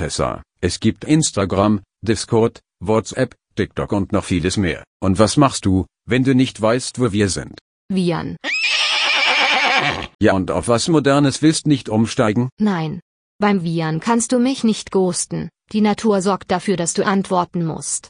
Tessa, 0.00 0.42
es 0.62 0.80
gibt 0.80 1.04
Instagram, 1.04 1.82
Discord, 2.00 2.60
WhatsApp, 2.82 3.34
TikTok 3.54 3.92
und 3.92 4.12
noch 4.12 4.24
vieles 4.24 4.56
mehr. 4.56 4.82
Und 4.98 5.18
was 5.18 5.36
machst 5.36 5.66
du, 5.66 5.84
wenn 6.08 6.24
du 6.24 6.34
nicht 6.34 6.58
weißt, 6.58 6.98
wo 7.00 7.12
wir 7.12 7.28
sind? 7.28 7.58
Vian. 7.90 8.38
Ja 10.18 10.32
und 10.32 10.50
auf 10.50 10.68
was 10.68 10.88
Modernes 10.88 11.42
willst 11.42 11.66
nicht 11.66 11.90
umsteigen? 11.90 12.48
Nein. 12.58 13.00
Beim 13.38 13.62
Vian 13.62 14.00
kannst 14.00 14.32
du 14.32 14.38
mich 14.38 14.64
nicht 14.64 14.90
ghosten. 14.90 15.50
Die 15.70 15.82
Natur 15.82 16.22
sorgt 16.22 16.50
dafür, 16.50 16.78
dass 16.78 16.94
du 16.94 17.04
antworten 17.04 17.66
musst. 17.66 18.08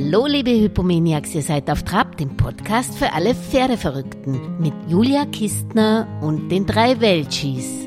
Hallo 0.00 0.26
liebe 0.26 0.52
Hypomaniacs, 0.52 1.34
ihr 1.34 1.42
seid 1.42 1.68
auf 1.68 1.82
Trab, 1.82 2.16
dem 2.18 2.36
Podcast 2.36 2.94
für 2.96 3.12
alle 3.12 3.34
Pferdeverrückten 3.34 4.60
mit 4.60 4.72
Julia 4.86 5.26
Kistner 5.26 6.06
und 6.22 6.50
den 6.50 6.66
drei 6.66 7.00
Welchis. 7.00 7.84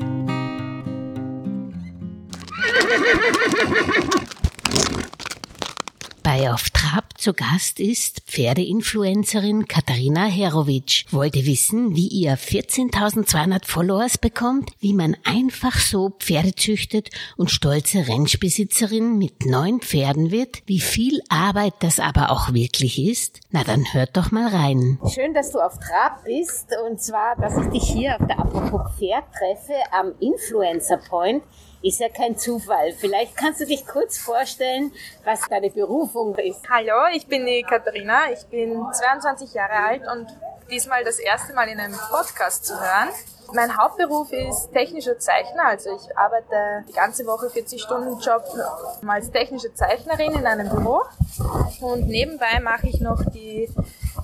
Bei 6.22 6.52
Auf 6.52 6.70
Trab 6.70 7.18
zu 7.18 7.34
Gast 7.34 7.80
ist 7.80 8.20
Pferdeinfluencerin 8.26 9.66
Katharina 9.66 10.26
Herowitsch. 10.26 11.04
Wollte 11.10 11.46
wissen, 11.46 11.96
wie 11.96 12.06
ihr 12.06 12.38
14.200 12.38 13.66
Followers 13.66 14.18
bekommt, 14.18 14.70
wie 14.78 14.92
man 14.92 15.16
einfach 15.24 15.78
so 15.78 16.10
Pferde 16.10 16.54
züchtet 16.54 17.10
und 17.36 17.50
stolze 17.50 18.06
Rennbesitzerin 18.06 19.18
mit 19.18 19.46
neun 19.46 19.80
Pferden 19.80 20.30
wird, 20.30 20.62
wie 20.66 20.80
viel 20.80 21.20
Arbeit 21.28 21.74
das 21.80 21.98
aber 21.98 22.30
auch 22.30 22.52
wirklich 22.52 23.02
ist? 23.02 23.40
Na 23.50 23.64
dann 23.64 23.92
hört 23.92 24.16
doch 24.16 24.30
mal 24.30 24.46
rein. 24.46 25.00
Schön, 25.12 25.34
dass 25.34 25.50
du 25.50 25.58
auf 25.58 25.78
Trab 25.80 26.24
bist 26.24 26.68
und 26.88 27.00
zwar, 27.00 27.34
dass 27.36 27.56
ich 27.56 27.66
dich 27.72 27.84
hier 27.84 28.16
auf 28.20 28.26
der 28.28 28.38
Apropos 28.38 28.92
Pferd 28.96 29.24
treffe 29.36 29.74
am 29.90 30.12
Influencer 30.20 30.98
Point 30.98 31.42
ist 31.82 32.00
ja 32.00 32.08
kein 32.08 32.36
Zufall. 32.38 32.92
Vielleicht 32.92 33.36
kannst 33.36 33.60
du 33.60 33.66
dich 33.66 33.86
kurz 33.86 34.18
vorstellen, 34.18 34.92
was 35.24 35.40
deine 35.48 35.70
Berufung 35.70 36.36
ist. 36.36 36.68
Hallo, 36.70 37.08
ich 37.12 37.26
bin 37.26 37.44
die 37.44 37.62
Katharina. 37.62 38.30
Ich 38.32 38.44
bin 38.46 38.86
22 38.92 39.52
Jahre 39.54 39.74
alt 39.74 40.02
und 40.10 40.26
diesmal 40.70 41.04
das 41.04 41.18
erste 41.18 41.52
Mal 41.54 41.68
in 41.68 41.80
einem 41.80 41.98
Podcast 42.10 42.64
zu 42.64 42.74
hören. 42.74 43.08
Mein 43.54 43.76
Hauptberuf 43.76 44.32
ist 44.32 44.72
technischer 44.72 45.18
Zeichner, 45.18 45.66
also 45.66 45.94
ich 45.94 46.16
arbeite 46.16 46.86
die 46.88 46.92
ganze 46.94 47.26
Woche 47.26 47.50
40 47.50 47.82
Stunden 47.82 48.18
Job 48.18 48.42
als 49.06 49.30
technische 49.30 49.74
Zeichnerin 49.74 50.32
in 50.32 50.46
einem 50.46 50.70
Büro 50.70 51.02
und 51.82 52.08
nebenbei 52.08 52.60
mache 52.60 52.86
ich 52.86 53.00
noch 53.02 53.22
die 53.34 53.68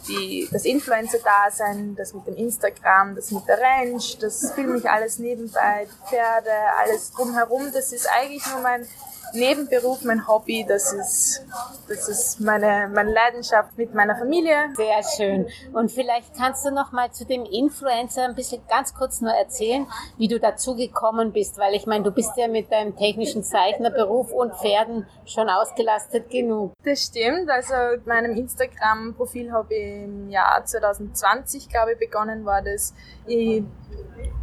die, 0.08 0.48
das 0.50 0.64
Influencer-Dasein, 0.64 1.94
das 1.96 2.14
mit 2.14 2.26
dem 2.26 2.36
Instagram, 2.36 3.14
das 3.14 3.30
mit 3.30 3.46
der 3.46 3.58
Ranch, 3.60 4.18
das 4.18 4.52
filme 4.52 4.78
ich 4.78 4.88
alles 4.88 5.18
nebenbei, 5.18 5.86
Pferde, 6.08 6.50
alles 6.76 7.12
drumherum. 7.12 7.70
Das 7.72 7.92
ist 7.92 8.08
eigentlich 8.08 8.46
nur 8.52 8.60
mein 8.60 8.86
Nebenberuf, 9.34 10.04
mein 10.04 10.26
Hobby, 10.26 10.64
das 10.66 10.92
ist, 10.92 11.44
das 11.88 12.08
ist 12.08 12.40
meine, 12.40 12.90
meine 12.92 13.12
Leidenschaft 13.12 13.76
mit 13.76 13.94
meiner 13.94 14.16
Familie. 14.16 14.70
Sehr 14.76 15.02
schön. 15.16 15.48
Und 15.72 15.90
vielleicht 15.90 16.34
kannst 16.36 16.64
du 16.64 16.70
noch 16.70 16.92
mal 16.92 17.10
zu 17.12 17.24
dem 17.24 17.44
Influencer 17.44 18.24
ein 18.24 18.34
bisschen 18.34 18.62
ganz 18.68 18.94
kurz 18.94 19.20
nur 19.20 19.32
erzählen, 19.32 19.86
wie 20.16 20.28
du 20.28 20.38
dazu 20.38 20.76
gekommen 20.76 21.32
bist, 21.32 21.58
weil 21.58 21.74
ich 21.74 21.86
meine, 21.86 22.04
du 22.04 22.10
bist 22.10 22.32
ja 22.36 22.48
mit 22.48 22.70
deinem 22.72 22.96
technischen 22.96 23.42
Zeichnerberuf 23.42 24.32
und 24.32 24.54
Pferden 24.54 25.06
schon 25.24 25.48
ausgelastet 25.48 26.30
genug. 26.30 26.72
Das 26.84 27.04
stimmt. 27.04 27.50
Also 27.50 27.74
mit 27.92 28.06
meinem 28.06 28.32
Instagram-Profil 28.32 29.52
habe 29.52 29.74
ich 29.74 30.04
im 30.04 30.30
Jahr 30.30 30.64
2020, 30.64 31.68
glaube 31.68 31.92
ich, 31.92 31.98
begonnen 31.98 32.44
war 32.44 32.62
das. 32.62 32.94
Ich 33.26 33.62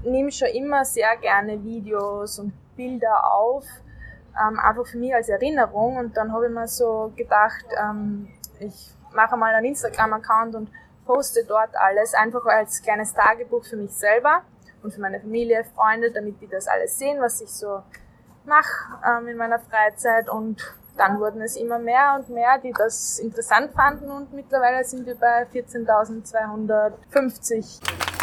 nehme 0.04 0.32
schon 0.32 0.50
immer 0.50 0.86
sehr 0.86 1.16
gerne 1.18 1.64
Videos 1.64 2.40
und 2.40 2.54
Bilder 2.76 3.34
auf 3.34 3.64
ähm, 4.40 4.60
einfach 4.60 4.86
für 4.86 4.98
mich 4.98 5.14
als 5.14 5.30
Erinnerung. 5.30 5.98
Und 5.98 6.18
dann 6.18 6.32
habe 6.32 6.48
ich 6.48 6.52
mir 6.52 6.68
so 6.68 7.12
gedacht, 7.16 7.66
ähm, 7.82 8.28
ich 8.60 8.94
mache 9.14 9.38
mal 9.38 9.54
einen 9.54 9.68
Instagram-Account 9.68 10.56
und 10.56 10.70
poste 11.06 11.46
dort 11.46 11.76
alles, 11.76 12.14
einfach 12.14 12.46
als 12.46 12.82
kleines 12.82 13.14
Tagebuch 13.14 13.64
für 13.64 13.78
mich 13.78 13.92
selber 13.92 14.42
und 14.84 14.94
für 14.94 15.02
meine 15.02 15.20
Familie, 15.20 15.66
Freunde, 15.76 16.12
damit 16.12 16.42
die 16.42 16.48
das 16.48 16.68
alles 16.68 16.98
sehen, 16.98 17.22
was 17.22 17.42
ich 17.42 17.50
so 17.50 17.82
mache 18.46 19.00
ähm, 19.08 19.28
in 19.28 19.38
meiner 19.38 19.60
Freizeit. 19.60 20.30
Und 20.30 20.62
dann 20.98 21.20
wurden 21.20 21.42
es 21.42 21.58
immer 21.58 21.80
mehr 21.80 22.16
und 22.18 22.30
mehr, 22.30 22.58
die 22.58 22.72
das 22.72 23.20
interessant 23.20 23.74
fanden 23.74 24.10
und 24.10 24.34
mittlerweile 24.34 24.84
sind 24.84 25.06
wir 25.06 25.16
bei 25.16 25.46
14.250. 25.54 28.15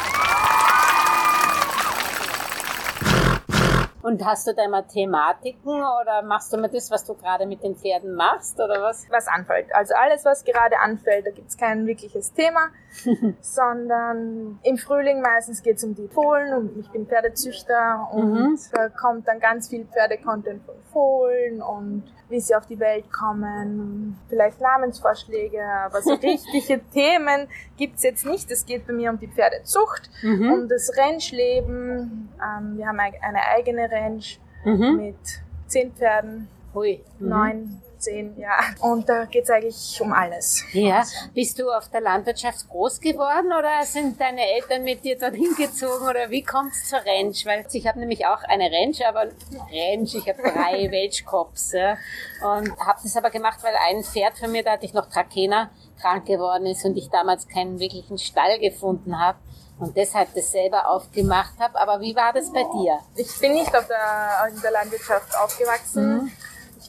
Und 4.02 4.24
hast 4.24 4.48
du 4.48 4.54
da 4.54 4.64
immer 4.64 4.86
Thematiken 4.86 5.76
oder 5.76 6.22
machst 6.22 6.52
du 6.52 6.56
immer 6.56 6.68
das, 6.68 6.90
was 6.90 7.04
du 7.04 7.14
gerade 7.14 7.46
mit 7.46 7.62
den 7.62 7.76
Pferden 7.76 8.14
machst 8.14 8.58
oder 8.58 8.82
was? 8.82 9.06
Was 9.10 9.28
anfällt. 9.28 9.72
Also 9.72 9.94
alles, 9.94 10.24
was 10.24 10.44
gerade 10.44 10.78
anfällt, 10.80 11.24
da 11.26 11.30
gibt's 11.30 11.56
kein 11.56 11.86
wirkliches 11.86 12.32
Thema, 12.32 12.70
sondern 13.40 14.58
im 14.62 14.76
Frühling 14.76 15.20
meistens 15.22 15.62
geht's 15.62 15.82
um 15.82 15.94
die 15.94 16.08
Fohlen 16.08 16.54
und 16.54 16.78
ich 16.78 16.88
bin 16.90 17.06
Pferdezüchter 17.06 18.08
und 18.12 18.32
mhm. 18.32 18.58
da 18.72 18.88
kommt 18.88 19.26
dann 19.28 19.40
ganz 19.40 19.68
viel 19.68 19.86
Pferdecontent 19.86 20.62
von 20.64 20.74
Fohlen 20.92 21.62
und 21.62 22.04
wie 22.28 22.40
sie 22.40 22.54
auf 22.54 22.66
die 22.66 22.78
Welt 22.78 23.10
kommen, 23.12 24.18
vielleicht 24.28 24.60
Namensvorschläge, 24.60 25.62
aber 25.64 26.02
so 26.02 26.12
richtige 26.22 26.80
Themen 26.90 27.48
gibt's 27.76 28.02
jetzt 28.02 28.26
nicht. 28.26 28.50
Es 28.50 28.66
geht 28.66 28.86
bei 28.86 28.92
mir 28.92 29.10
um 29.10 29.18
die 29.18 29.28
Pferdezucht, 29.28 30.10
mhm. 30.22 30.52
um 30.52 30.68
das 30.68 30.96
Rennschleben. 30.96 32.28
Ähm, 32.40 32.76
wir 32.76 32.86
haben 32.86 32.98
eine 32.98 33.42
eigene 33.54 33.90
Ranch 33.90 34.40
mhm. 34.64 34.96
mit 34.96 35.42
zehn 35.66 35.92
Pferden, 35.92 36.48
Hui. 36.74 37.02
Mhm. 37.18 37.28
neun 37.28 37.82
zehn, 38.02 38.38
ja. 38.38 38.58
Und 38.80 39.08
da 39.08 39.24
geht's 39.24 39.48
eigentlich 39.48 40.00
um 40.00 40.12
alles. 40.12 40.64
Ja. 40.72 41.04
Bist 41.34 41.58
du 41.58 41.70
auf 41.70 41.88
der 41.88 42.00
Landwirtschaft 42.00 42.68
groß 42.68 43.00
geworden 43.00 43.52
oder 43.58 43.84
sind 43.84 44.20
deine 44.20 44.42
Eltern 44.42 44.84
mit 44.84 45.04
dir 45.04 45.18
dorthin 45.18 45.54
gezogen 45.56 46.06
oder 46.08 46.30
wie 46.30 46.42
kommt's 46.42 46.88
zur 46.88 46.98
Ranch? 46.98 47.46
Weil 47.46 47.64
ich 47.72 47.86
habe 47.86 48.00
nämlich 48.00 48.26
auch 48.26 48.42
eine 48.44 48.70
Ranch, 48.70 49.06
aber 49.06 49.28
Ranch, 49.70 50.14
ich 50.14 50.28
habe 50.28 50.42
drei 50.42 50.90
Welchkops 50.90 51.72
ja. 51.72 51.96
und 52.42 52.76
habe 52.78 53.00
das 53.02 53.16
aber 53.16 53.30
gemacht, 53.30 53.60
weil 53.62 53.74
ein 53.88 54.02
Pferd 54.02 54.38
von 54.38 54.50
mir, 54.52 54.62
da 54.62 54.72
hatte 54.72 54.84
ich 54.84 54.94
noch 54.94 55.08
Trakehner, 55.08 55.70
krank 56.00 56.26
geworden 56.26 56.66
ist 56.66 56.84
und 56.84 56.96
ich 56.96 57.08
damals 57.08 57.48
keinen 57.48 57.78
wirklichen 57.78 58.18
Stall 58.18 58.58
gefunden 58.58 59.18
habe 59.18 59.38
und 59.78 59.96
deshalb 59.96 60.34
das 60.34 60.50
selber 60.50 60.88
aufgemacht 60.88 61.58
habe. 61.58 61.78
Aber 61.78 62.00
wie 62.00 62.14
war 62.14 62.32
das 62.32 62.52
bei 62.52 62.62
dir? 62.62 62.98
Ich 63.16 63.38
bin 63.40 63.52
nicht 63.52 63.74
auf 63.74 63.86
der, 63.86 64.48
in 64.52 64.60
der 64.60 64.70
Landwirtschaft 64.72 65.36
aufgewachsen. 65.38 66.24
Mhm 66.24 66.32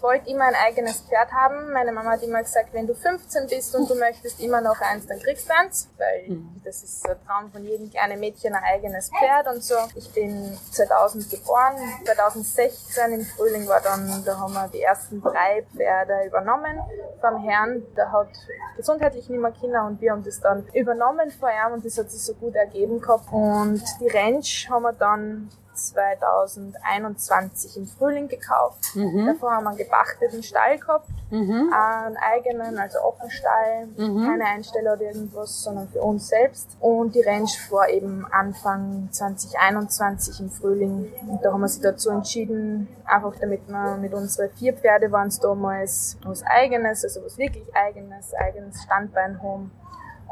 wollte 0.03 0.29
immer 0.29 0.45
ein 0.45 0.55
eigenes 0.55 0.99
Pferd 1.01 1.31
haben. 1.31 1.71
Meine 1.71 1.93
Mama 1.93 2.11
hat 2.11 2.23
immer 2.23 2.43
gesagt, 2.43 2.73
wenn 2.73 2.85
du 2.85 2.93
15 2.93 3.47
bist 3.47 3.73
und 3.75 3.89
du 3.89 3.95
möchtest 3.95 4.39
immer 4.41 4.61
noch 4.61 4.79
eins, 4.81 5.07
dann 5.07 5.17
kriegst 5.19 5.49
du 5.49 5.53
eins, 5.55 5.89
weil 5.97 6.27
mhm. 6.27 6.61
das 6.63 6.83
ist 6.83 7.07
der 7.07 7.17
Traum 7.25 7.49
von 7.51 7.63
jedem 7.63 7.89
kleinen 7.89 8.19
Mädchen, 8.19 8.53
ein 8.53 8.63
eigenes 8.63 9.09
Pferd 9.09 9.47
und 9.47 9.63
so. 9.63 9.75
Ich 9.95 10.11
bin 10.13 10.57
2000 10.71 11.29
geboren, 11.31 11.75
2016 12.05 13.13
im 13.13 13.25
Frühling 13.25 13.67
war 13.67 13.79
dann, 13.79 14.23
da 14.25 14.37
haben 14.37 14.53
wir 14.53 14.67
die 14.67 14.81
ersten 14.81 15.21
drei 15.21 15.65
Pferde 15.73 16.27
übernommen 16.27 16.79
vom 17.21 17.41
Herrn. 17.41 17.83
Der 17.95 18.11
hat 18.11 18.29
gesundheitlich 18.75 19.29
nicht 19.29 19.39
mehr 19.39 19.51
Kinder 19.51 19.85
und 19.85 20.01
wir 20.01 20.11
haben 20.11 20.23
das 20.23 20.41
dann 20.41 20.67
übernommen 20.73 21.31
vor 21.31 21.49
ihm 21.49 21.73
und 21.73 21.85
das 21.85 21.97
hat 21.97 22.11
sich 22.11 22.21
so 22.21 22.33
gut 22.33 22.55
ergeben 22.55 22.99
gehabt. 22.99 23.31
Und 23.31 23.81
die 24.01 24.09
Ranch 24.09 24.67
haben 24.69 24.83
wir 24.83 24.93
dann 24.93 25.49
2021 25.73 27.77
im 27.77 27.87
Frühling 27.87 28.27
gekauft. 28.27 28.95
Mhm. 28.95 29.25
Davor 29.25 29.51
haben 29.51 29.63
wir 29.63 29.69
einen 29.69 29.77
gepachteten 29.77 30.43
Stall 30.43 30.77
gehabt, 30.77 31.07
mhm. 31.29 31.73
einen 31.73 32.17
eigenen, 32.17 32.77
also 32.77 32.99
Offenstall, 32.99 33.87
mhm. 33.97 34.25
keine 34.25 34.45
Einsteller 34.45 34.93
oder 34.93 35.03
irgendwas, 35.03 35.63
sondern 35.63 35.87
für 35.89 36.01
uns 36.01 36.27
selbst. 36.27 36.77
Und 36.79 37.15
die 37.15 37.21
Ranch 37.21 37.71
war 37.71 37.89
eben 37.89 38.25
Anfang 38.31 39.09
2021 39.11 40.39
im 40.39 40.49
Frühling. 40.49 41.11
Und 41.27 41.43
da 41.43 41.51
haben 41.51 41.61
wir 41.61 41.67
sich 41.67 41.81
dazu 41.81 42.09
entschieden, 42.09 42.87
einfach 43.05 43.33
damit 43.39 43.67
wir 43.67 43.97
mit 43.97 44.13
unseren 44.13 44.49
vier 44.51 44.73
Pferde 44.73 45.11
waren 45.11 45.27
es 45.27 45.39
damals 45.39 46.17
was 46.23 46.43
eigenes, 46.43 47.03
also 47.03 47.23
was 47.25 47.37
wirklich 47.37 47.65
eigenes, 47.75 48.33
eigenes 48.33 48.81
Standbein 48.83 49.41
haben 49.41 49.71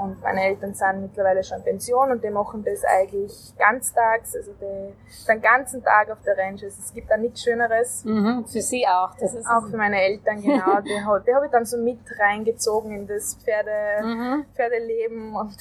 und 0.02 0.22
meine 0.22 0.44
Eltern 0.44 0.74
sind 0.74 1.02
mittlerweile 1.02 1.44
schon 1.44 1.60
in 1.60 1.64
Pension 1.64 2.12
und 2.12 2.24
die 2.24 2.30
machen 2.30 2.64
das 2.64 2.84
eigentlich 2.84 3.54
ganztags, 3.58 4.36
also 4.36 4.52
die 4.54 4.94
sind 5.10 5.28
den 5.36 5.42
ganzen 5.42 5.84
Tag 5.84 6.10
auf 6.10 6.22
der 6.26 6.38
Ranch. 6.38 6.64
Also 6.64 6.78
es 6.80 6.94
gibt 6.94 7.10
da 7.10 7.18
nichts 7.18 7.44
Schöneres. 7.44 8.04
Mhm, 8.04 8.46
für 8.46 8.62
sie 8.62 8.88
auch. 8.88 9.16
Das 9.20 9.34
ist 9.34 9.46
auch 9.48 9.68
für 9.70 9.78
meine 9.78 10.02
Eltern, 10.02 10.42
genau. 10.42 10.82
die, 10.82 10.90
die 10.90 11.34
habe 11.36 11.46
ich 11.46 11.52
dann 11.52 11.66
so 11.66 11.78
mit 11.78 12.00
reingezogen 12.20 12.92
in 12.92 13.08
das 13.08 13.36
Pferde, 13.36 14.06
mhm. 14.06 14.46
Pferdeleben 14.56 15.36
und 15.36 15.58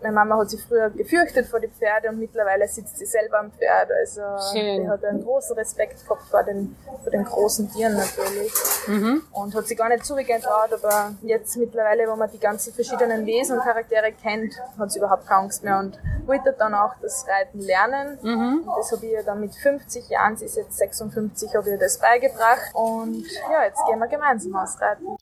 Meine 0.00 0.14
Mama 0.14 0.38
hat 0.38 0.50
sich 0.50 0.62
früher 0.62 0.90
gefürchtet 0.90 1.46
vor 1.46 1.60
die 1.60 1.68
Pferde 1.68 2.08
und 2.08 2.18
mittlerweile 2.18 2.68
sitzt 2.68 2.98
sie 2.98 3.06
selber 3.06 3.40
am 3.40 3.50
Pferd. 3.52 3.90
Also 3.90 4.22
Schön. 4.52 4.82
die 4.82 4.88
hat 4.88 5.04
einen 5.04 5.24
großen 5.24 5.56
Respekt 5.56 6.02
gehabt 6.04 6.22
vor 6.30 6.42
den, 6.44 6.76
vor 7.02 7.10
den 7.10 7.24
großen 7.24 7.70
Tieren 7.72 7.96
natürlich. 7.96 8.52
Mhm. 8.86 9.22
Und 9.32 9.54
hat 9.54 9.66
sich 9.66 9.76
gar 9.76 9.88
nicht 9.88 10.06
zurückgetraut, 10.06 10.72
aber 10.72 11.14
jetzt 11.22 11.56
mittlerweile, 11.56 12.08
wo 12.08 12.16
man 12.16 12.30
die 12.30 12.38
ganzen 12.38 12.72
verschiedenen 12.72 13.26
Wesen 13.26 13.58
und 13.58 13.64
Charaktere 13.64 14.12
kennt, 14.12 14.54
hat 14.78 14.92
sie 14.92 14.98
überhaupt 14.98 15.26
keine 15.26 15.40
Angst 15.40 15.64
mehr 15.64 15.78
und 15.78 15.98
wollte 16.26 16.54
dann 16.56 16.74
auch 16.74 16.94
das 17.02 17.26
Reiten 17.26 17.60
lernen. 17.60 18.18
Mhm. 18.22 18.68
Und 18.68 18.76
das 18.78 18.92
habe 18.92 19.06
ich 19.06 19.12
ihr 19.12 19.22
dann 19.22 19.40
mit 19.40 19.54
50 19.54 20.08
Jahren, 20.10 20.36
sie 20.36 20.44
ist 20.44 20.56
jetzt 20.56 20.76
56, 20.76 21.54
habe 21.54 21.68
ich 21.68 21.72
ihr 21.72 21.78
das 21.78 21.98
beigebracht. 21.98 22.70
Und 22.74 23.24
ja, 23.50 23.64
jetzt 23.64 23.84
gehen 23.86 23.98
wir 23.98 24.08
gemeinsam 24.08 24.54
ausreiten. 24.54 25.16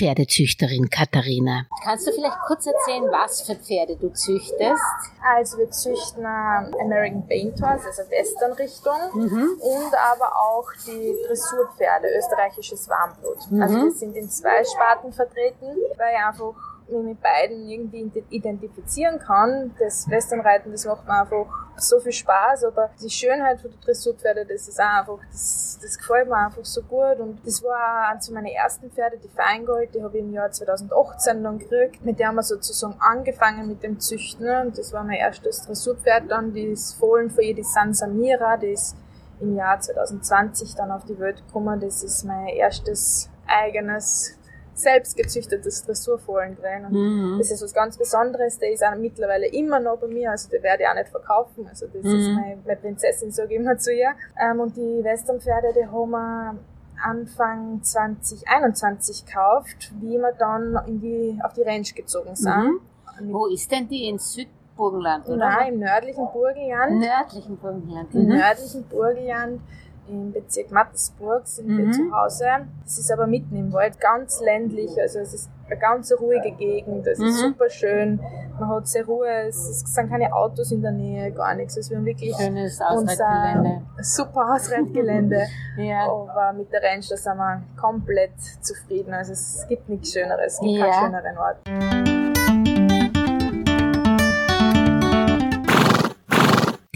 Pferdezüchterin 0.00 0.88
Katharina. 0.88 1.66
Kannst 1.84 2.06
du 2.06 2.12
vielleicht 2.12 2.38
kurz 2.46 2.66
erzählen, 2.66 3.04
was 3.12 3.42
für 3.42 3.54
Pferde 3.54 3.96
du 3.96 4.08
züchtest? 4.08 4.80
Also 5.22 5.58
wir 5.58 5.70
züchten 5.70 6.24
ähm, 6.24 6.74
American 6.80 7.26
Paint 7.28 7.60
Horse, 7.60 7.86
also 7.86 8.02
Western-Richtung, 8.10 8.96
Mhm. 9.12 9.60
und 9.60 9.92
aber 10.12 10.32
auch 10.36 10.66
die 10.86 11.14
Dressurpferde, 11.26 12.08
österreichisches 12.16 12.88
Warmblut. 12.88 13.50
Mhm. 13.50 13.60
Also 13.62 13.76
wir 13.76 13.92
sind 13.92 14.16
in 14.16 14.30
zwei 14.30 14.64
Sparten 14.64 15.12
vertreten, 15.12 15.66
weil 15.98 16.14
ich 16.14 16.24
einfach 16.26 16.54
mich 16.90 17.02
mit 17.02 17.22
beiden 17.22 17.68
irgendwie 17.68 18.10
identifizieren 18.30 19.18
kann. 19.18 19.74
Das 19.78 20.08
Westernreiten, 20.08 20.72
das 20.72 20.84
macht 20.84 21.06
mir 21.06 21.20
einfach 21.20 21.46
so 21.76 21.98
viel 22.00 22.12
Spaß, 22.12 22.64
aber 22.64 22.90
die 23.02 23.10
Schönheit 23.10 23.60
von 23.60 23.70
der 23.70 23.80
Dressurpferde, 23.80 24.44
das 24.46 24.68
ist 24.68 24.80
auch 24.80 25.00
einfach, 25.00 25.18
das, 25.30 25.78
das 25.80 25.98
gefällt 25.98 26.28
mir 26.28 26.36
einfach 26.36 26.64
so 26.64 26.82
gut. 26.82 27.18
Und 27.18 27.44
das 27.46 27.62
war 27.62 28.08
eines 28.10 28.30
meiner 28.30 28.50
ersten 28.50 28.90
Pferde, 28.90 29.18
die 29.18 29.28
Feingold, 29.28 29.94
die 29.94 30.02
habe 30.02 30.18
ich 30.18 30.24
im 30.24 30.32
Jahr 30.32 30.50
2018 30.50 31.42
dann 31.42 31.58
gekriegt, 31.58 32.04
mit 32.04 32.18
der 32.18 32.28
haben 32.28 32.36
wir 32.36 32.42
sozusagen 32.42 32.96
angefangen 33.00 33.68
mit 33.68 33.82
dem 33.82 33.98
Züchten. 34.00 34.48
Und 34.66 34.78
das 34.78 34.92
war 34.92 35.04
mein 35.04 35.16
erstes 35.16 35.66
Dressurpferd 35.66 36.30
dann, 36.30 36.52
die 36.52 36.64
ist 36.64 36.94
Fohlen 36.94 37.30
für 37.30 37.42
ihr, 37.42 37.54
die 37.54 37.62
San 37.62 37.94
Samira, 37.94 38.56
die 38.56 38.72
ist 38.72 38.96
im 39.40 39.56
Jahr 39.56 39.80
2020 39.80 40.74
dann 40.74 40.90
auf 40.90 41.04
die 41.04 41.18
Welt 41.18 41.44
gekommen, 41.46 41.80
das 41.80 42.02
ist 42.02 42.24
mein 42.24 42.48
erstes 42.48 43.30
eigenes 43.46 44.36
selbst 44.74 45.16
gezüchtetes 45.16 45.84
Dressurfohlen 45.84 46.56
drin. 46.56 46.84
Und 46.86 46.92
Mhm. 46.92 47.38
das 47.38 47.50
ist 47.50 47.62
was 47.62 47.72
ganz 47.74 47.96
Besonderes. 47.98 48.58
Der 48.58 48.72
ist 48.72 48.82
auch 48.84 48.94
mittlerweile 48.96 49.46
immer 49.48 49.78
noch 49.80 49.98
bei 49.98 50.06
mir. 50.06 50.30
Also 50.30 50.48
den 50.48 50.62
werde 50.62 50.82
ich 50.84 50.88
auch 50.88 50.94
nicht 50.94 51.08
verkaufen. 51.08 51.66
Also 51.68 51.86
das 51.86 52.04
ist 52.04 52.28
Mhm. 52.28 52.34
meine, 52.34 52.58
meine 52.64 52.76
Prinzessin, 52.80 53.30
sage 53.30 53.54
ich 53.54 53.60
immer 53.60 53.76
zu 53.78 53.92
ihr. 53.92 54.10
Ähm, 54.40 54.60
und 54.60 54.76
die 54.76 55.04
Westernpferde, 55.04 55.68
die 55.76 55.86
haben 55.86 56.10
wir 56.10 56.54
Anfang 57.02 57.82
2021 57.82 59.24
gekauft, 59.26 59.92
wie 60.00 60.18
wir 60.18 60.32
dann 60.38 60.78
in 60.86 61.00
die, 61.00 61.38
auf 61.42 61.52
die 61.54 61.62
Range 61.62 61.86
gezogen 61.94 62.34
sind. 62.36 62.80
Mhm. 63.20 63.32
Wo 63.32 63.46
ist 63.46 63.70
denn 63.70 63.88
die? 63.88 64.08
In 64.08 64.18
Südburgenland, 64.18 65.26
oder? 65.28 65.36
Nein, 65.36 65.74
im 65.74 65.80
nördlichen 65.80 66.26
Burgenland. 66.32 67.00
Nördlichen 67.00 67.56
Burgenland. 67.58 68.14
Im 68.14 68.22
Mhm. 68.22 68.28
nördlichen 68.28 68.84
Burgenland 68.88 69.60
im 70.08 70.32
Bezirk 70.32 70.70
Mattersburg 70.70 71.46
sind 71.46 71.68
wir 71.68 71.86
Mhm. 71.86 71.92
zu 71.92 72.10
Hause. 72.12 72.46
Es 72.84 72.98
ist 72.98 73.10
aber 73.12 73.26
mitten 73.26 73.54
im 73.56 73.72
Wald, 73.72 74.00
ganz 74.00 74.40
ländlich, 74.40 74.90
also 75.00 75.20
es 75.20 75.32
ist 75.34 75.50
eine 75.66 75.78
ganz 75.78 76.12
ruhige 76.18 76.50
Gegend, 76.52 77.06
es 77.06 77.18
ist 77.20 77.42
Mhm. 77.42 77.48
super 77.52 77.70
schön, 77.70 78.20
man 78.58 78.68
hat 78.70 78.88
sehr 78.88 79.04
Ruhe, 79.06 79.28
es 79.46 79.56
ist- 79.70 79.94
sind 79.94 80.10
keine 80.10 80.32
Autos 80.34 80.72
in 80.72 80.82
der 80.82 80.90
Nähe, 80.90 81.30
gar 81.30 81.54
nichts. 81.54 81.76
Also 81.76 81.90
wir 81.90 81.98
haben 81.98 82.06
wirklich 82.06 82.34
Schönes 82.36 82.80
unser 82.80 82.90
Ausreitgelände. 82.90 83.82
super 84.02 84.54
Ausreitgelände. 84.54 85.42
Ja. 85.78 86.06
Aber 86.10 86.52
mit 86.52 86.70
der 86.72 86.80
da 87.08 87.16
sind 87.16 87.36
wir 87.38 87.62
komplett 87.80 88.32
zufrieden. 88.60 89.14
Also 89.14 89.32
es 89.32 89.64
gibt 89.68 89.88
nichts 89.88 90.12
Schöneres, 90.12 90.54
es 90.54 90.60
gibt 90.60 90.72
Ja. 90.72 90.86
keinen 90.90 91.04
schöneren 91.12 91.38
Ort. 91.38 91.99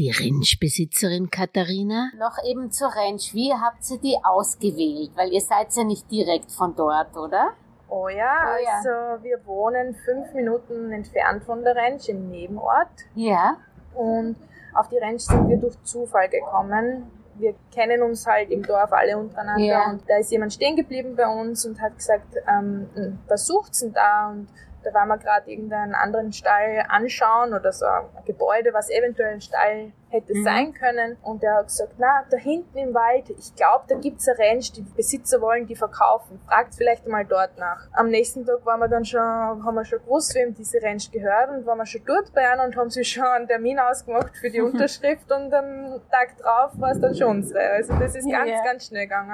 Die 0.04 0.10
Rindbesitzerin 0.10 1.30
Katharina. 1.30 2.10
Noch 2.18 2.36
eben 2.44 2.70
zur 2.70 2.88
Ranch. 2.88 3.32
Wie 3.32 3.54
habt 3.54 3.90
ihr 3.90 3.96
die 3.98 4.18
ausgewählt? 4.22 5.12
Weil 5.16 5.32
ihr 5.32 5.40
seid 5.40 5.68
ja 5.74 5.82
nicht 5.82 6.10
direkt 6.10 6.52
von 6.52 6.76
dort, 6.76 7.16
oder? 7.16 7.52
Oh 7.88 8.08
ja, 8.10 8.54
Oh 8.54 8.62
ja. 8.62 8.70
also 8.76 9.22
wir 9.24 9.40
wohnen 9.46 9.94
fünf 10.04 10.34
Minuten 10.34 10.92
entfernt 10.92 11.42
von 11.44 11.62
der 11.64 11.74
Range 11.74 12.02
im 12.08 12.30
Nebenort. 12.30 12.90
Ja. 13.14 13.56
Und 13.94 14.36
auf 14.74 14.88
die 14.90 14.98
Ranch 14.98 15.22
sind 15.22 15.48
wir 15.48 15.56
durch 15.56 15.82
Zufall 15.84 16.28
gekommen. 16.28 17.10
Wir 17.36 17.54
kennen 17.74 18.02
uns 18.02 18.26
halt 18.26 18.50
im 18.50 18.62
Dorf 18.62 18.92
alle 18.92 19.16
untereinander 19.16 19.64
Ja. 19.64 19.88
und 19.90 20.02
da 20.06 20.18
ist 20.18 20.30
jemand 20.30 20.52
stehen 20.52 20.76
geblieben 20.76 21.16
bei 21.16 21.26
uns 21.26 21.64
und 21.64 21.80
hat 21.80 21.96
gesagt, 21.96 22.34
ähm, 22.46 22.88
was 23.26 23.46
sucht's 23.46 23.80
denn 23.80 23.94
da? 23.94 24.28
Und 24.32 24.48
da 24.84 24.92
waren 24.94 25.08
wir 25.08 25.18
gerade 25.18 25.50
irgendeinen 25.50 25.94
anderen 25.94 26.32
Stall 26.32 26.84
anschauen 26.88 27.54
oder 27.54 27.72
so 27.72 27.86
ein 27.86 28.24
Gebäude, 28.24 28.72
was 28.72 28.90
eventuell 28.90 29.34
ein 29.34 29.40
Stall 29.40 29.92
hätte 30.14 30.34
Mhm. 30.34 30.44
sein 30.44 30.72
können. 30.72 31.16
Und 31.22 31.42
der 31.42 31.56
hat 31.56 31.66
gesagt, 31.66 31.94
na, 31.98 32.24
da 32.30 32.36
hinten 32.36 32.78
im 32.78 32.94
Wald, 32.94 33.28
ich 33.30 33.54
glaube, 33.54 33.84
da 33.88 33.96
gibt's 33.96 34.26
eine 34.28 34.38
Ranch, 34.38 34.72
die 34.72 34.82
Besitzer 34.82 35.40
wollen 35.40 35.66
die 35.66 35.76
verkaufen. 35.76 36.40
Fragt 36.48 36.74
vielleicht 36.74 37.06
mal 37.06 37.24
dort 37.24 37.58
nach. 37.58 37.86
Am 37.92 38.08
nächsten 38.08 38.46
Tag 38.46 38.64
waren 38.64 38.80
wir 38.80 38.88
dann 38.88 39.04
schon, 39.04 39.20
haben 39.20 39.74
wir 39.74 39.84
schon 39.84 39.98
gewusst, 40.00 40.34
wem 40.34 40.54
diese 40.54 40.80
Ranch 40.82 41.10
gehört 41.10 41.50
und 41.50 41.66
waren 41.66 41.78
wir 41.78 41.86
schon 41.86 42.02
dort 42.06 42.32
bei 42.32 42.48
einer 42.48 42.64
und 42.64 42.76
haben 42.76 42.90
sich 42.90 43.08
schon 43.10 43.24
einen 43.24 43.46
Termin 43.48 43.78
ausgemacht 43.78 44.36
für 44.36 44.50
die 44.50 44.60
Unterschrift 44.68 45.30
und 45.30 45.52
am 45.52 46.00
Tag 46.10 46.38
drauf 46.38 46.72
war 46.80 46.92
es 46.92 47.00
dann 47.00 47.14
schon 47.14 47.28
unsere. 47.28 47.60
Also 47.60 47.92
das 47.98 48.14
ist 48.14 48.30
ganz, 48.30 48.48
Ja. 48.50 48.62
ganz 48.64 48.86
schnell 48.86 49.04
gegangen. 49.06 49.32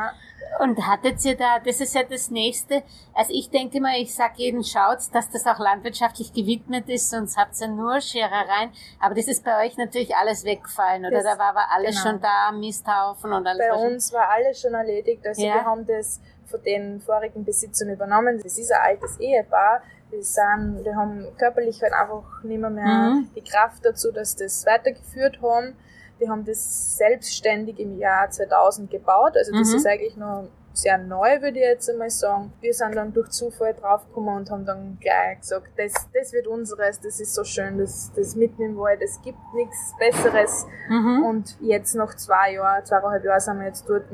Und 0.58 0.78
hattet 0.86 1.24
ihr 1.24 1.36
da, 1.36 1.58
das 1.64 1.80
ist 1.80 1.94
ja 1.94 2.02
das 2.02 2.30
nächste. 2.30 2.82
Also 3.14 3.32
ich 3.34 3.50
denke 3.50 3.76
immer, 3.78 3.96
ich 3.98 4.14
sag 4.14 4.36
jedem, 4.36 4.62
schaut, 4.62 4.98
dass 5.12 5.30
das 5.30 5.46
auch 5.46 5.58
landwirtschaftlich 5.58 6.32
gewidmet 6.32 6.88
ist, 6.88 7.10
sonst 7.10 7.36
habt 7.36 7.60
ihr 7.60 7.68
nur 7.68 8.00
Scherereien. 8.00 8.70
Aber 8.98 9.14
das 9.14 9.28
ist 9.28 9.44
bei 9.44 9.64
euch 9.66 9.76
natürlich 9.76 10.14
alles 10.16 10.44
weggefallen, 10.70 11.06
oder? 11.06 11.16
Das- 11.16 11.24
da 11.24 11.38
war 11.38 11.48
aber 11.50 11.64
alles 11.74 11.96
genau. 12.02 12.10
schon 12.10 12.20
da, 12.20 12.52
Misthaufen 12.52 13.32
und 13.32 13.46
alles. 13.46 13.66
Bei 13.68 13.74
uns 13.74 14.12
war 14.12 14.28
alles 14.30 14.60
schon 14.60 14.74
erledigt. 14.74 15.26
Also 15.26 15.42
Ja. 15.42 15.54
wir 15.54 15.64
haben 15.64 15.86
das 15.86 16.20
von 16.46 16.62
den 16.62 17.00
vorigen 17.00 17.44
Besitzern 17.44 17.90
übernommen. 17.90 18.40
Das 18.42 18.58
ist 18.58 18.72
ein 18.72 18.80
altes 18.82 19.18
Ehepaar. 19.20 19.82
Die, 20.12 20.22
sind, 20.22 20.82
die 20.84 20.92
haben 20.94 21.26
körperlich 21.38 21.80
halt 21.82 21.92
einfach 21.92 22.42
nicht 22.42 22.60
mehr, 22.60 22.70
mehr 22.70 22.84
Mhm. 22.84 23.30
die 23.36 23.42
Kraft 23.42 23.84
dazu, 23.84 24.10
dass 24.10 24.34
das 24.34 24.66
weitergeführt 24.66 25.40
haben. 25.40 25.76
Die 26.20 26.28
haben 26.28 26.44
das 26.44 26.96
selbstständig 26.96 27.78
im 27.78 27.96
Jahr 27.98 28.28
2000 28.28 28.90
gebaut. 28.90 29.36
Also 29.36 29.52
das 29.52 29.68
Mhm. 29.70 29.76
ist 29.76 29.86
eigentlich 29.86 30.16
noch 30.16 30.48
sehr 30.82 30.98
neu, 30.98 31.40
würde 31.40 31.58
ich 31.58 31.64
jetzt 31.64 31.88
einmal 31.90 32.10
sagen. 32.10 32.52
Wir 32.60 32.72
sind 32.74 32.94
dann 32.94 33.12
durch 33.12 33.30
Zufall 33.30 33.74
draufgekommen 33.74 34.36
und 34.36 34.50
haben 34.50 34.64
dann 34.64 34.98
gleich 35.00 35.40
gesagt, 35.40 35.68
das, 35.76 35.92
das 36.14 36.32
wird 36.32 36.46
unseres, 36.46 37.00
das 37.00 37.20
ist 37.20 37.34
so 37.34 37.44
schön, 37.44 37.78
das, 37.78 38.10
das 38.16 38.34
mitten 38.36 38.62
im 38.62 38.76
Wald, 38.78 39.00
es 39.02 39.20
gibt 39.22 39.38
nichts 39.54 39.94
Besseres. 39.98 40.66
Mhm. 40.88 41.24
Und 41.24 41.56
jetzt 41.60 41.94
nach 41.94 42.14
zwei 42.16 42.54
Jahren, 42.54 42.84
zweieinhalb 42.84 43.24
Jahren 43.24 43.40
sind 43.40 43.58
wir 43.58 43.66
jetzt 43.66 43.88
dort. 43.88 44.04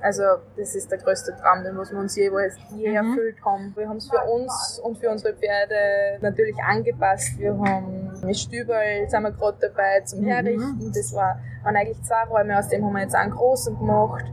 Also 0.00 0.22
das 0.56 0.74
ist 0.74 0.90
der 0.90 0.98
größte 0.98 1.36
Traum, 1.36 1.64
den 1.64 1.76
was 1.76 1.92
wir 1.92 1.98
uns 1.98 2.16
jeweils 2.16 2.56
je 2.74 2.88
Mhm. 2.90 2.96
erfüllt 2.96 3.36
haben. 3.44 3.72
Wir 3.76 3.88
haben 3.88 3.98
es 3.98 4.08
für 4.08 4.22
uns 4.22 4.80
und 4.82 4.98
für 4.98 5.10
unsere 5.10 5.34
Pferde 5.34 6.18
natürlich 6.20 6.56
angepasst. 6.62 7.38
Wir 7.38 7.56
haben 7.58 8.12
mit 8.24 8.36
Stübel 8.36 8.76
sind 9.08 9.22
wir 9.22 9.32
gerade 9.32 9.58
dabei 9.60 10.00
zum 10.04 10.20
Mhm. 10.20 10.26
Herrichten. 10.26 10.92
Das 10.94 11.12
war, 11.14 11.38
waren 11.62 11.76
eigentlich 11.76 12.02
zwei 12.02 12.24
Räume, 12.24 12.58
aus 12.58 12.68
dem 12.68 12.84
haben 12.84 12.92
wir 12.92 13.02
jetzt 13.02 13.14
einen 13.14 13.32
großen 13.32 13.78
gemacht. 13.78 14.24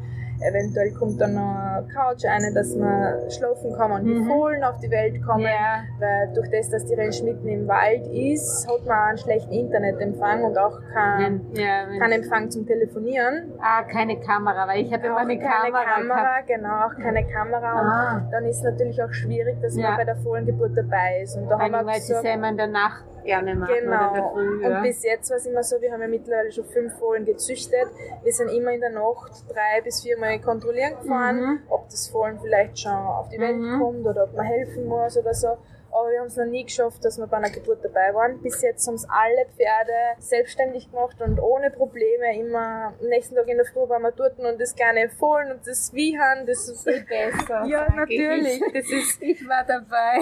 Eventuell 0.49 0.91
kommt 0.93 1.19
dann 1.21 1.33
noch 1.35 1.55
eine 1.55 1.87
Couch 1.93 2.23
rein, 2.25 2.53
dass 2.53 2.75
man 2.75 3.29
schlafen 3.29 3.73
kann 3.77 3.91
und 3.91 4.03
die 4.05 4.13
Mhm. 4.13 4.27
Fohlen 4.27 4.63
auf 4.63 4.77
die 4.79 4.89
Welt 4.91 5.21
kommen. 5.25 5.43
Ja. 5.43 5.83
Weil 5.99 6.33
durch 6.33 6.49
das, 6.51 6.69
dass 6.69 6.85
die 6.85 6.95
Range 6.95 7.15
mitten 7.23 7.47
im 7.47 7.67
Wald 7.67 8.07
ist, 8.07 8.67
hat 8.69 8.85
man 8.85 8.97
einen 9.09 9.17
schlechten 9.17 9.51
Internetempfang 9.53 10.43
und 10.43 10.57
auch 10.57 10.79
keinen 10.93 11.53
ja, 11.53 11.85
kein 11.99 12.11
Empfang 12.11 12.49
zum 12.51 12.65
Telefonieren. 12.65 13.51
ah, 13.59 13.83
keine 13.83 14.19
Kamera, 14.19 14.67
weil 14.67 14.81
ich 14.85 14.93
habe 14.93 15.07
immer 15.07 15.17
eine 15.17 15.37
keine 15.39 15.71
Kamera. 15.71 15.95
Kamera, 15.95 16.41
genau, 16.47 16.85
auch 16.87 16.95
keine 17.01 17.25
Kamera. 17.27 17.71
Ah. 17.73 18.17
Und 18.17 18.31
dann 18.31 18.45
ist 18.45 18.57
es 18.57 18.63
natürlich 18.63 19.01
auch 19.01 19.11
schwierig, 19.13 19.61
dass 19.61 19.75
Ja. 19.75 19.89
man 19.89 19.97
bei 19.97 20.05
der 20.05 20.15
Fohlengeburt 20.17 20.71
dabei 20.77 21.21
ist. 21.23 21.35
Und 21.37 21.49
da 21.49 21.59
haben 21.59 21.71
wir 21.71 21.85
Weil 21.85 21.95
sie 22.01 22.09
gesagt, 22.09 22.25
ja 22.25 22.33
immer 22.33 22.49
in 22.49 22.57
der 22.57 22.67
Nacht 22.67 23.03
gerne 23.23 23.55
machen 23.55 23.73
Genau. 23.81 24.33
Früh. 24.33 24.61
Ja. 24.63 24.77
Und 24.77 24.83
bis 24.83 25.03
jetzt 25.03 25.29
war 25.29 25.37
es 25.37 25.45
immer 25.45 25.63
so, 25.63 25.79
wir 25.81 25.91
haben 25.91 26.01
ja 26.01 26.07
mittlerweile 26.07 26.51
schon 26.51 26.65
fünf 26.65 26.97
Fohlen 26.99 27.25
gezüchtet. 27.25 27.87
Wir 28.23 28.31
sind 28.31 28.49
immer 28.49 28.71
in 28.71 28.81
der 28.81 28.91
Nacht 28.91 29.31
drei 29.49 29.81
bis 29.81 30.01
viermal 30.01 30.39
kontrollieren 30.39 30.95
gefahren, 31.01 31.39
Mhm. 31.41 31.59
ob 31.69 31.89
das 31.89 32.07
Fohlen 32.09 32.39
vielleicht 32.39 32.79
schon 32.79 32.91
auf 32.91 33.29
die 33.29 33.39
Welt 33.39 33.57
Mhm. 33.57 33.79
kommt 33.79 34.05
oder 34.05 34.23
ob 34.25 34.33
man 34.35 34.45
helfen 34.45 34.85
muss 34.87 35.17
oder 35.17 35.33
so. 35.33 35.57
Aber 35.93 36.09
wir 36.11 36.19
haben 36.19 36.27
es 36.27 36.35
noch 36.37 36.45
nie 36.45 36.63
geschafft, 36.63 37.03
dass 37.05 37.17
wir 37.17 37.27
bei 37.27 37.37
einer 37.37 37.49
Geburt 37.51 37.83
dabei 37.83 38.13
waren. 38.13 38.41
Bis 38.41 38.61
jetzt 38.61 38.87
haben 38.87 38.95
es 38.95 39.07
alle 39.09 39.45
Pferde 39.55 39.93
selbstständig 40.19 40.89
gemacht 40.91 41.21
und 41.21 41.39
ohne 41.39 41.69
Probleme. 41.71 42.35
Immer 42.37 42.93
am 42.99 43.07
nächsten 43.07 43.35
Tag 43.35 43.47
in 43.47 43.57
der 43.57 43.65
Früh 43.65 43.87
waren 43.87 44.01
wir 44.01 44.11
dort 44.11 44.39
und 44.39 44.59
das 44.59 44.75
kleine 44.75 45.09
Fohlen 45.09 45.51
und 45.51 45.67
das 45.67 45.93
Wiehern, 45.93 46.45
das 46.47 46.67
ist 46.67 46.83
Viel 46.83 47.05
besser. 47.05 47.65
ja, 47.67 47.87
natürlich. 47.95 48.61
Ich. 48.61 48.73
Das 48.73 48.91
ist, 48.91 49.21
ich 49.21 49.47
war 49.47 49.63
dabei. 49.65 50.19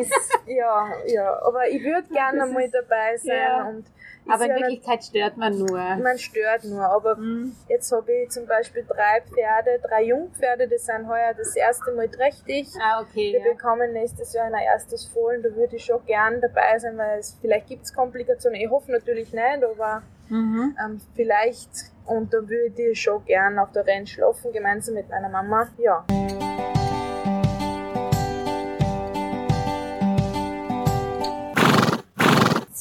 ist, 0.00 0.38
ja, 0.46 0.88
ja. 1.06 1.42
Aber 1.42 1.68
ich 1.68 1.82
würde 1.82 2.08
gerne 2.12 2.46
mal 2.46 2.68
dabei 2.70 3.16
sein 3.16 3.36
Ja. 3.36 3.68
und 3.68 3.84
Aber 4.32 4.44
in 4.44 4.50
ja 4.50 4.56
Wirklichkeit 4.58 5.04
stört 5.04 5.36
man 5.36 5.58
nur. 5.58 5.78
Man 5.78 6.18
stört 6.18 6.64
nur, 6.64 6.82
aber 6.84 7.16
Mhm. 7.16 7.54
jetzt 7.68 7.90
habe 7.92 8.12
ich 8.12 8.30
zum 8.30 8.46
Beispiel 8.46 8.84
drei 8.86 9.20
Pferde, 9.22 9.80
drei 9.86 10.04
Jungpferde, 10.04 10.68
die 10.68 10.78
sind 10.78 11.08
heuer 11.08 11.34
das 11.36 11.54
erste 11.56 11.92
Mal 11.92 12.08
trächtig. 12.08 12.68
Ah, 12.80 13.00
okay. 13.02 13.32
Die 13.32 13.44
Ja. 13.46 13.52
bekommen 13.52 13.92
nächstes 13.92 14.32
Jahr 14.32 14.46
ein 14.46 14.54
erstes 14.54 15.06
Fohlen, 15.06 15.42
da 15.42 15.54
würde 15.54 15.76
ich 15.76 15.84
schon 15.84 16.04
gern 16.06 16.40
dabei 16.40 16.78
sein, 16.78 16.96
weil 16.96 17.18
es, 17.18 17.36
vielleicht 17.40 17.66
gibt 17.68 17.84
es 17.84 17.94
Komplikationen. 17.94 18.60
Ich 18.60 18.70
hoffe 18.70 18.90
natürlich 18.92 19.32
nicht, 19.32 19.64
aber 19.64 20.02
Mhm. 20.28 20.76
ähm, 20.84 21.00
vielleicht. 21.14 21.70
Und 22.06 22.32
da 22.32 22.38
würde 22.38 22.90
ich 22.90 23.00
schon 23.00 23.24
gern 23.24 23.58
auf 23.58 23.70
der 23.72 23.86
Ranch 23.86 24.12
schlafen, 24.12 24.52
gemeinsam 24.52 24.94
mit 24.94 25.08
meiner 25.08 25.28
Mama. 25.28 25.68
Ja. 25.78 26.04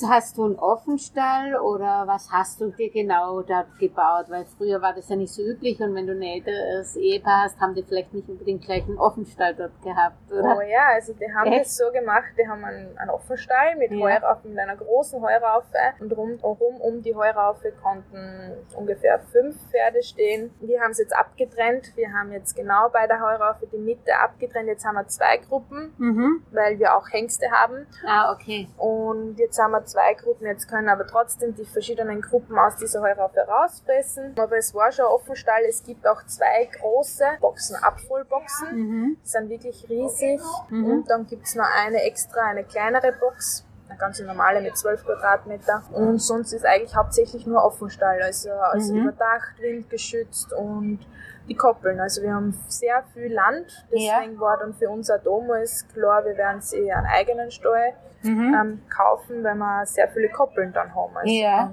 Hast 0.08 0.38
du 0.38 0.46
einen 0.46 0.56
Offenstall 0.60 1.56
oder 1.56 2.04
was 2.08 2.30
hast 2.32 2.62
du 2.62 2.70
dir 2.72 2.90
genau 2.92 3.42
dort 3.42 3.78
gebaut? 3.80 4.26
Weil 4.30 4.46
früher 4.58 4.82
war 4.82 4.94
das 4.94 5.10
ja 5.10 5.16
nicht 5.16 5.34
so 5.34 5.42
üblich 5.42 5.80
und 5.82 5.94
wenn 5.96 6.08
du 6.08 6.14
ein 6.14 6.22
älteres 6.22 6.96
Ehepaar 6.96 7.44
hast, 7.44 7.60
haben 7.60 7.74
die 7.76 7.84
vielleicht 7.84 8.14
nicht 8.14 8.30
unbedingt 8.30 8.64
gleich 8.64 8.84
einen 8.84 8.98
Offenstall 8.98 9.56
dort 9.56 9.82
gehabt, 9.82 10.32
oder? 10.32 10.58
Oh 10.58 10.62
ja, 10.62 10.88
also 10.94 11.14
die 11.14 11.32
haben 11.34 11.52
Echt? 11.52 11.66
das 11.66 11.78
so 11.78 11.92
gemacht, 11.92 12.26
die 12.38 12.48
haben 12.48 12.64
einen, 12.64 12.98
einen 12.98 13.10
Offenstall 13.10 13.76
mit 13.78 13.92
Ja. 13.92 13.98
Heuraufen, 14.00 14.52
mit 14.52 14.60
einer 14.60 14.76
großen 14.78 15.22
Heuraufe 15.22 15.68
und 16.00 16.12
rum, 16.14 16.40
rum 16.44 16.76
um 16.82 17.02
die 17.02 17.16
Heuraufe 17.16 17.72
konnten 17.84 18.54
ungefähr 18.76 19.20
fünf 19.32 19.56
Pferde 19.70 20.02
stehen. 20.04 20.54
Wir 20.62 20.82
haben 20.82 20.92
es 20.92 21.00
jetzt 21.00 21.16
abgetrennt, 21.16 21.96
wir 21.96 22.12
haben 22.14 22.32
jetzt 22.32 22.56
genau 22.56 22.90
bei 22.90 23.08
der 23.08 23.20
Heuraufe 23.22 23.68
die 23.68 23.78
Mitte 23.78 24.16
abgetrennt, 24.18 24.68
jetzt 24.68 24.86
haben 24.86 24.96
wir 24.96 25.08
zwei 25.08 25.38
Gruppen, 25.38 25.94
Mhm. 25.98 26.44
weil 26.52 26.80
wir 26.80 26.96
auch 26.96 27.08
Hengste 27.12 27.50
haben 27.52 27.86
Ah, 28.06 28.32
okay. 28.34 28.68
und 28.78 29.38
jetzt 29.40 29.60
haben 29.60 29.72
wir 29.72 29.86
zwei 29.90 30.14
Gruppen, 30.14 30.46
jetzt 30.48 30.68
können 30.70 30.90
aber 30.90 31.06
trotzdem 31.08 31.56
die 31.56 31.66
verschiedenen 31.66 32.22
Gruppen 32.22 32.58
aus 32.58 32.76
dieser 32.78 33.02
Heuraufe 33.02 33.40
rausfressen. 33.42 34.36
Aber 34.38 34.58
es 34.58 34.74
war 34.74 34.92
schon 34.92 35.06
Offenstall, 35.06 35.62
es 35.68 35.84
gibt 35.84 36.08
auch 36.08 36.24
zwei 36.26 36.70
große 36.80 37.26
Boxen, 37.42 37.76
Abholboxen. 37.78 38.68
Mhm. 38.76 39.18
Die 39.24 39.28
sind 39.28 39.50
wirklich 39.50 39.86
riesig. 39.90 40.42
Mhm. 40.70 40.86
Und 40.86 41.10
dann 41.10 41.26
gibt's 41.28 41.56
noch 41.56 41.68
eine 41.84 42.04
extra, 42.04 42.42
eine 42.46 42.64
kleinere 42.64 43.12
Box. 43.14 43.66
Eine 43.90 43.98
ganz 43.98 44.20
normale 44.20 44.62
mit 44.62 44.78
12 44.78 45.04
Quadratmeter. 45.04 45.82
Und 45.92 46.20
sonst 46.20 46.54
ist 46.54 46.64
eigentlich 46.66 46.96
hauptsächlich 46.96 47.48
nur 47.48 47.64
Offenstall. 47.64 48.22
Also, 48.22 48.52
also 48.52 48.94
Mhm. 48.94 49.02
überdacht, 49.08 49.60
windgeschützt 49.60 50.54
und 50.54 51.00
die 51.48 51.56
Koppeln. 51.56 52.00
Also 52.00 52.22
wir 52.22 52.32
haben 52.36 52.54
sehr 52.68 53.04
viel 53.14 53.34
Land. 53.34 53.88
Deswegen 53.92 54.40
war 54.40 54.58
dann 54.60 54.76
für 54.76 54.90
uns 54.90 55.10
auch 55.10 55.18
damals 55.24 55.88
klar, 55.92 56.24
wir 56.24 56.38
werden 56.38 56.62
sie 56.62 56.92
einen 56.92 57.08
eigenen 57.08 57.50
Stall 57.50 57.94
Mhm. 58.22 58.54
ähm, 58.54 58.82
kaufen, 58.90 59.44
weil 59.44 59.56
wir 59.56 59.86
sehr 59.86 60.08
viele 60.10 60.30
Koppeln 60.30 60.74
dann 60.74 60.94
haben. 60.94 61.16
Also 61.16 61.32
Ja, 61.32 61.72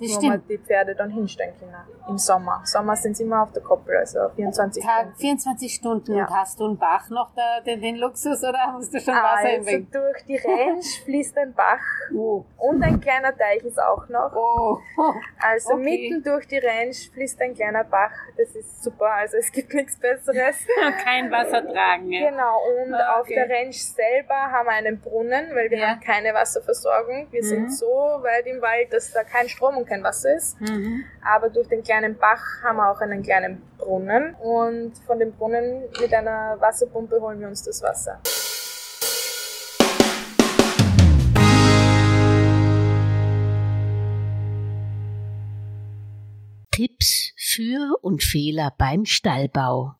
das 0.00 0.16
wo 0.16 0.20
stimmt. 0.20 0.48
die 0.50 0.58
Pferde 0.58 0.94
dann 0.94 1.10
hinstellen 1.10 1.54
können. 1.58 1.74
Im 2.08 2.18
Sommer. 2.18 2.62
Sommer 2.64 2.96
sind 2.96 3.16
sie 3.16 3.22
immer 3.24 3.42
auf 3.42 3.52
der 3.52 3.62
Koppel, 3.62 3.96
also 3.96 4.18
24 4.36 4.82
Tag, 4.84 5.00
Stunden. 5.02 5.16
24 5.18 5.74
Stunden. 5.74 6.14
Ja. 6.16 6.26
Und 6.26 6.34
hast 6.36 6.58
du 6.60 6.64
einen 6.66 6.78
Bach 6.78 7.08
noch 7.10 7.30
da, 7.36 7.60
den, 7.60 7.80
den 7.80 7.96
Luxus 7.96 8.42
oder 8.42 8.72
musst 8.72 8.92
du 8.92 9.00
schon 9.00 9.14
Wasser 9.14 9.36
Also 9.36 9.48
hinbringen? 9.48 9.88
durch 9.92 10.24
die 10.24 10.36
Range 10.36 10.82
fließt 11.04 11.38
ein 11.38 11.54
Bach 11.54 11.80
Oh. 12.14 12.44
und 12.58 12.82
ein 12.82 13.00
kleiner 13.00 13.36
Teich 13.36 13.62
ist 13.64 13.80
auch 13.80 14.08
noch. 14.08 14.32
Oh. 14.34 14.78
Also 15.42 15.74
okay. 15.74 15.82
mitten 15.82 16.22
durch 16.22 16.46
die 16.48 16.58
Range 16.58 16.92
fließt 16.92 17.40
ein 17.40 17.54
kleiner 17.54 17.84
Bach. 17.84 18.10
Das 18.36 18.54
ist 18.54 18.82
super. 18.82 19.10
Also 19.12 19.36
es 19.38 19.50
gibt 19.52 19.72
nichts 19.72 19.96
Besseres. 19.98 20.56
Kein 21.04 21.30
Wasser 21.30 21.66
tragen. 21.66 22.10
Ja. 22.12 22.30
Genau. 22.30 22.56
Und 22.84 22.94
Ah, 22.94 23.16
auf 23.16 23.22
okay. 23.22 23.34
der 23.34 23.48
Range 23.48 23.72
selber 23.72 24.34
haben 24.34 24.66
wir 24.66 24.72
einen 24.72 25.00
Brunnen, 25.00 25.54
weil 25.54 25.70
wir 25.70 25.78
Ja. 25.78 25.88
haben 25.90 26.00
keine 26.00 26.34
Wasserversorgung. 26.34 27.28
Wir 27.30 27.42
Mhm. 27.42 27.46
sind 27.46 27.72
so 27.74 27.86
weit 27.86 28.46
im 28.46 28.60
Wald, 28.60 28.92
dass 28.92 29.12
da 29.12 29.24
kein 29.24 29.48
Strom 29.48 29.76
und 29.78 29.86
kein 29.90 30.02
Wasser 30.04 30.34
ist. 30.36 30.58
Mhm. 30.60 31.04
Aber 31.22 31.50
durch 31.50 31.68
den 31.68 31.82
kleinen 31.82 32.16
Bach 32.16 32.40
haben 32.62 32.76
wir 32.76 32.90
auch 32.90 33.00
einen 33.00 33.22
kleinen 33.22 33.60
Brunnen. 33.76 34.34
Und 34.36 34.92
von 35.06 35.18
dem 35.18 35.32
Brunnen 35.32 35.82
mit 36.00 36.14
einer 36.14 36.56
Wasserpumpe 36.60 37.20
holen 37.20 37.40
wir 37.40 37.48
uns 37.48 37.64
das 37.64 37.82
Wasser. 37.82 38.20
Tipps 46.70 47.32
für 47.36 47.98
und 48.00 48.22
Fehler 48.22 48.72
beim 48.78 49.04
Stallbau. 49.04 49.96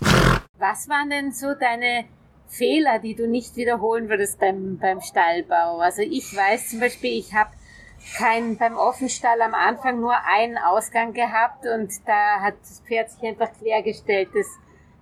Was 0.58 0.88
waren 0.88 1.10
denn 1.10 1.32
so 1.32 1.54
deine 1.54 2.04
Fehler, 2.46 3.00
die 3.00 3.14
du 3.14 3.26
nicht 3.26 3.56
wiederholen 3.56 4.08
würdest 4.08 4.38
beim, 4.38 4.78
beim 4.78 5.00
Stallbau? 5.00 5.80
Also 5.80 6.02
ich 6.02 6.34
weiß 6.34 6.70
zum 6.70 6.80
Beispiel, 6.80 7.18
ich 7.18 7.34
habe 7.34 7.50
kein, 8.16 8.56
beim 8.56 8.76
Offenstall 8.76 9.40
am 9.42 9.54
Anfang 9.54 10.00
nur 10.00 10.14
einen 10.26 10.58
Ausgang 10.58 11.12
gehabt 11.12 11.66
und 11.66 11.90
da 12.06 12.40
hat 12.40 12.54
das 12.60 12.80
Pferd 12.86 13.10
sich 13.10 13.22
einfach 13.22 13.50
quergestellt, 13.58 14.30
das, 14.34 14.46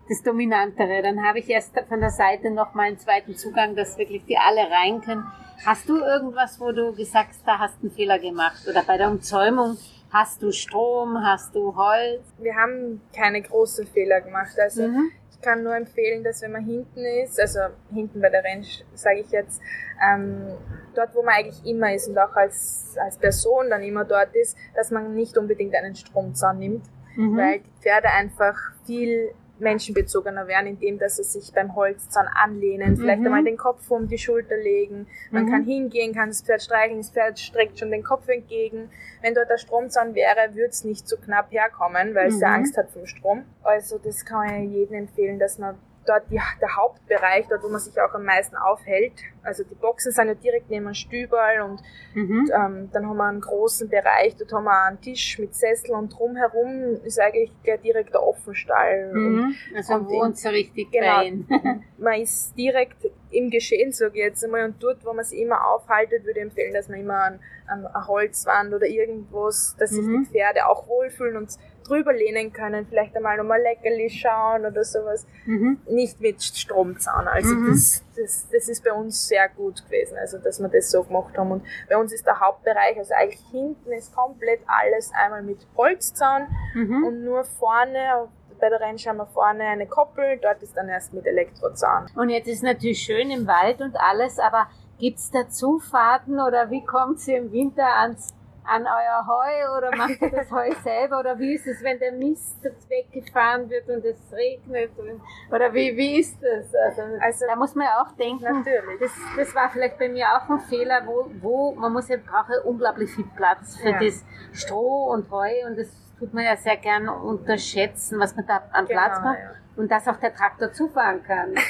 das 0.09 0.23
Dominantere. 0.23 1.03
Dann 1.03 1.25
habe 1.25 1.39
ich 1.39 1.49
erst 1.49 1.79
von 1.89 2.01
der 2.01 2.11
Seite 2.11 2.51
noch 2.51 2.75
mal 2.75 2.85
einen 2.85 2.99
zweiten 2.99 3.37
Zugang, 3.37 3.77
dass 3.77 3.99
wirklich 3.99 4.25
die 4.27 4.39
alle 4.39 4.71
rein 4.71 5.01
können. 5.01 5.25
Hast 5.65 5.89
du 5.89 5.97
irgendwas, 5.99 6.61
wo 6.61 6.73
du 6.73 6.95
gesagt 6.95 7.31
hast, 7.31 7.47
da 7.47 7.59
hast 7.59 7.79
du 7.81 7.87
einen 7.89 7.97
Fehler 7.97 8.19
gemacht? 8.19 8.67
Oder 8.69 8.83
bei 8.83 8.97
der 8.97 9.09
Umzäumung 9.11 9.77
hast 10.11 10.43
du 10.43 10.53
Strom, 10.53 11.19
hast 11.23 11.55
du 11.55 11.77
Holz? 11.77 12.23
Wir 12.39 12.55
haben 12.55 13.01
keine 13.15 13.43
großen 13.43 13.87
Fehler 13.87 14.21
gemacht. 14.21 14.59
Also 14.59 14.87
Mhm. 14.89 15.11
Ich 15.39 15.45
kann 15.45 15.63
nur 15.63 15.75
empfehlen, 15.77 16.25
dass 16.25 16.43
wenn 16.43 16.53
man 16.53 16.65
hinten 16.65 17.05
ist, 17.23 17.41
also 17.41 17.61
hinten 17.93 18.21
bei 18.21 18.29
der 18.29 18.43
Range, 18.45 18.67
sage 18.95 19.21
ich 19.21 19.31
jetzt, 19.31 19.61
ähm, 20.05 20.49
dort 20.95 21.15
wo 21.15 21.23
man 21.23 21.35
eigentlich 21.35 21.65
immer 21.65 21.95
ist 21.95 22.09
und 22.09 22.19
auch 22.19 22.35
als, 22.35 22.97
als 23.01 23.19
Person 23.19 23.71
dann 23.71 23.83
immer 23.83 24.05
dort 24.05 24.35
ist, 24.35 24.57
dass 24.75 24.91
man 24.91 25.15
nicht 25.15 25.39
unbedingt 25.39 25.75
einen 25.77 25.95
Stromzaun 25.95 26.59
nimmt, 26.59 26.85
Mhm. 27.17 27.37
weil 27.37 27.59
die 27.61 27.71
Pferde 27.83 28.09
einfach 28.11 28.57
viel 28.85 29.31
menschenbezogener 29.61 30.47
werden, 30.49 30.67
indem 30.69 30.99
dass 30.99 31.17
sie 31.17 31.25
sich 31.25 31.53
beim 31.53 31.75
Holzzaun 31.75 32.27
anlehnen, 32.27 32.97
vielleicht 32.97 33.21
Mhm. 33.21 33.27
einmal 33.27 33.45
den 33.45 33.57
Kopf 33.57 33.91
um 33.91 34.09
die 34.09 34.19
Schulter 34.19 34.57
legen. 34.57 35.07
Man 35.31 35.45
Mhm. 35.45 35.51
kann 35.51 35.65
hingehen, 35.65 36.15
kann 36.15 36.29
das 36.29 36.43
Pferd 36.43 36.63
streicheln, 36.63 36.99
das 36.99 37.11
Pferd 37.11 37.39
streckt 37.39 37.79
schon 37.79 37.91
den 37.91 38.03
Kopf 38.05 38.29
entgegen. 38.29 38.91
Wenn 39.23 39.35
dort 39.35 39.51
der 39.51 39.59
Stromzaun 39.59 40.15
wäre, 40.15 40.55
würde 40.55 40.69
es 40.71 40.85
nicht 40.85 41.09
so 41.09 41.17
knapp 41.17 41.51
herkommen, 41.51 42.15
weil 42.15 42.29
es 42.29 42.41
ja 42.41 42.49
Mhm. 42.49 42.55
Angst 42.55 42.77
hat 42.77 42.91
vom 42.91 43.07
Strom. 43.07 43.45
Also 43.63 43.99
das 43.99 44.25
kann 44.25 44.65
ich 44.65 44.71
jedem 44.73 44.95
empfehlen, 44.95 45.39
dass 45.39 45.59
man 45.59 45.77
dort 46.09 46.25
die, 46.31 46.41
der 46.61 46.77
Hauptbereich, 46.77 47.47
dort 47.49 47.63
wo 47.63 47.69
man 47.69 47.81
sich 47.81 48.01
auch 48.01 48.15
am 48.15 48.25
meisten 48.25 48.57
aufhält, 48.57 49.13
also 49.43 49.63
die 49.65 49.75
Boxen 49.75 50.13
sind 50.13 50.29
ja 50.29 50.35
direkt 50.35 50.71
neben 50.71 50.87
dem 50.87 50.95
Stüberl 50.95 51.61
und 51.63 51.81
Mhm. 52.15 52.51
ähm, 52.55 52.91
dann 52.93 53.07
haben 53.09 53.17
wir 53.17 53.25
einen 53.25 53.41
großen 53.41 53.89
Bereich, 53.89 54.35
dort 54.37 54.53
haben 54.53 54.65
wir 54.65 54.85
einen 54.87 55.01
Tisch 55.01 55.39
mit 55.39 55.55
Sessel 55.55 55.93
und 55.95 56.09
drumherum 56.19 57.01
ist 57.05 57.21
eigentlich 57.21 57.53
der 57.65 57.79
Offenstall. 58.23 59.11
Und 59.13 59.35
Mhm. 59.37 59.55
Also 59.77 59.95
und 59.95 60.09
wohnt 60.09 60.39
so 60.39 60.49
richtig 60.49 60.91
Genau. 60.91 61.21
man 61.99 62.21
ist 62.21 62.57
direkt 62.57 63.11
im 63.31 63.51
Geschehen, 63.51 63.93
sage 63.93 64.19
ich 64.19 64.25
jetzt 64.25 64.45
einmal. 64.45 64.65
Und 64.65 64.83
dort, 64.83 65.05
wo 65.05 65.13
man 65.13 65.25
sich 65.25 65.39
immer 65.41 65.67
aufhaltet, 65.67 66.25
würde 66.25 66.41
ich 66.41 66.47
empfehlen, 66.47 66.73
dass 66.73 66.89
man 66.89 67.01
immer 67.01 67.23
an, 67.23 67.41
an 67.67 67.87
eine 67.87 68.07
Holzwand 68.07 68.73
oder 68.73 68.87
irgendwas, 68.87 69.77
dass 69.79 69.91
sich 69.91 70.03
Mhm. 70.05 70.25
die 70.25 70.31
Pferde 70.33 70.67
auch 70.67 70.87
wohlfühlen 70.89 71.37
und 71.37 71.51
drüber 71.89 72.13
lehnen 72.13 72.53
können, 72.53 72.87
vielleicht 72.87 73.17
einmal 73.17 73.37
nochmal 73.37 73.61
Leckerli 73.61 74.11
schauen 74.11 74.67
oder 74.67 74.85
sowas. 74.85 75.27
Mhm. 75.47 75.81
Nicht 75.89 76.21
mit 76.21 76.43
Stromzaun. 76.43 77.27
Also 77.29 77.55
Mhm. 77.55 77.69
das, 77.71 78.05
das, 78.17 78.49
das 78.53 78.69
ist 78.69 78.85
bei 78.85 78.93
uns 78.93 79.27
sehr 79.29 79.49
gut 79.49 79.85
gewesen, 79.85 80.17
also 80.19 80.39
dass 80.39 80.61
wir 80.61 80.69
das 80.69 80.91
so 80.91 81.03
gemacht 81.05 81.37
haben. 81.39 81.53
Und 81.53 81.63
bei 81.89 81.97
uns 81.97 82.13
ist 82.13 82.27
der 82.27 82.41
Hauptbereich, 82.41 82.99
also 82.99 83.15
eigentlich 83.15 83.41
hinten 83.51 83.93
ist 83.93 84.15
komplett 84.15 84.61
alles 84.67 85.11
einmal 85.15 85.43
mit 85.43 85.67
Holzzaun 85.77 86.47
Mhm. 86.75 87.05
und 87.05 87.25
nur 87.25 87.45
vorne, 87.45 88.29
bei 88.61 88.69
der 88.69 88.81
haben 88.81 89.17
wir 89.17 89.27
vorne 89.27 89.65
eine 89.65 89.87
Koppel, 89.87 90.39
dort 90.43 90.63
ist 90.63 90.77
dann 90.77 90.89
erst 90.89 91.15
mit 91.15 91.27
Elektrozaun. 91.27 92.07
Und 92.17 92.29
jetzt 92.31 92.49
ist 92.49 92.63
natürlich 92.63 92.99
schön 92.99 93.31
im 93.31 93.47
Wald 93.47 93.81
und 93.81 93.97
alles, 93.97 94.39
aber 94.39 94.67
gibt's 94.99 95.31
da 95.31 95.49
Zufahrten 95.49 96.41
oder 96.41 96.71
wie 96.71 96.85
kommt 96.85 97.27
ihr 97.29 97.39
im 97.39 97.53
Winter 97.53 97.87
ans, 97.87 98.35
an 98.69 98.83
euer 98.87 99.27
Heu 99.27 99.79
oder 99.79 99.97
macht 99.97 100.21
ihr 100.21 100.31
das 100.31 100.51
Heu 100.51 100.71
selber 100.85 101.21
oder 101.21 101.39
wie 101.39 101.55
ist 101.55 101.67
es, 101.67 101.83
wenn 101.83 101.99
der 101.99 102.13
Mist 102.13 102.63
jetzt 102.63 102.89
weggefahren 102.91 103.69
wird 103.71 103.89
und 103.89 104.05
es 104.05 104.17
regnet 104.33 104.91
und, 104.99 105.21
oder 105.51 105.73
wie, 105.73 105.97
wie 105.97 106.21
ist 106.21 106.39
das? 106.43 106.75
Also, 106.75 107.03
Also- 107.21 107.47
da 107.47 107.57
muss 107.57 107.75
man 107.75 107.87
ja 107.87 108.03
auch 108.03 108.13
denken, 108.17 108.45
Natürlich. 108.45 109.01
das, 109.01 109.11
das 109.37 109.55
war 109.55 109.71
vielleicht 109.71 109.99
bei 109.99 110.09
mir 110.09 110.27
auch 110.29 110.49
ein 110.51 110.61
Fehler, 110.61 111.03
wo, 111.07 111.31
wo 111.41 111.73
man 111.73 111.93
muss 111.93 112.09
ja 112.09 112.17
braucht 112.19 112.51
ja 112.51 112.61
unglaublich 112.65 113.11
viel 113.11 113.27
Platz 113.37 113.77
für 113.81 113.91
Ja. 113.91 113.99
das 113.99 114.25
Stroh 114.53 115.13
und 115.13 115.31
Heu 115.31 115.51
und 115.67 115.79
das 115.79 115.89
tut 116.19 116.35
man 116.35 116.45
ja 116.45 116.57
sehr 116.57 116.77
gern 116.77 117.09
unterschätzen, 117.09 118.19
was 118.21 118.35
man 118.37 118.47
da 118.47 118.63
an 118.73 118.87
Platz 118.87 119.17
Genau, 119.19 119.29
macht 119.29 119.39
ja. 119.39 119.51
Und 119.79 119.93
dass 119.93 120.09
auch 120.09 120.17
der 120.17 120.35
Traktor 120.35 120.73
zufahren 120.73 121.23
kann. 121.23 121.55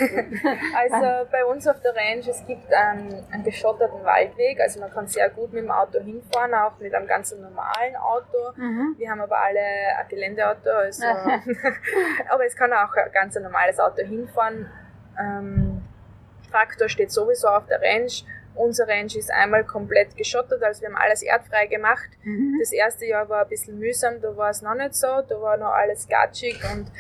Also 0.75 1.29
bei 1.31 1.45
uns 1.45 1.67
auf 1.69 1.81
der 1.81 1.95
Range, 1.95 2.21
es 2.21 2.45
gibt 2.47 2.73
einen, 2.73 3.23
einen 3.31 3.45
geschotterten 3.45 4.03
Waldweg, 4.03 4.61
also 4.61 4.81
man 4.81 4.91
kann 4.91 5.07
sehr 5.07 5.29
gut 5.29 5.53
mit 5.53 5.65
dem 5.65 5.71
Auto 5.71 6.01
hinfahren, 6.01 6.55
auch 6.55 6.79
mit 6.79 6.95
einem 6.95 7.07
ganz 7.07 7.35
normalen 7.35 7.97
Auto. 7.97 8.53
mhm. 8.57 8.95
Wir 8.97 9.11
haben 9.11 9.21
aber 9.21 9.39
alle 9.39 9.61
ein 9.61 10.09
Geländeauto, 10.09 10.71
also 10.71 11.05
aber 12.29 12.47
es 12.47 12.57
kann 12.57 12.73
auch 12.73 12.95
ein 12.95 13.13
ganz 13.13 13.35
normales 13.39 13.79
Auto 13.79 14.03
hinfahren. 14.03 14.71
Ähm, 15.21 15.83
Traktor 16.51 16.89
steht 16.89 17.13
sowieso 17.13 17.49
auf 17.49 17.67
der 17.67 17.81
Range 17.83 18.13
Unser 18.55 18.89
Range 18.89 19.13
ist 19.17 19.31
einmal 19.31 19.65
komplett 19.65 20.17
geschottert, 20.17 20.63
also 20.63 20.81
wir 20.81 20.89
haben 20.89 20.97
alles 20.97 21.23
erdfrei 21.23 21.67
gemacht. 21.67 22.09
Mhm. 22.23 22.57
Das 22.59 22.73
erste 22.73 23.05
Jahr 23.05 23.29
war 23.29 23.43
ein 23.43 23.49
bisschen 23.49 23.79
mühsam, 23.79 24.21
da 24.23 24.35
war 24.37 24.51
es 24.51 24.63
noch 24.63 24.75
nicht 24.75 24.95
so, 24.95 25.23
da 25.29 25.41
war 25.43 25.59
noch 25.59 25.73
alles 25.73 26.09
gatschig 26.09 26.59
und 26.73 26.91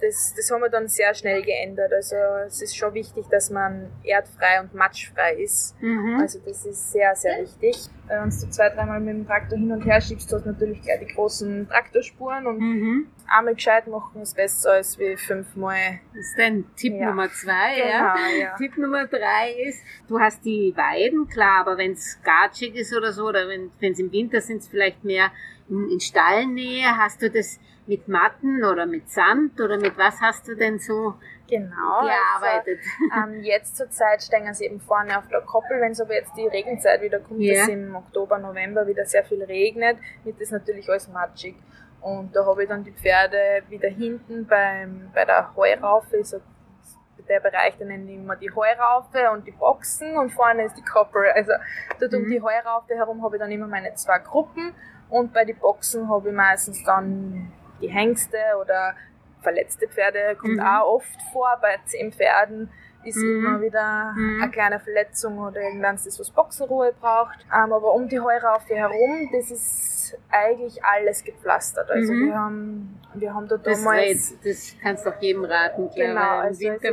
das, 0.00 0.34
das 0.36 0.50
haben 0.50 0.60
wir 0.62 0.68
dann 0.68 0.88
sehr 0.88 1.14
schnell 1.14 1.42
geändert. 1.42 1.92
Also 1.92 2.16
es 2.46 2.60
ist 2.62 2.76
schon 2.76 2.94
wichtig, 2.94 3.24
dass 3.30 3.50
man 3.50 3.90
erdfrei 4.04 4.60
und 4.60 4.74
matschfrei 4.74 5.34
ist. 5.34 5.74
Mhm. 5.80 6.18
Also 6.20 6.38
das 6.44 6.64
ist 6.66 6.92
sehr, 6.92 7.14
sehr 7.14 7.40
wichtig. 7.42 7.76
Wenn 8.08 8.24
du 8.28 8.50
zwei, 8.50 8.68
dreimal 8.70 8.98
mit 9.00 9.14
dem 9.14 9.26
Traktor 9.26 9.56
hin 9.58 9.70
und 9.70 9.82
her 9.84 10.00
schiebst, 10.00 10.30
du 10.32 10.36
hast 10.36 10.46
natürlich 10.46 10.82
gleich 10.82 10.98
die 11.00 11.14
großen 11.14 11.68
Traktorspuren 11.68 12.46
und 12.46 12.58
Mhm. 12.58 13.06
einmal 13.28 13.54
gescheit 13.54 13.86
machen 13.86 14.20
ist 14.22 14.34
besser 14.34 14.72
als 14.72 14.98
wie 14.98 15.16
fünfmal. 15.16 16.00
Das 16.14 16.26
ist 16.26 16.38
dein 16.38 16.64
Tipp 16.76 16.94
Ja. 16.94 17.10
Nummer 17.10 17.28
zwei, 17.30 17.78
ja. 17.78 18.14
Genau, 18.14 18.40
ja. 18.42 18.56
Tipp 18.56 18.76
Nummer 18.78 19.06
drei 19.06 19.52
ist, 19.64 19.82
du 20.08 20.18
hast 20.18 20.44
die 20.44 20.72
Weiden, 20.76 21.28
klar, 21.28 21.60
aber 21.60 21.78
wenn 21.78 21.92
es 21.92 22.18
gatschig 22.24 22.74
ist 22.74 22.94
oder 22.96 23.12
so, 23.12 23.28
oder 23.28 23.46
wenn 23.48 23.70
es 23.92 23.98
im 24.00 24.10
Winter 24.10 24.40
sind, 24.40 24.58
es 24.58 24.68
vielleicht 24.68 25.04
mehr 25.04 25.30
in, 25.68 25.88
in 25.90 26.00
Stallnähe, 26.00 26.96
hast 26.98 27.22
du 27.22 27.30
das 27.30 27.60
mit 27.86 28.06
Matten 28.08 28.64
oder 28.64 28.86
mit 28.86 29.10
Sand 29.10 29.60
oder 29.60 29.76
mit 29.78 29.96
was 29.98 30.20
hast 30.20 30.46
du 30.48 30.54
denn 30.54 30.78
so 30.78 31.14
Genau. 31.48 32.02
gearbeitet? 32.02 32.78
Also, 33.12 33.32
ähm, 33.34 33.42
jetzt 33.42 33.76
zur 33.76 33.90
Zeit 33.90 34.22
stehen 34.22 34.52
sie 34.54 34.66
eben 34.66 34.80
vorne 34.80 35.18
auf 35.18 35.26
der 35.28 35.40
Koppel. 35.40 35.80
Wenn 35.80 35.92
es 35.92 36.00
aber 36.00 36.14
jetzt 36.14 36.36
die 36.36 36.46
Regenzeit 36.46 37.02
wieder 37.02 37.18
kommt, 37.18 37.40
Ja. 37.40 37.54
dass 37.60 37.68
im 37.68 37.94
Oktober, 37.96 38.38
November 38.38 38.86
wieder 38.86 39.04
sehr 39.04 39.24
viel 39.24 39.42
regnet, 39.42 39.98
wird 40.24 40.40
das 40.40 40.50
natürlich 40.52 40.88
alles 40.88 41.08
matschig. 41.08 41.56
Und 42.00 42.34
da 42.36 42.46
habe 42.46 42.62
ich 42.62 42.68
dann 42.68 42.84
die 42.84 42.92
Pferde 42.92 43.62
wieder 43.68 43.88
hinten 43.88 44.46
beim, 44.46 45.10
bei 45.12 45.24
der 45.24 45.54
Heuraufe, 45.56 46.18
ist 46.18 46.30
so 46.30 46.40
der 47.28 47.40
Bereich, 47.40 47.76
den 47.76 47.88
nennen 47.88 48.26
wir 48.26 48.36
die 48.36 48.50
Heuraufe 48.50 49.30
und 49.32 49.46
die 49.46 49.52
Boxen 49.52 50.16
und 50.16 50.30
vorne 50.30 50.64
ist 50.64 50.76
die 50.76 50.82
Koppel. 50.82 51.22
Also 51.34 51.52
dort 52.00 52.14
um 52.14 52.22
Mhm. 52.22 52.30
die 52.30 52.40
Heuraufe 52.42 52.94
herum 52.96 53.22
habe 53.22 53.36
ich 53.36 53.40
dann 53.42 53.50
immer 53.52 53.66
meine 53.66 53.94
zwei 53.94 54.18
Gruppen 54.18 54.72
und 55.10 55.32
bei 55.32 55.44
den 55.44 55.56
Boxen 55.58 56.08
habe 56.08 56.30
ich 56.30 56.34
meistens 56.34 56.82
dann 56.84 57.52
die 57.80 57.88
Hengste 57.88 58.36
oder 58.60 58.94
verletzte 59.42 59.88
Pferde 59.88 60.36
kommt 60.36 60.56
Mhm. 60.56 60.60
auch 60.60 60.86
oft 60.96 61.22
vor. 61.32 61.58
Bei 61.62 61.78
zehn 61.86 62.12
Pferden 62.12 62.70
ist 63.04 63.16
Mhm. 63.16 63.36
immer 63.46 63.60
wieder 63.62 64.12
Mhm. 64.14 64.42
eine 64.42 64.50
kleine 64.50 64.80
Verletzung 64.80 65.38
oder 65.38 65.60
irgendwas, 65.62 66.04
das 66.04 66.20
was 66.20 66.30
Boxenruhe 66.30 66.92
braucht. 67.00 67.38
Ähm, 67.54 67.72
aber 67.72 67.94
um 67.94 68.06
die 68.08 68.20
Heuraufe 68.20 68.74
herum, 68.74 69.30
das 69.32 69.50
ist 69.50 70.18
eigentlich 70.30 70.84
alles 70.84 71.24
gepflastert. 71.24 71.90
Also 71.90 72.12
Mhm. 72.12 72.26
wir 72.26 72.34
haben, 72.38 73.00
wir 73.14 73.34
haben 73.34 73.48
da 73.48 73.56
Das, 73.56 73.78
damals... 73.82 74.32
rät- 74.32 74.38
das 74.44 74.74
kannst 74.82 75.06
du 75.06 75.10
auch 75.10 75.20
jedem 75.22 75.44
raten, 75.44 75.90
klar, 75.90 76.06
Genau, 76.08 76.38
also 76.40 76.60
Winter, 76.60 76.88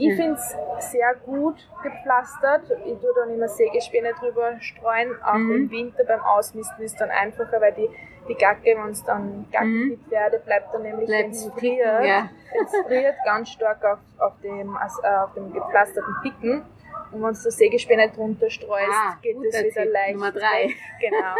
ich 0.00 0.16
finde 0.16 0.34
es 0.34 0.90
sehr 0.90 1.14
gut 1.26 1.56
gepflastert. 1.82 2.62
Ich 2.84 2.98
tue 3.00 3.12
dann 3.14 3.30
immer 3.34 3.48
Sägespäne 3.48 4.12
drüber 4.18 4.58
streuen. 4.60 5.10
Auch 5.24 5.34
Mhm. 5.34 5.52
im 5.56 5.70
Winter 5.70 6.04
beim 6.04 6.20
Ausmisten 6.20 6.84
ist 6.84 7.00
dann 7.00 7.10
einfacher, 7.10 7.60
weil 7.60 7.72
die, 7.74 7.88
die 8.28 8.34
Gacke, 8.34 8.76
wenn 8.76 8.90
es 8.90 9.04
dann 9.04 9.46
gacken, 9.52 9.88
Mhm. 9.90 10.00
Pferde, 10.08 10.38
bleibt 10.40 10.72
dann 10.74 10.82
nämlich, 10.82 11.08
picken, 11.08 11.52
friert, 11.52 12.04
ja. 12.04 12.28
es 12.64 12.86
friert 12.86 13.14
ganz 13.24 13.50
stark 13.50 13.84
auf, 13.84 13.98
auf, 14.18 14.32
dem, 14.42 14.76
äh, 14.76 15.08
auf 15.16 15.32
dem 15.34 15.52
gepflasterten 15.52 16.14
Picken. 16.22 16.64
Und 17.12 17.22
wenn 17.22 17.32
du 17.34 17.40
da 17.42 17.50
Sägespäne 17.50 18.10
drunter 18.10 18.48
streust, 18.50 18.88
Ah, 18.92 19.16
geht 19.22 19.36
das 19.36 19.62
wieder 19.64 19.82
Tipp, 19.82 19.92
leicht. 19.92 20.14
Nummer 20.14 20.32
drei. 20.32 20.70
Genau. 21.00 21.34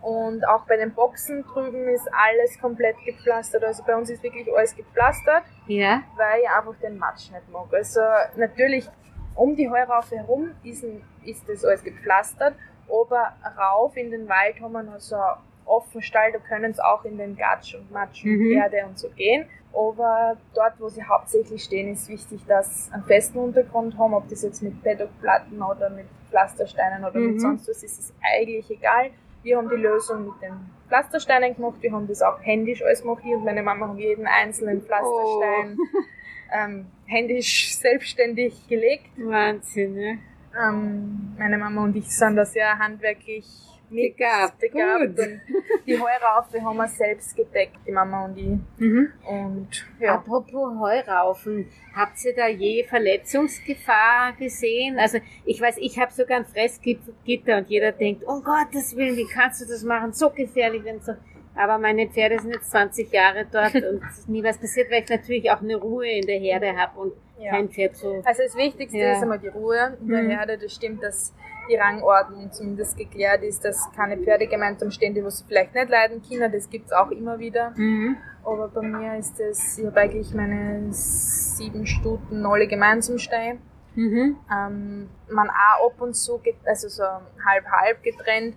Und 0.00 0.46
auch 0.48 0.64
bei 0.66 0.76
den 0.76 0.92
Boxen 0.94 1.44
drüben 1.44 1.88
ist 1.88 2.08
alles 2.12 2.58
komplett 2.60 2.96
gepflastert. 3.04 3.64
Also 3.64 3.82
bei 3.84 3.94
uns 3.96 4.10
ist 4.10 4.22
wirklich 4.22 4.46
alles 4.54 4.74
gepflastert 4.74 5.44
Ja, 5.66 6.02
weil 6.16 6.40
ich 6.42 6.48
einfach 6.48 6.74
den 6.80 6.98
Matsch 6.98 7.30
nicht 7.30 7.48
mag. 7.50 7.66
Also 7.72 8.00
natürlich 8.36 8.88
um 9.34 9.54
die 9.54 9.68
Heuraufe 9.68 10.16
herum 10.16 10.52
ist, 10.64 10.84
ist 11.24 11.48
das 11.48 11.64
alles 11.64 11.84
gepflastert, 11.84 12.54
aber 12.88 13.34
rauf 13.58 13.96
in 13.96 14.10
den 14.10 14.28
Wald 14.28 14.58
haben 14.60 14.72
wir 14.72 14.82
noch 14.82 14.98
so 14.98 15.16
einen 15.16 15.36
offenen 15.66 16.02
Stall, 16.02 16.32
da 16.32 16.38
können 16.38 16.72
sie 16.72 16.82
auch 16.82 17.04
in 17.04 17.18
den 17.18 17.36
Gatsch 17.36 17.74
und 17.74 17.90
Matsch 17.90 18.24
und 18.24 18.30
Mhm. 18.30 18.52
Erde 18.52 18.86
und 18.86 18.98
so 18.98 19.10
gehen. 19.10 19.46
Aber 19.76 20.36
dort, 20.54 20.72
wo 20.80 20.88
sie 20.88 21.02
hauptsächlich 21.04 21.62
stehen, 21.62 21.92
ist 21.92 22.08
wichtig, 22.08 22.40
dass 22.48 22.86
sie 22.86 22.92
einen 22.92 23.04
festen 23.04 23.38
Untergrund 23.38 23.98
haben, 23.98 24.14
ob 24.14 24.26
das 24.30 24.42
jetzt 24.42 24.62
mit 24.62 24.82
Paddockplatten 24.82 25.60
oder 25.62 25.90
mit 25.90 26.06
Pflastersteinen 26.30 27.04
oder 27.04 27.20
Mhm. 27.20 27.32
mit 27.32 27.40
sonst 27.42 27.68
was 27.68 27.82
ist, 27.82 27.98
ist 27.98 28.14
eigentlich 28.22 28.70
egal. 28.70 29.10
Wir 29.42 29.58
haben 29.58 29.68
die 29.68 29.76
Lösung 29.76 30.24
mit 30.26 30.42
den 30.42 30.54
Pflastersteinen 30.88 31.54
gemacht, 31.54 31.76
wir 31.80 31.92
haben 31.92 32.08
das 32.08 32.22
auch 32.22 32.40
händisch 32.40 32.82
alles 32.82 33.02
gemacht. 33.02 33.22
Ich 33.24 33.34
und 33.34 33.44
meine 33.44 33.62
Mama 33.62 33.88
haben 33.88 33.98
jeden 33.98 34.26
einzelnen 34.26 34.80
Pflasterstein 34.82 35.76
ähm, 36.52 36.86
händisch 37.06 37.76
selbstständig 37.76 38.66
gelegt. 38.68 39.10
Wahnsinn, 39.18 39.94
ne? 39.94 40.18
Ähm, 40.58 41.34
meine 41.38 41.58
Mama 41.58 41.84
und 41.84 41.94
ich 41.96 42.08
sind 42.16 42.34
da 42.36 42.46
sehr 42.46 42.78
handwerklich 42.78 43.46
mit 43.90 44.16
begabt. 44.16 44.60
gut. 44.72 45.40
Die 45.86 45.94
Heuraufe 45.98 46.62
haben 46.62 46.76
wir 46.76 46.88
selbst 46.88 47.36
gedeckt, 47.36 47.76
die 47.86 47.92
Mama 47.92 48.24
und 48.24 48.36
ich. 48.36 48.58
Mhm. 48.84 49.12
Und 49.24 49.86
ja, 50.00 50.14
Apropos 50.14 50.78
Heuraufen, 50.78 51.68
habt 51.94 52.24
ihr 52.24 52.34
da 52.34 52.48
je 52.48 52.84
Verletzungsgefahr 52.84 54.32
gesehen? 54.38 54.98
Also 54.98 55.18
ich 55.44 55.60
weiß, 55.60 55.76
ich 55.78 55.98
habe 55.98 56.12
sogar 56.12 56.38
ein 56.38 56.44
Fressgitter 56.46 57.58
und 57.58 57.68
jeder 57.68 57.92
denkt, 57.92 58.24
um 58.24 58.42
Gottes 58.42 58.96
Willen, 58.96 59.16
wie 59.16 59.26
kannst 59.26 59.60
du 59.62 59.66
das 59.66 59.82
machen? 59.84 60.12
So 60.12 60.30
gefährlich, 60.30 60.82
wenn 60.84 61.00
so. 61.00 61.12
Aber 61.54 61.78
meine 61.78 62.06
Pferde 62.08 62.38
sind 62.38 62.52
jetzt 62.52 62.70
20 62.70 63.10
Jahre 63.12 63.46
dort 63.50 63.74
und 63.76 64.02
nie 64.28 64.42
was 64.44 64.58
passiert, 64.58 64.90
weil 64.90 65.02
ich 65.04 65.08
natürlich 65.08 65.50
auch 65.50 65.62
eine 65.62 65.76
Ruhe 65.76 66.08
in 66.10 66.26
der 66.26 66.38
Herde 66.38 66.76
habe 66.76 66.98
und 67.00 67.12
Ja. 67.38 67.50
kein 67.52 67.68
Pferd 67.68 67.96
so. 67.96 68.22
also 68.24 68.42
das 68.42 68.56
Wichtigste 68.56 68.98
Ja. 68.98 69.12
ist 69.12 69.22
einmal 69.22 69.38
die 69.38 69.48
Ruhe 69.48 69.96
in 70.00 70.08
der 70.08 70.22
Mhm. 70.22 70.30
Herde. 70.30 70.58
Das 70.58 70.74
stimmt, 70.74 71.02
dass 71.02 71.34
die 71.68 71.76
Rangordnung 71.76 72.50
zumindest 72.52 72.96
geklärt 72.96 73.42
ist, 73.42 73.64
dass 73.64 73.90
keine 73.94 74.16
Pferde 74.18 74.46
gemeinsam 74.46 74.90
stehen, 74.90 75.14
die 75.14 75.24
was 75.24 75.38
sie 75.38 75.44
vielleicht 75.46 75.74
nicht 75.74 75.88
leiden 75.88 76.22
können. 76.28 76.50
Das 76.52 76.68
gibt's 76.70 76.92
auch 76.92 77.10
immer 77.10 77.38
wieder. 77.38 77.72
Mhm. 77.76 78.16
Aber 78.44 78.68
bei 78.68 78.82
mir 78.82 79.16
ist 79.18 79.40
es, 79.40 79.78
ich 79.78 79.86
habe 79.86 80.00
eigentlich 80.00 80.32
meine 80.34 80.92
sieben 80.92 81.86
Stuten 81.86 82.46
alle 82.46 82.66
gemeinsam 82.68 83.18
stehen. 83.18 83.58
Mhm. 83.94 84.36
Ähm, 84.52 85.08
man 85.30 85.48
auch 85.50 85.86
ab 85.90 86.00
und 86.00 86.14
zu, 86.14 86.40
also 86.64 86.88
so 86.88 87.02
halb-halb 87.02 88.02
getrennt, 88.02 88.54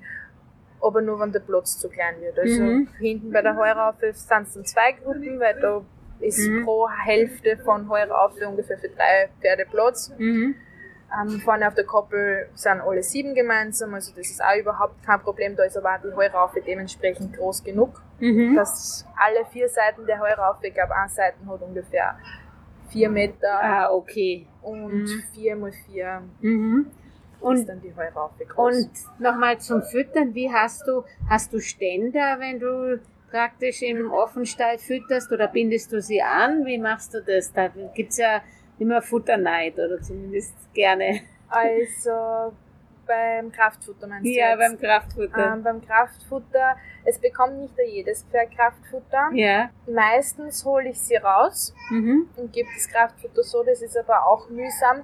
aber 0.81 1.01
nur 1.01 1.19
wenn 1.19 1.31
der 1.31 1.39
Platz 1.39 1.79
zu 1.79 1.89
klein 1.89 2.15
wird. 2.21 2.37
Also 2.37 2.61
Mhm. 2.61 2.87
hinten 2.99 3.31
bei 3.31 3.41
der 3.41 3.55
Heuraufe 3.55 4.11
sind 4.13 4.15
es 4.15 4.27
dann 4.27 4.45
zwei 4.65 4.91
Gruppen, 4.93 5.39
weil 5.39 5.59
da 5.59 5.81
ist 6.19 6.47
Mhm. 6.47 6.65
pro 6.65 6.89
Hälfte 6.89 7.57
von 7.57 7.89
Heuraufe 7.89 8.47
ungefähr 8.47 8.77
für 8.77 8.89
drei 8.89 9.29
Pferde 9.39 9.65
Platz. 9.69 10.11
Mhm. 10.17 10.55
Ähm, 11.11 11.39
vorne 11.39 11.67
auf 11.67 11.73
der 11.73 11.85
Koppel 11.85 12.49
sind 12.53 12.81
alle 12.81 13.01
sieben 13.01 13.33
gemeinsam, 13.33 13.93
also 13.95 14.11
das 14.15 14.29
ist 14.29 14.43
auch 14.43 14.55
überhaupt 14.59 15.01
kein 15.03 15.19
Problem. 15.21 15.55
Da 15.55 15.63
ist 15.63 15.75
aber 15.77 15.95
auch 15.95 16.01
die 16.01 16.13
Heuraufe 16.15 16.61
dementsprechend 16.61 17.35
groß 17.35 17.63
genug, 17.63 18.01
Mhm. 18.19 18.55
dass 18.55 19.05
alle 19.17 19.43
vier 19.45 19.67
Seiten 19.69 20.05
der 20.05 20.19
Heuraufe, 20.19 20.67
ich 20.67 20.73
glaube, 20.73 20.95
eine 20.95 21.09
Seite 21.09 21.37
hat 21.47 21.61
ungefähr 21.61 22.15
vier 22.89 23.09
Meter 23.09 23.59
Ah, 23.61 23.91
okay. 23.91 24.45
und 24.61 24.93
Mhm. 25.03 25.23
vier 25.33 25.55
mal 25.55 25.71
vier 25.71 26.21
Mhm. 26.41 26.87
ist 26.91 27.41
Und 27.41 27.69
dann 27.69 27.81
die 27.81 27.95
Heuraufe 27.95 28.45
groß. 28.45 28.75
Und 28.75 28.89
nochmal 29.19 29.57
zum 29.59 29.81
Füttern, 29.81 30.35
wie 30.35 30.51
hast 30.51 30.85
du, 30.87 31.03
hast 31.29 31.53
du 31.53 31.59
Ständer, 31.59 32.37
wenn 32.39 32.59
du 32.59 32.99
praktisch 33.31 33.81
im 33.83 34.11
Offenstall 34.11 34.77
fütterst 34.77 35.31
oder 35.31 35.47
bindest 35.47 35.91
du 35.91 36.01
sie 36.01 36.21
an? 36.21 36.65
Wie 36.65 36.77
machst 36.77 37.13
du 37.13 37.21
das? 37.23 37.51
Da 37.53 37.69
gibt's 37.95 38.17
ja 38.17 38.41
immer 38.79 39.01
Futterneid 39.01 39.73
oder 39.75 40.01
zumindest 40.01 40.53
gerne. 40.73 41.21
Also 41.47 42.53
beim 43.05 43.51
Kraftfutter 43.51 44.05
meinst 44.07 44.25
du 44.25 44.29
Ja, 44.29 44.49
jetzt? 44.51 44.59
beim 44.59 44.79
Kraftfutter. 44.79 45.53
ähm, 45.53 45.63
beim 45.63 45.81
Kraftfutter, 45.85 46.75
es 47.05 47.17
bekommt 47.19 47.57
nicht 47.57 47.73
jedes 47.87 48.23
Pferd 48.23 48.51
Kraftfutter. 48.55 49.31
ja. 49.33 49.69
Meistens 49.87 50.63
hole 50.63 50.89
ich 50.89 50.99
sie 50.99 51.15
raus 51.15 51.73
Mhm. 51.89 52.27
und 52.37 52.53
gebe 52.53 52.69
das 52.75 52.87
Kraftfutter 52.87 53.41
so, 53.43 53.63
das 53.63 53.81
ist 53.81 53.97
aber 53.97 54.27
auch 54.27 54.47
mühsam. 54.49 55.01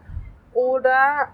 Oder 0.54 1.30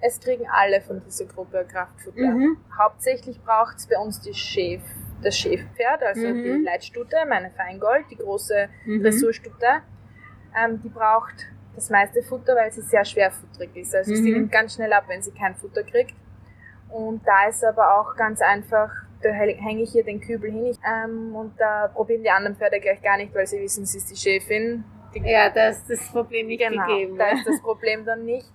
es 0.00 0.20
kriegen 0.20 0.46
alle 0.50 0.80
von 0.82 1.00
dieser 1.04 1.24
Gruppe 1.26 1.64
Kraftfutter. 1.70 2.18
Mhm. 2.32 2.56
Hauptsächlich 2.76 3.40
braucht 3.42 3.76
es 3.78 3.86
bei 3.86 3.96
uns 3.98 4.20
die 4.20 4.34
Schäf, 4.34 4.82
das 5.22 5.38
Schäfpferd, 5.38 6.02
also 6.02 6.26
Mhm. 6.28 6.42
die 6.42 6.64
Leitstute, 6.64 7.16
meine 7.28 7.50
Feingold, 7.50 8.04
die 8.10 8.16
große 8.16 8.68
Mhm. 8.84 9.02
Dressurstute. 9.02 9.66
Ähm, 10.58 10.80
die 10.82 10.88
braucht 10.88 11.46
das 11.76 11.90
meiste 11.90 12.22
Futter, 12.22 12.56
weil 12.56 12.72
sie 12.72 12.80
sehr 12.82 13.04
schwerfutterig 13.04 13.70
ist. 13.76 13.94
Also 13.94 14.14
sie 14.14 14.30
Mhm. 14.30 14.36
nimmt 14.38 14.52
ganz 14.52 14.74
schnell 14.74 14.92
ab, 14.92 15.04
wenn 15.08 15.22
sie 15.22 15.30
kein 15.32 15.54
Futter 15.54 15.82
kriegt. 15.84 16.14
Und 16.88 17.20
da 17.26 17.48
ist 17.48 17.62
aber 17.64 18.00
auch 18.00 18.16
ganz 18.16 18.40
einfach, 18.40 18.90
da 19.22 19.28
hänge 19.30 19.82
ich 19.82 19.92
hier 19.92 20.04
den 20.04 20.20
Kübel 20.20 20.50
hin 20.50 20.66
ich, 20.66 20.78
ähm, 20.86 21.34
und 21.34 21.58
da 21.60 21.88
probieren 21.88 22.22
die 22.22 22.30
anderen 22.30 22.56
Pferde 22.56 22.80
gleich 22.80 23.02
gar 23.02 23.16
nicht, 23.16 23.34
weil 23.34 23.46
sie 23.46 23.60
wissen, 23.60 23.84
sie 23.86 23.98
ist 23.98 24.10
die 24.10 24.16
Chefin. 24.16 24.84
Die, 25.14 25.20
Ja, 25.20 25.50
da 25.50 25.68
ist 25.68 25.88
das 25.88 26.00
Problem 26.12 26.46
nicht 26.48 26.62
genau, 26.66 26.86
gegeben. 26.86 27.16
da 27.18 27.30
ist 27.30 27.46
das 27.46 27.60
Problem 27.60 28.04
dann 28.04 28.24
nicht. 28.24 28.46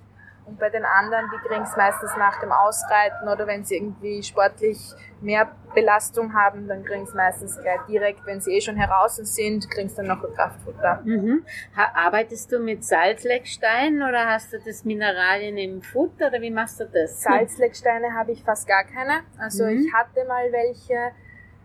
Und 0.52 0.60
bei 0.60 0.70
den 0.70 0.84
anderen, 0.84 1.28
die 1.34 1.48
kriegen 1.48 1.64
es 1.64 1.78
meistens 1.78 2.12
nach 2.18 2.42
dem 2.42 2.52
Ausreiten 2.52 3.30
oder 3.30 3.48
wenn 3.48 3.64
sie 3.64 3.78
irgendwie 3.78 4.22
sportlich 4.22 4.78
mehr 5.22 5.50
Belastung 5.74 6.34
haben, 6.34 6.68
dann 6.68 6.84
kriegen 6.84 7.06
sie 7.06 7.16
meistens 7.16 7.58
gleich 7.62 7.80
direkt, 7.88 8.26
wenn 8.26 8.42
sie 8.42 8.58
eh 8.58 8.60
schon 8.60 8.76
heraus 8.76 9.16
sind, 9.16 9.72
kriegen 9.72 9.88
sie 9.88 9.96
dann 9.96 10.08
noch 10.08 10.22
ein 10.22 10.34
Kraftfutter. 10.34 11.04
Mhm. 11.06 11.46
Arbeitest 11.94 12.52
du 12.52 12.60
mit 12.60 12.84
Salzleckstein 12.84 14.04
oder 14.04 14.28
hast 14.28 14.52
du 14.52 14.60
das 14.60 14.84
Mineralien 14.84 15.58
im 15.58 15.82
Futter 15.82 16.28
oder 16.28 16.42
wie 16.42 16.52
machst 16.52 16.82
du 16.82 16.86
das? 16.86 17.22
Salzlecksteine 17.22 18.14
habe 18.14 18.34
ich 18.34 18.44
fast 18.44 18.68
gar 18.68 18.84
keine. 18.84 19.22
Also 19.40 19.64
mhm. 19.64 19.86
ich 19.86 19.94
hatte 19.94 20.26
mal 20.28 20.52
welche, 20.52 21.14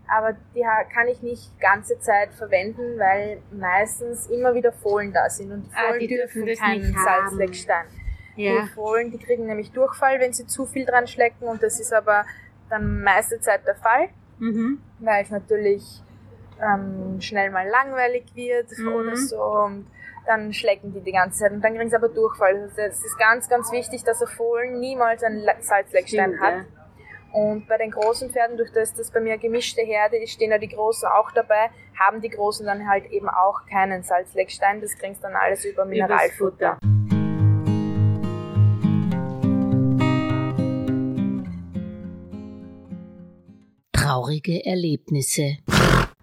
aber 0.06 0.36
die 0.54 0.64
kann 0.94 1.08
ich 1.08 1.22
nicht 1.22 1.58
ganze 1.58 1.98
Zeit 1.98 2.32
verwenden, 2.34 3.00
weil 3.00 3.42
meistens 3.50 4.28
immer 4.28 4.54
wieder 4.54 4.70
Fohlen 4.70 5.12
da 5.12 5.28
sind 5.28 5.50
und 5.50 5.64
die 5.64 5.70
Fohlen 5.70 5.92
ah, 5.92 5.98
die 5.98 6.06
dürfen, 6.06 6.46
dürfen 6.46 6.62
keinen 6.62 6.94
Salzleckstein. 6.94 7.86
Ja. 8.36 8.62
Die 8.62 8.68
Fohlen, 8.68 9.10
die 9.10 9.18
kriegen 9.18 9.46
nämlich 9.46 9.72
Durchfall, 9.72 10.20
wenn 10.20 10.32
sie 10.32 10.46
zu 10.46 10.66
viel 10.66 10.84
dran 10.84 11.06
schlecken 11.06 11.48
und 11.48 11.62
das 11.62 11.80
ist 11.80 11.92
aber 11.92 12.24
dann 12.68 13.02
meiste 13.02 13.40
Zeit 13.40 13.66
der 13.66 13.76
Fall, 13.76 14.08
mhm. 14.38 14.80
weil 14.98 15.22
es 15.22 15.30
natürlich 15.30 16.02
ähm, 16.62 17.20
schnell 17.20 17.50
mal 17.50 17.66
langweilig 17.66 18.24
wird 18.34 18.68
mhm. 18.78 18.88
oder 18.88 19.16
so 19.16 19.40
und 19.40 19.86
dann 20.26 20.52
schlecken 20.52 20.92
die 20.92 21.00
die 21.00 21.12
ganze 21.12 21.38
Zeit 21.40 21.52
und 21.52 21.62
dann 21.62 21.74
kriegen 21.74 21.88
sie 21.88 21.96
aber 21.96 22.08
Durchfall. 22.08 22.56
Also 22.56 22.80
es 22.82 23.04
ist 23.04 23.18
ganz, 23.18 23.48
ganz 23.48 23.70
wichtig, 23.72 24.02
dass 24.04 24.20
ein 24.20 24.28
Fohlen 24.28 24.80
niemals 24.80 25.22
einen 25.22 25.46
Salzleckstein 25.60 26.34
Stimmt, 26.34 26.40
hat. 26.40 26.54
Ja. 26.54 26.64
Und 27.32 27.68
bei 27.68 27.76
den 27.76 27.90
großen 27.90 28.30
Pferden, 28.30 28.56
durch 28.56 28.72
das 28.72 28.94
das 28.94 29.10
bei 29.10 29.20
mir 29.20 29.36
gemischte 29.36 29.82
Herde 29.82 30.16
ist, 30.16 30.32
stehen 30.32 30.50
ja 30.50 30.58
die 30.58 30.68
Großen 30.68 31.08
auch 31.08 31.30
dabei, 31.32 31.70
haben 31.98 32.20
die 32.20 32.30
Großen 32.30 32.64
dann 32.64 32.88
halt 32.88 33.10
eben 33.10 33.28
auch 33.28 33.66
keinen 33.66 34.02
Salzleckstein. 34.02 34.80
Das 34.80 34.96
kriegst 34.96 35.22
dann 35.22 35.34
alles 35.34 35.64
über 35.64 35.84
Mineralfutter. 35.84 36.78
Traurige 44.06 44.64
Erlebnisse. 44.64 45.56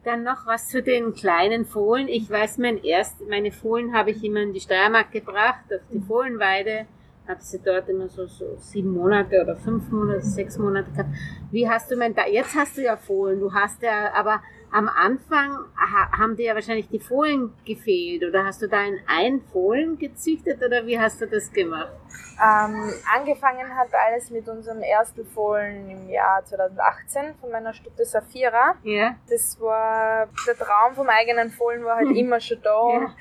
Dann 0.05 0.23
noch 0.23 0.45
was 0.45 0.69
zu 0.69 0.81
den 0.81 1.13
kleinen 1.13 1.65
Fohlen. 1.65 2.07
Ich 2.07 2.29
weiß, 2.29 2.57
mein 2.59 2.81
erst, 2.81 3.19
meine 3.27 3.51
Fohlen 3.51 3.93
habe 3.93 4.11
ich 4.11 4.23
immer 4.23 4.39
in 4.39 4.53
die 4.53 4.61
Steiermark 4.61 5.11
gebracht, 5.11 5.65
auf 5.65 5.81
die 5.91 5.99
Fohlenweide 5.99 6.85
habe 7.27 7.41
sie 7.41 7.59
dort 7.59 7.87
immer 7.87 8.09
so, 8.09 8.25
so 8.25 8.55
sieben 8.57 8.93
Monate 8.93 9.41
oder 9.41 9.55
fünf 9.55 9.89
Monate, 9.89 10.21
sechs 10.21 10.57
Monate 10.57 10.91
gehabt. 10.91 11.09
Wie 11.51 11.69
hast 11.69 11.89
du 11.89 11.95
mein, 11.95 12.13
da, 12.13 12.25
jetzt 12.27 12.55
hast 12.55 12.77
du 12.77 12.81
ja 12.81 12.97
Fohlen, 12.97 13.39
du 13.39 13.53
hast 13.53 13.81
ja, 13.81 14.13
aber 14.13 14.41
am 14.71 14.89
Anfang 14.89 15.51
ha, 15.77 16.17
haben 16.17 16.35
dir 16.35 16.47
ja 16.47 16.55
wahrscheinlich 16.55 16.89
die 16.89 16.99
Fohlen 16.99 17.53
gefehlt 17.63 18.23
oder 18.27 18.43
hast 18.43 18.61
du 18.61 18.67
da 18.67 18.83
in 18.83 18.99
ein 19.07 19.41
Fohlen 19.51 19.97
gezüchtet 19.97 20.61
oder 20.63 20.85
wie 20.85 20.99
hast 20.99 21.21
du 21.21 21.27
das 21.27 21.51
gemacht? 21.53 21.93
Ähm, 22.43 22.91
angefangen 23.15 23.75
hat 23.75 23.89
alles 23.93 24.29
mit 24.31 24.49
unserem 24.49 24.81
ersten 24.81 25.25
Fohlen 25.25 25.89
im 25.89 26.09
Jahr 26.09 26.43
2018 26.43 27.35
von 27.39 27.51
meiner 27.51 27.73
Stute 27.73 28.03
Safira. 28.03 28.75
Ja. 28.83 29.15
Das 29.29 29.59
war, 29.61 30.27
der 30.47 30.57
Traum 30.57 30.95
vom 30.95 31.07
eigenen 31.07 31.51
Fohlen 31.51 31.85
war 31.85 31.97
halt 31.97 32.09
hm. 32.09 32.15
immer 32.15 32.39
schon 32.39 32.61
da. 32.63 32.89
Ja 32.93 33.15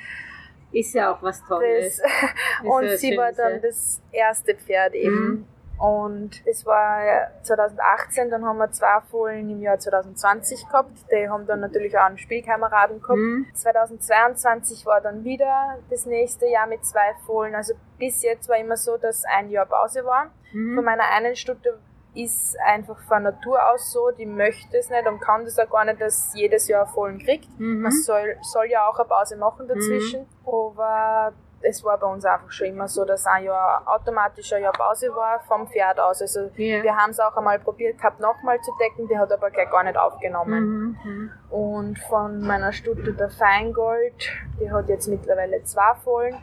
ist 0.73 0.95
ja 0.95 1.13
auch 1.13 1.23
was 1.23 1.45
Tolles. 1.47 2.01
Und 2.65 2.89
sie 2.99 3.17
war 3.17 3.33
dann 3.33 3.61
das 3.61 4.01
erste 4.11 4.55
Pferd 4.55 4.95
eben. 4.95 5.25
Mhm. 5.25 5.47
Und 5.79 6.47
das 6.47 6.65
war 6.65 7.29
2018, 7.43 8.31
dann 8.31 8.45
haben 8.45 8.59
wir 8.59 8.71
zwei 8.71 9.01
Fohlen 9.11 9.51
im 9.51 9.61
Jahr 9.63 9.81
2020 9.81 10.69
gehabt. 10.69 10.97
Die 11.11 11.29
haben 11.29 11.45
dann 11.45 11.59
natürlich 11.59 11.99
auch 11.99 12.05
einen 12.05 12.19
Spielkameraden 12.19 13.01
gehabt. 13.01 13.19
Mhm. 13.19 13.47
2022 13.53 14.87
war 14.87 15.01
dann 15.01 15.25
wieder 15.25 15.79
das 15.91 16.07
nächste 16.07 16.47
Jahr 16.47 16.69
mit 16.69 16.85
zwei 16.85 17.15
Fohlen. 17.27 17.57
Also 17.57 17.75
bis 17.99 18.23
jetzt 18.23 18.49
war 18.49 18.59
immer 18.59 18.77
so, 18.77 18.97
dass 18.97 19.25
ein 19.25 19.51
Jahr 19.51 19.67
Pause 19.67 20.05
war. 20.05 20.31
Mhm. 20.53 20.77
Von 20.77 20.85
meiner 20.85 21.05
einen 21.11 21.35
Stute 21.35 21.77
ist 22.15 22.57
einfach 22.67 22.99
von 23.09 23.23
Natur 23.23 23.59
aus 23.73 23.91
so, 23.93 24.11
die 24.11 24.27
möchte 24.27 24.77
es 24.77 24.91
nicht 24.91 25.07
und 25.07 25.21
kann 25.21 25.45
das 25.45 25.59
auch 25.59 25.71
gar 25.71 25.85
nicht, 25.85 26.01
dass 26.01 26.33
jedes 26.35 26.69
Jahr 26.69 26.87
vollen 26.87 27.19
kriegt. 27.19 27.49
Mhm. 27.59 27.83
Man 27.83 27.93
soll, 27.93 28.37
soll 28.43 28.67
ja 28.67 28.87
auch 28.87 28.99
eine 28.99 29.09
Pause 29.09 29.37
machen 29.37 29.67
dazwischen, 29.67 30.21
mhm. 30.21 30.49
aber 30.49 31.33
es 31.63 31.85
war 31.85 31.99
bei 31.99 32.07
uns 32.07 32.25
einfach 32.25 32.51
schon 32.51 32.69
immer 32.69 32.89
so, 32.89 33.05
dass 33.05 33.25
ein 33.27 33.45
Jahr 33.45 33.83
automatisch 33.87 34.53
ein 34.53 34.63
Jahr 34.63 34.73
Pause 34.73 35.15
war 35.15 35.41
vom 35.47 35.67
Pferd 35.69 35.99
aus. 36.01 36.21
Also 36.21 36.51
yeah. 36.59 36.83
wir 36.83 36.97
haben 36.97 37.11
es 37.11 37.21
auch 37.21 37.37
einmal 37.37 37.59
probiert 37.59 37.99
gehabt, 37.99 38.21
nochmal 38.21 38.61
zu 38.61 38.73
decken, 38.81 39.09
die 39.09 39.17
hat 39.17 39.33
aber 39.33 39.51
gleich 39.51 39.71
gar 39.71 39.85
nicht 39.85 39.97
aufgenommen. 39.97 40.65
Mhm, 40.65 40.99
mhm. 41.05 41.31
Und 41.51 41.99
von 42.01 42.41
meiner 42.43 42.73
Stute 42.73 43.13
der 43.13 43.31
Feingold, 43.31 44.31
die 44.61 44.71
hat 44.71 44.89
jetzt 44.89 45.09
mittlerweile 45.09 45.63
zwei 45.65 45.95
Fohlen. 46.03 46.37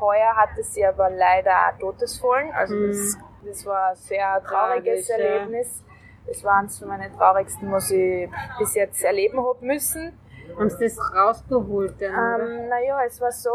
Heuer 0.00 0.36
hatte 0.36 0.62
sie 0.62 0.84
aber 0.84 1.08
leider 1.10 1.52
auch 1.52 1.78
totes 1.78 2.18
Fohlen, 2.18 2.50
also 2.52 2.74
mhm. 2.74 2.88
das 2.88 3.16
das 3.46 3.64
war 3.66 3.90
ein 3.90 3.96
sehr 3.96 4.42
trauriges 4.44 5.06
Traurig, 5.06 5.24
Erlebnis. 5.24 5.84
Ja. 5.86 5.92
Das 6.26 6.44
war 6.44 6.54
eines 6.58 6.78
von 6.78 6.88
meinen 6.88 7.12
traurigsten, 7.12 7.70
was 7.70 7.90
ich 7.90 8.28
bis 8.58 8.74
jetzt 8.74 9.02
erleben 9.04 9.38
habe 9.38 9.64
müssen. 9.64 10.12
Haben 10.56 10.70
Sie 10.70 10.84
das 10.84 10.98
rausgeholt? 11.14 12.00
Ähm, 12.00 12.68
naja, 12.68 13.00
es 13.06 13.20
war 13.20 13.32
so, 13.32 13.50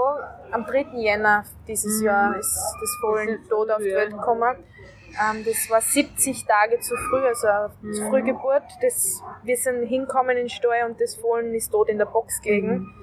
am 0.51 0.65
3. 0.65 0.87
Jänner 0.97 1.43
dieses 1.67 1.99
mhm. 1.99 2.05
Jahr 2.05 2.37
ist 2.37 2.75
das 2.79 2.97
Fohlen 3.01 3.39
tot 3.49 3.69
auf 3.71 3.79
die 3.79 3.93
Welt 3.93 4.11
gekommen. 4.11 4.57
Ähm, 5.11 5.43
das 5.45 5.69
war 5.69 5.81
70 5.81 6.45
Tage 6.45 6.79
zu 6.79 6.95
früh, 6.95 7.25
also 7.25 7.73
mhm. 7.81 8.09
Frühgeburt. 8.09 8.63
Das, 8.81 9.21
wir 9.43 9.57
sind 9.57 9.85
hinkommen 9.85 10.37
in 10.37 10.49
Stall 10.49 10.85
und 10.89 10.99
das 11.01 11.15
Fohlen 11.15 11.53
ist 11.53 11.71
tot 11.71 11.89
in 11.89 11.97
der 11.97 12.05
Box 12.05 12.41
gelegen. 12.41 12.73
Mhm. 12.73 12.93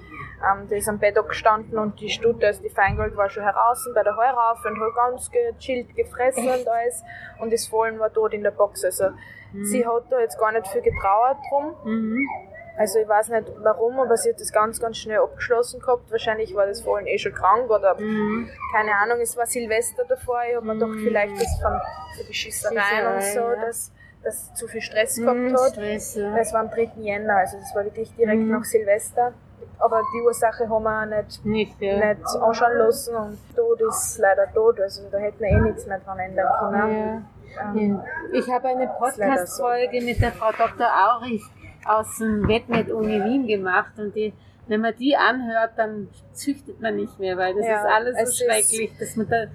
Ähm, 0.40 0.68
der 0.68 0.78
ist 0.78 0.88
am 0.88 0.98
Bett 0.98 1.16
gestanden 1.26 1.78
und 1.78 2.00
die 2.00 2.10
Stute, 2.10 2.46
also 2.46 2.62
die 2.62 2.68
Feingold, 2.68 3.16
war 3.16 3.28
schon 3.28 3.42
heraus 3.42 3.88
bei 3.92 4.02
der 4.04 4.16
Heuraufe 4.16 4.68
und 4.68 4.80
hat 4.80 4.94
ganz 4.94 5.30
gechillt 5.30 5.96
gefressen 5.96 6.44
und 6.44 6.68
alles. 6.68 7.02
Und 7.40 7.52
das 7.52 7.66
Fohlen 7.66 7.98
war 7.98 8.12
tot 8.12 8.34
in 8.34 8.42
der 8.42 8.52
Box. 8.52 8.84
Also 8.84 9.10
mhm. 9.52 9.64
sie 9.64 9.84
hat 9.86 10.04
da 10.10 10.20
jetzt 10.20 10.38
gar 10.38 10.52
nicht 10.52 10.68
viel 10.68 10.82
getrauert 10.82 11.38
drum. 11.50 11.74
Mhm. 11.84 12.28
Also 12.76 13.00
ich 13.00 13.08
weiß 13.08 13.30
nicht 13.30 13.48
warum, 13.58 13.98
aber 13.98 14.16
sie 14.16 14.30
hat 14.30 14.40
das 14.40 14.52
ganz, 14.52 14.80
ganz 14.80 14.98
schnell 14.98 15.18
abgeschlossen 15.18 15.80
gehabt. 15.80 16.08
Wahrscheinlich 16.12 16.54
war 16.54 16.66
das 16.66 16.82
Fohlen 16.82 17.08
eh 17.08 17.18
schon 17.18 17.32
krank 17.34 17.68
oder 17.68 17.98
mhm. 17.98 18.48
keine 18.72 18.94
Ahnung, 18.94 19.18
es 19.20 19.36
war 19.36 19.46
Silvester 19.46 20.04
davor. 20.04 20.42
Ich 20.48 20.54
habe 20.54 20.64
mir 20.64 20.74
gedacht, 20.74 20.98
vielleicht 21.02 21.40
das 21.40 21.60
von 21.60 21.80
die 22.28 22.34
Schießereien 22.34 23.14
und 23.14 23.22
so, 23.22 23.60
dass, 23.60 23.92
dass 24.22 24.54
zu 24.54 24.68
viel 24.68 24.80
Stress 24.82 25.16
gehabt 25.16 25.36
mhm, 25.36 25.56
hat. 25.56 25.72
Stress, 25.72 26.14
ja. 26.14 26.36
Es 26.38 26.52
war 26.52 26.60
am 26.60 26.70
3. 26.70 26.92
Jänner, 26.98 27.38
also 27.38 27.56
das 27.58 27.74
war 27.74 27.84
wirklich 27.84 28.14
direkt 28.14 28.42
mhm. 28.42 28.52
nach 28.52 28.64
Silvester 28.64 29.32
aber 29.78 30.02
die 30.14 30.22
Ursache 30.22 30.68
haben 30.68 30.82
wir 30.82 31.06
nicht, 31.06 31.44
nicht, 31.44 31.80
ja. 31.80 32.14
nicht 32.14 32.26
anschauen 32.26 32.78
lassen 32.78 33.14
und 33.14 33.38
Tod 33.56 33.80
ist 33.80 34.18
leider 34.18 34.52
tot, 34.52 34.80
also 34.80 35.02
da 35.10 35.18
hätten 35.18 35.40
wir 35.40 35.48
eh 35.48 35.60
nichts 35.60 35.86
mehr 35.86 36.00
dran 36.00 36.18
ändern 36.18 36.48
können. 36.58 37.26
Ja. 37.56 37.72
Ähm, 37.74 38.00
ich 38.32 38.48
habe 38.50 38.68
eine 38.68 38.88
Podcast-Folge 38.88 40.00
so. 40.00 40.06
mit 40.06 40.20
der 40.20 40.32
Frau 40.32 40.50
Dr. 40.52 40.86
Aurich 40.86 41.42
aus 41.86 42.18
dem 42.18 42.46
Wettnet-Uni 42.46 43.24
Wien 43.24 43.46
gemacht 43.46 43.92
und 43.98 44.14
die, 44.14 44.32
wenn 44.66 44.80
man 44.80 44.94
die 44.96 45.16
anhört, 45.16 45.72
dann 45.76 46.08
züchtet 46.32 46.80
man 46.80 46.96
nicht 46.96 47.18
mehr, 47.18 47.36
weil 47.36 47.54
das 47.54 47.64
ja, 47.64 47.78
ist 47.78 47.86
alles 47.86 48.36
so 48.36 48.44
schrecklich, 48.44 48.92
dass 48.98 49.16
man 49.16 49.28
da 49.28 49.46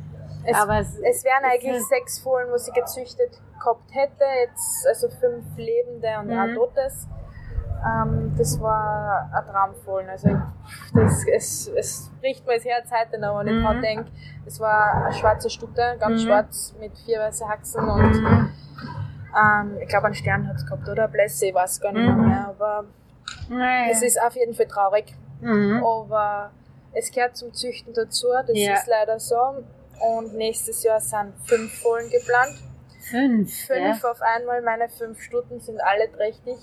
es, 0.45 0.57
aber 0.57 0.79
es, 0.79 0.99
es 0.99 1.23
wären 1.23 1.45
eigentlich 1.45 1.75
es, 1.75 1.87
sechs 1.87 2.19
Fohlen, 2.19 2.51
wo 2.51 2.57
sie 2.57 2.71
gezüchtet 2.71 3.39
gehabt 3.57 3.93
hätte, 3.93 4.25
jetzt 4.45 4.85
also 4.87 5.07
fünf 5.09 5.45
lebende 5.55 6.09
und 6.19 6.27
mhm. 6.27 6.37
ein 6.37 6.55
totes. 6.55 7.07
Ähm, 7.85 8.33
das 8.37 8.59
war 8.61 9.29
ein 9.33 9.45
Traumvollen. 9.45 10.09
Also 10.09 10.29
das, 10.93 11.25
es, 11.27 11.67
es 11.67 12.11
bricht 12.21 12.45
mir 12.47 12.55
das 12.55 12.65
Herz 12.65 12.89
heute 12.91 13.19
noch, 13.19 13.39
wenn 13.39 13.47
ich 13.47 13.53
mhm. 13.53 13.63
dran 13.63 13.81
denke. 13.81 14.11
Es 14.45 14.59
war 14.59 15.05
eine 15.05 15.13
schwarze 15.13 15.49
Stute, 15.49 15.97
ganz 15.99 16.21
mhm. 16.21 16.25
schwarz, 16.25 16.75
mit 16.79 16.97
vier 17.05 17.19
weißen 17.19 17.47
Haxen 17.47 17.87
und 17.87 18.21
mhm. 18.21 18.49
ähm, 19.37 19.77
ich 19.81 19.89
glaube 19.89 20.05
einen 20.05 20.15
Stern 20.15 20.47
hat 20.47 20.55
es 20.55 20.65
gehabt, 20.65 20.87
oder? 20.87 21.07
Blässe, 21.07 21.47
ich 21.47 21.53
weiß 21.53 21.81
gar 21.81 21.91
nicht 21.91 22.07
mhm. 22.07 22.27
mehr, 22.27 22.47
aber 22.47 22.85
naja. 23.49 23.91
es 23.91 24.01
ist 24.01 24.21
auf 24.21 24.35
jeden 24.35 24.53
Fall 24.53 24.67
traurig. 24.67 25.13
Mhm. 25.41 25.83
Aber 25.83 26.51
es 26.93 27.11
gehört 27.11 27.35
zum 27.35 27.53
Züchten 27.53 27.93
dazu, 27.93 28.27
das 28.47 28.57
ja. 28.57 28.73
ist 28.73 28.87
leider 28.87 29.19
so. 29.19 29.35
Und 30.17 30.33
nächstes 30.35 30.83
Jahr 30.83 30.99
sind 30.99 31.33
fünf 31.45 31.81
Fohlen 31.81 32.09
geplant. 32.09 32.55
Fünf? 33.09 33.53
Fünf 33.67 34.03
ja. 34.03 34.11
auf 34.11 34.21
einmal. 34.21 34.61
Meine 34.61 34.89
fünf 34.89 35.21
Stuten 35.21 35.59
sind 35.59 35.79
alle 35.81 36.11
trächtig. 36.11 36.57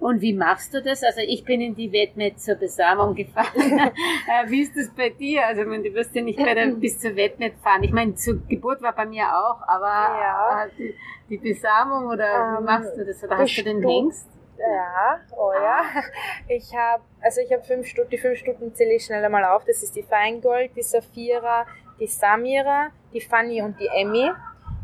Und 0.00 0.20
wie 0.20 0.32
machst 0.32 0.74
du 0.74 0.82
das? 0.82 1.02
Also 1.02 1.20
ich 1.20 1.44
bin 1.44 1.60
in 1.60 1.74
die 1.74 1.92
Wettmet 1.92 2.40
zur 2.40 2.56
Besamung 2.56 3.14
gefahren. 3.14 3.48
Äh, 4.32 4.48
wie 4.50 4.62
ist 4.62 4.76
das 4.76 4.88
bei 4.94 5.10
dir? 5.10 5.46
Also 5.46 5.64
du 5.64 5.94
wirst 5.94 6.14
ja 6.14 6.22
nicht 6.22 6.38
bei 6.38 6.54
der, 6.54 6.68
bis 6.68 6.98
zur 6.98 7.16
Wettmet 7.16 7.54
fahren. 7.62 7.82
Ich 7.82 7.92
meine, 7.92 8.14
zur 8.14 8.38
Geburt 8.46 8.80
war 8.80 8.94
bei 8.94 9.04
mir 9.04 9.24
auch, 9.24 9.60
aber 9.66 9.86
ja. 9.86 10.64
Äh, 10.64 10.68
die, 10.78 10.94
die, 11.28 11.38
Besamung 11.38 12.06
oder 12.06 12.56
ähm, 12.58 12.58
wie 12.58 12.64
machst 12.64 12.96
du 12.96 13.04
das? 13.04 13.22
Oder 13.22 13.38
hast 13.38 13.56
du 13.56 13.64
den 13.64 13.82
Hengst? 13.82 14.28
Ja, 14.58 15.20
oh 15.36 15.52
ja. 15.52 15.82
Ich 16.48 16.74
habe, 16.74 17.02
also 17.20 17.40
ich 17.40 17.52
habe 17.52 17.62
fünf 17.62 17.86
Stunden, 17.86 18.10
die 18.10 18.18
fünf 18.18 18.38
Stunden 18.38 18.74
zähle 18.74 18.94
ich 18.94 19.04
schnell 19.04 19.24
einmal 19.24 19.44
auf. 19.44 19.64
Das 19.64 19.82
ist 19.82 19.96
die 19.96 20.02
Feingold, 20.02 20.70
die 20.76 20.82
Saphira, 20.82 21.66
die 21.98 22.06
Samira, 22.06 22.90
die 23.12 23.20
Fanny 23.20 23.62
und 23.62 23.78
die 23.80 23.88
Emmy. 23.88 24.30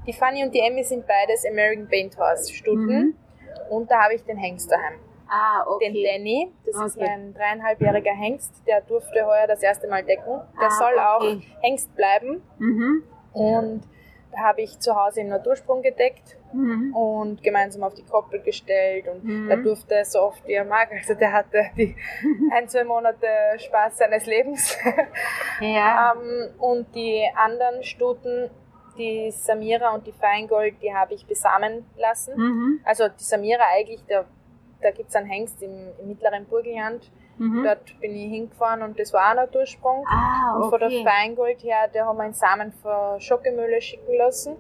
Die 0.07 0.13
Fanny 0.13 0.43
und 0.43 0.55
die 0.55 0.61
Emmy 0.61 0.83
sind 0.85 1.07
beides 1.07 1.45
American 1.47 1.89
Paint 1.89 2.19
Horse 2.19 2.53
Stuten. 2.53 2.87
Mhm. 2.87 3.15
Und 3.71 3.91
da 3.91 4.05
habe 4.05 4.15
ich 4.15 4.25
den 4.25 4.37
Hengst 4.37 4.71
daheim. 4.71 4.95
Ah, 5.29 5.63
okay. 5.67 5.93
Den 5.93 6.05
Danny, 6.05 6.53
das 6.65 6.75
okay. 6.77 6.87
ist 6.87 6.97
mein 7.01 7.35
dreieinhalbjähriger 7.35 8.13
Hengst, 8.13 8.67
der 8.67 8.81
durfte 8.81 9.27
heuer 9.27 9.47
das 9.47 9.63
erste 9.63 9.87
Mal 9.87 10.03
decken. 10.03 10.41
Der 10.61 10.69
ah, 10.69 10.71
soll 10.71 10.93
okay. 10.95 11.41
auch 11.59 11.63
Hengst 11.63 11.95
bleiben. 11.95 12.43
Mhm. 12.59 13.03
Und 13.33 13.83
Da 14.31 14.41
habe 14.41 14.61
ich 14.61 14.79
zu 14.79 14.95
Hause 14.95 15.23
im 15.23 15.29
Natursprung 15.29 15.81
gedeckt 15.81 16.37
Mhm. 16.53 16.95
und 16.95 17.43
gemeinsam 17.43 17.83
auf 17.83 17.95
die 17.95 18.05
Koppel 18.05 18.41
gestellt 18.41 19.07
und 19.09 19.25
Mhm. 19.25 19.49
da 19.49 19.57
durfte 19.57 19.95
er 19.97 20.05
so 20.05 20.21
oft 20.21 20.47
wie 20.47 20.53
er 20.53 20.65
mag. 20.67 20.91
Also 20.93 21.15
der 21.15 21.33
hatte 21.33 21.63
die 21.77 21.97
ein, 22.53 22.69
zwei 22.69 22.85
Monate 22.85 23.27
Spaß 23.57 23.97
seines 23.99 24.27
Lebens. 24.27 24.77
Ja. 25.61 26.13
ähm, 26.15 26.51
und 26.59 26.95
die 26.95 27.27
anderen 27.35 27.83
Stuten, 27.83 28.51
die 28.99 29.31
Samira 29.31 29.95
und 29.95 30.07
die 30.07 30.13
Feingold, 30.13 30.75
die 30.83 30.93
habe 30.93 31.15
ich 31.15 31.27
besamen 31.27 31.87
lassen. 31.97 32.35
Mhm. 32.37 32.81
Also 32.85 33.09
die 33.09 33.25
Samira 33.25 33.63
eigentlich, 33.75 34.05
da, 34.09 34.25
da 34.83 34.91
gibt 34.91 35.09
es 35.09 35.17
einen 35.17 35.27
Hengst 35.27 35.63
im, 35.63 35.89
im 36.01 36.09
mittleren 36.09 36.45
Burgenland. 36.45 37.11
Mhm. 37.39 37.63
Dort 37.65 38.01
bin 38.01 38.15
ich 38.17 38.31
hingefahren 38.31 38.83
und 38.83 38.99
das 38.99 39.13
war 39.13 39.31
auch 39.31 39.37
Natursprung. 39.37 40.05
Ah, 40.09 40.57
Und 40.57 40.71
von 40.71 40.81
der 40.81 40.89
okay. 40.89 41.05
Feingold 41.05 41.63
her, 41.63 41.89
der 41.93 42.07
haben 42.07 42.17
wir 42.19 42.25
einen 42.25 42.35
Samen 42.35 42.73
von 42.73 43.21
Schockemühle 43.21 43.81
schicken 43.81 44.17
lassen. 44.19 44.57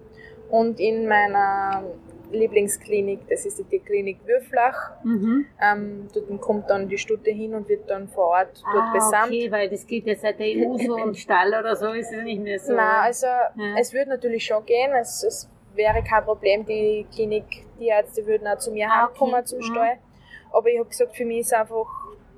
Und 0.50 0.80
in 0.80 1.06
meiner 1.06 1.82
Lieblingsklinik, 2.30 3.20
das 3.28 3.44
ist 3.46 3.58
die 3.58 3.64
Tierklinik 3.64 4.18
Würflach, 4.26 4.92
Mhm. 5.02 5.46
ähm, 5.62 6.08
dort 6.12 6.40
kommt 6.40 6.68
dann 6.70 6.88
die 6.88 6.98
Stute 6.98 7.30
hin 7.30 7.54
und 7.54 7.68
wird 7.68 7.88
dann 7.88 8.08
vor 8.08 8.26
Ort 8.28 8.62
dort 8.72 8.84
Ah, 8.88 8.92
besamt. 8.92 9.28
okay, 9.28 9.50
weil 9.50 9.68
das 9.68 9.86
geht 9.86 10.06
ja 10.06 10.14
seit 10.16 10.38
der 10.38 10.46
EU 10.46 10.76
so 10.78 10.94
und 10.94 11.16
Stall 11.16 11.48
oder 11.48 11.74
so 11.76 11.92
ist 11.92 12.12
es 12.12 12.22
nicht 12.22 12.40
mehr 12.42 12.58
so. 12.58 12.72
Nein, 12.74 13.02
also 13.04 13.26
Ja. 13.26 13.76
es 13.78 13.92
würde 13.92 14.10
natürlich 14.10 14.44
schon 14.44 14.64
gehen. 14.66 14.92
Es, 15.00 15.22
es 15.22 15.48
wäre 15.74 16.02
kein 16.02 16.24
Problem. 16.24 16.64
Die 16.66 17.06
Klinik, 17.14 17.44
die 17.78 17.86
Ärzte 17.86 18.26
würden 18.26 18.46
auch 18.48 18.58
zu 18.58 18.72
mir 18.72 18.88
Ah, 18.90 19.06
okay. 19.14 19.44
zum 19.44 19.58
Mhm. 19.58 19.62
Stall. 19.62 19.98
Aber 20.52 20.68
ich 20.68 20.78
habe 20.78 20.88
gesagt, 20.88 21.16
für 21.16 21.24
mich 21.24 21.40
ist 21.40 21.46
es 21.48 21.52
einfach 21.52 21.86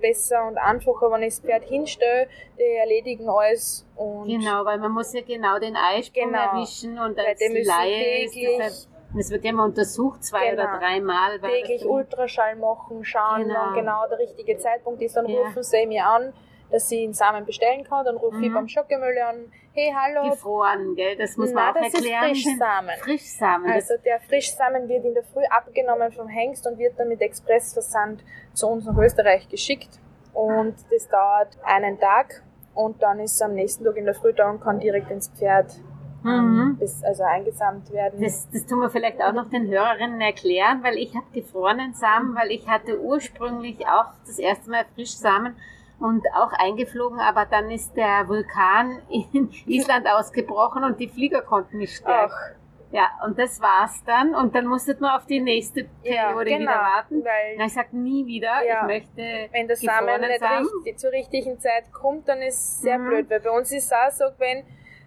besser 0.00 0.46
und 0.48 0.56
einfacher, 0.58 1.10
wenn 1.12 1.22
ich 1.22 1.34
das 1.36 1.40
Pferd 1.40 1.64
hinstelle. 1.64 2.26
Die 2.58 2.62
erledigen 2.62 3.28
alles. 3.28 3.86
Und 3.96 4.28
Genau, 4.28 4.64
weil 4.64 4.78
man 4.78 4.92
muss 4.92 5.12
ja 5.12 5.20
genau 5.22 5.58
den 5.58 5.76
Eisprung 5.76 6.30
Genau. 6.32 6.52
erwischen 6.56 6.98
und 6.98 7.18
als 7.18 7.40
Laie 7.40 8.24
ist 8.24 8.36
das 8.58 8.88
das 9.14 9.30
wird 9.30 9.44
ja 9.44 9.50
immer 9.50 9.64
untersucht, 9.64 10.24
zwei 10.24 10.50
Genau. 10.50 10.62
oder 10.62 10.78
dreimal. 10.78 11.38
täglich 11.40 11.84
Ultraschall 11.86 12.56
machen, 12.56 13.04
schauen, 13.04 13.42
Genau. 13.44 13.54
wann 13.54 13.74
genau 13.74 14.06
der 14.08 14.18
richtige 14.18 14.56
Zeitpunkt 14.58 15.02
ist. 15.02 15.16
Dann 15.16 15.26
Ja. 15.26 15.40
rufen 15.40 15.62
sie 15.62 15.86
mir 15.86 16.04
an, 16.06 16.32
dass 16.70 16.88
sie 16.88 17.02
einen 17.02 17.14
Samen 17.14 17.44
bestellen 17.44 17.82
kann. 17.84 18.04
Dann 18.04 18.16
rufe 18.16 18.36
ich 18.40 18.48
Mhm. 18.50 18.54
beim 18.54 18.68
Schockemüller 18.68 19.28
an, 19.30 19.52
hey, 19.72 19.92
hallo. 19.96 20.30
gefroren, 20.30 20.94
gell? 20.94 21.16
Das 21.16 21.36
muss 21.36 21.52
man 21.52 21.64
Nein, 21.64 21.74
auch 21.74 21.78
das 21.78 21.88
ist 21.88 21.94
erklären. 21.94 22.34
Frischsamen. 22.34 22.96
Frischsamen. 23.00 23.66
das- 23.74 23.90
Also 23.90 24.02
der 24.04 24.20
Frischsamen 24.20 24.88
wird 24.88 25.04
in 25.04 25.14
der 25.14 25.24
Früh 25.24 25.42
abgenommen 25.50 26.12
vom 26.12 26.28
Hengst 26.28 26.66
und 26.66 26.78
wird 26.78 26.98
dann 26.98 27.08
mit 27.08 27.20
Expressversand 27.20 28.22
zu 28.54 28.68
uns 28.68 28.84
nach 28.86 28.96
Österreich 28.96 29.48
geschickt. 29.48 29.98
Und 30.32 30.76
das 30.92 31.08
dauert 31.08 31.58
einen 31.64 31.98
Tag 31.98 32.42
und 32.74 33.02
dann 33.02 33.18
ist 33.18 33.32
es 33.34 33.42
am 33.42 33.54
nächsten 33.54 33.84
Tag 33.84 33.96
in 33.96 34.04
der 34.04 34.14
Früh 34.14 34.32
da 34.32 34.48
und 34.48 34.60
kann 34.60 34.78
direkt 34.78 35.10
ins 35.10 35.28
Pferd 35.28 35.72
Mhm. 36.22 36.76
bis, 36.78 37.02
also 37.02 37.22
eingesamt 37.22 37.90
werden. 37.92 38.20
Das, 38.22 38.48
das 38.50 38.66
tun 38.66 38.80
wir 38.80 38.90
vielleicht 38.90 39.22
auch 39.22 39.32
noch 39.32 39.48
den 39.50 39.68
Hörerinnen 39.68 40.20
erklären, 40.20 40.82
weil 40.82 40.96
ich 40.98 41.14
habe 41.16 41.26
gefrorenen 41.32 41.94
Samen, 41.94 42.34
weil 42.36 42.50
ich 42.50 42.68
hatte 42.68 43.00
ursprünglich 43.00 43.86
auch 43.86 44.06
das 44.26 44.38
erste 44.38 44.70
Mal 44.70 44.84
Frischsamen 44.94 45.56
und 45.98 46.24
auch 46.34 46.52
eingeflogen, 46.52 47.20
aber 47.20 47.46
dann 47.46 47.70
ist 47.70 47.94
der 47.96 48.28
Vulkan 48.28 49.00
in 49.10 49.50
Island 49.66 50.06
ausgebrochen 50.08 50.84
und 50.84 50.98
die 51.00 51.08
Flieger 51.08 51.42
konnten 51.42 51.78
nicht 51.78 51.94
stärken. 51.96 52.32
Ach, 52.34 52.92
Ja, 52.92 53.08
und 53.24 53.38
das 53.38 53.60
war's 53.60 54.02
dann 54.04 54.34
und 54.34 54.54
dann 54.54 54.66
musstet 54.66 55.00
man 55.00 55.10
auf 55.16 55.26
die 55.26 55.40
nächste 55.40 55.82
ja, 56.02 56.28
Periode 56.28 56.50
genau, 56.50 56.60
wieder 56.62 56.80
warten. 56.80 57.24
weil 57.24 57.56
Na, 57.56 57.64
ich 57.66 57.72
sag 57.74 57.92
nie 57.92 58.26
wieder, 58.26 58.64
Ja. 58.66 58.80
ich 58.80 58.86
möchte 58.86 59.48
wenn 59.52 59.68
der 59.68 59.76
Samen 59.76 60.20
nicht 60.22 60.40
Samen. 60.40 60.66
richtig, 60.66 60.98
zur 60.98 61.12
richtigen 61.12 61.60
Zeit 61.60 61.92
kommt, 61.92 62.28
dann 62.28 62.40
ist 62.42 62.56
es 62.58 62.80
sehr 62.80 62.98
Mhm. 62.98 63.06
blöd, 63.08 63.30
weil 63.30 63.40
bei 63.40 63.50
uns 63.50 63.70
ist 63.70 63.84
es 63.86 63.92
auch 63.92 64.10
so, 64.10 64.24
wenn 64.38 64.64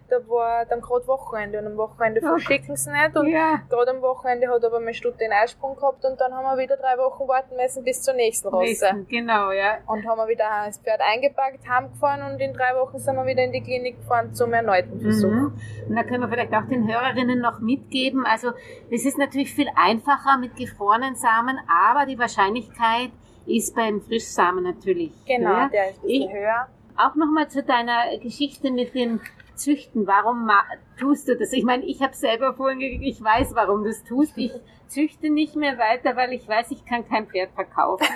da 0.08 0.16
war 0.28 0.64
dann 0.66 0.80
gerade 0.80 1.06
Wochenende 1.06 1.58
und 1.58 1.66
am 1.66 1.76
Wochenende 1.76 2.20
verschicken 2.20 2.76
sie 2.76 2.90
nicht 2.90 3.16
und 3.16 3.28
Ja. 3.28 3.60
gerade 3.70 3.90
am 3.92 4.02
Wochenende 4.02 4.48
hat 4.48 4.62
aber 4.64 4.78
meine 4.80 4.92
Stute 4.94 5.16
den 5.18 5.32
Eisprung 5.32 5.76
gehabt 5.76 6.04
und 6.04 6.20
dann 6.20 6.32
haben 6.34 6.44
wir 6.44 6.62
wieder 6.62 6.76
drei 6.76 6.98
Wochen 6.98 7.26
warten 7.26 7.56
müssen 7.56 7.82
bis 7.84 8.02
zur 8.02 8.14
nächsten 8.14 8.48
Rasse. 8.48 9.04
Genau, 9.08 9.50
ja. 9.52 9.78
Und 9.86 10.06
haben 10.06 10.18
wir 10.18 10.28
wieder 10.28 10.44
das 10.66 10.78
Pferd 10.78 11.00
eingepackt, 11.00 11.66
heimgefahren 11.68 12.32
und 12.32 12.40
in 12.40 12.52
drei 12.52 12.74
Wochen 12.78 12.98
sind 12.98 13.16
wir 13.16 13.24
wieder 13.26 13.42
in 13.44 13.52
die 13.52 13.62
Klinik 13.62 13.98
gefahren 13.98 14.34
zum 14.34 14.52
erneuten 14.52 15.00
Versuch. 15.00 15.30
Mhm. 15.30 15.52
Und 15.88 15.96
da 15.96 16.02
können 16.02 16.20
wir 16.20 16.28
vielleicht 16.28 16.52
auch 16.54 16.66
den 16.68 16.86
Hörerinnen 16.86 17.40
noch 17.40 17.60
mitgeben. 17.60 18.26
Also 18.26 18.52
es 18.90 19.06
ist 19.06 19.16
natürlich 19.18 19.54
viel 19.54 19.68
einfacher 19.74 20.36
mit 20.38 20.54
gefrorenen 20.56 21.14
Samen, 21.16 21.58
aber 21.90 22.04
die 22.06 22.18
Wahrscheinlichkeit 22.18 23.10
ist 23.46 23.74
beim 23.74 24.00
Frischsamen 24.02 24.64
natürlich 24.64 25.12
Genau, 25.26 25.48
höher. 25.50 25.68
der 25.72 25.90
ist 25.90 25.98
ein 25.98 26.02
bisschen 26.02 26.28
Ich- 26.30 26.32
höher. 26.34 26.66
Auch 26.96 27.14
nochmal 27.16 27.48
zu 27.48 27.62
deiner 27.62 28.16
Geschichte 28.22 28.70
mit 28.70 28.94
dem 28.94 29.20
Züchten. 29.56 30.06
Warum 30.06 30.50
tust 30.98 31.28
du 31.28 31.36
das? 31.36 31.52
Ich 31.52 31.64
meine, 31.64 31.84
ich 31.84 32.02
habe 32.02 32.14
selber 32.14 32.54
vorhin 32.54 32.78
gekriegt, 32.78 33.04
ich 33.04 33.22
weiß, 33.22 33.54
warum 33.54 33.84
du 33.84 33.90
es 33.90 34.04
tust. 34.04 34.32
Ich 34.36 34.52
züchte 34.88 35.30
nicht 35.30 35.56
mehr 35.56 35.78
weiter, 35.78 36.14
weil 36.16 36.32
ich 36.32 36.46
weiß, 36.46 36.70
ich 36.70 36.84
kann 36.84 37.08
kein 37.08 37.26
Pferd 37.26 37.50
verkaufen. 37.54 38.06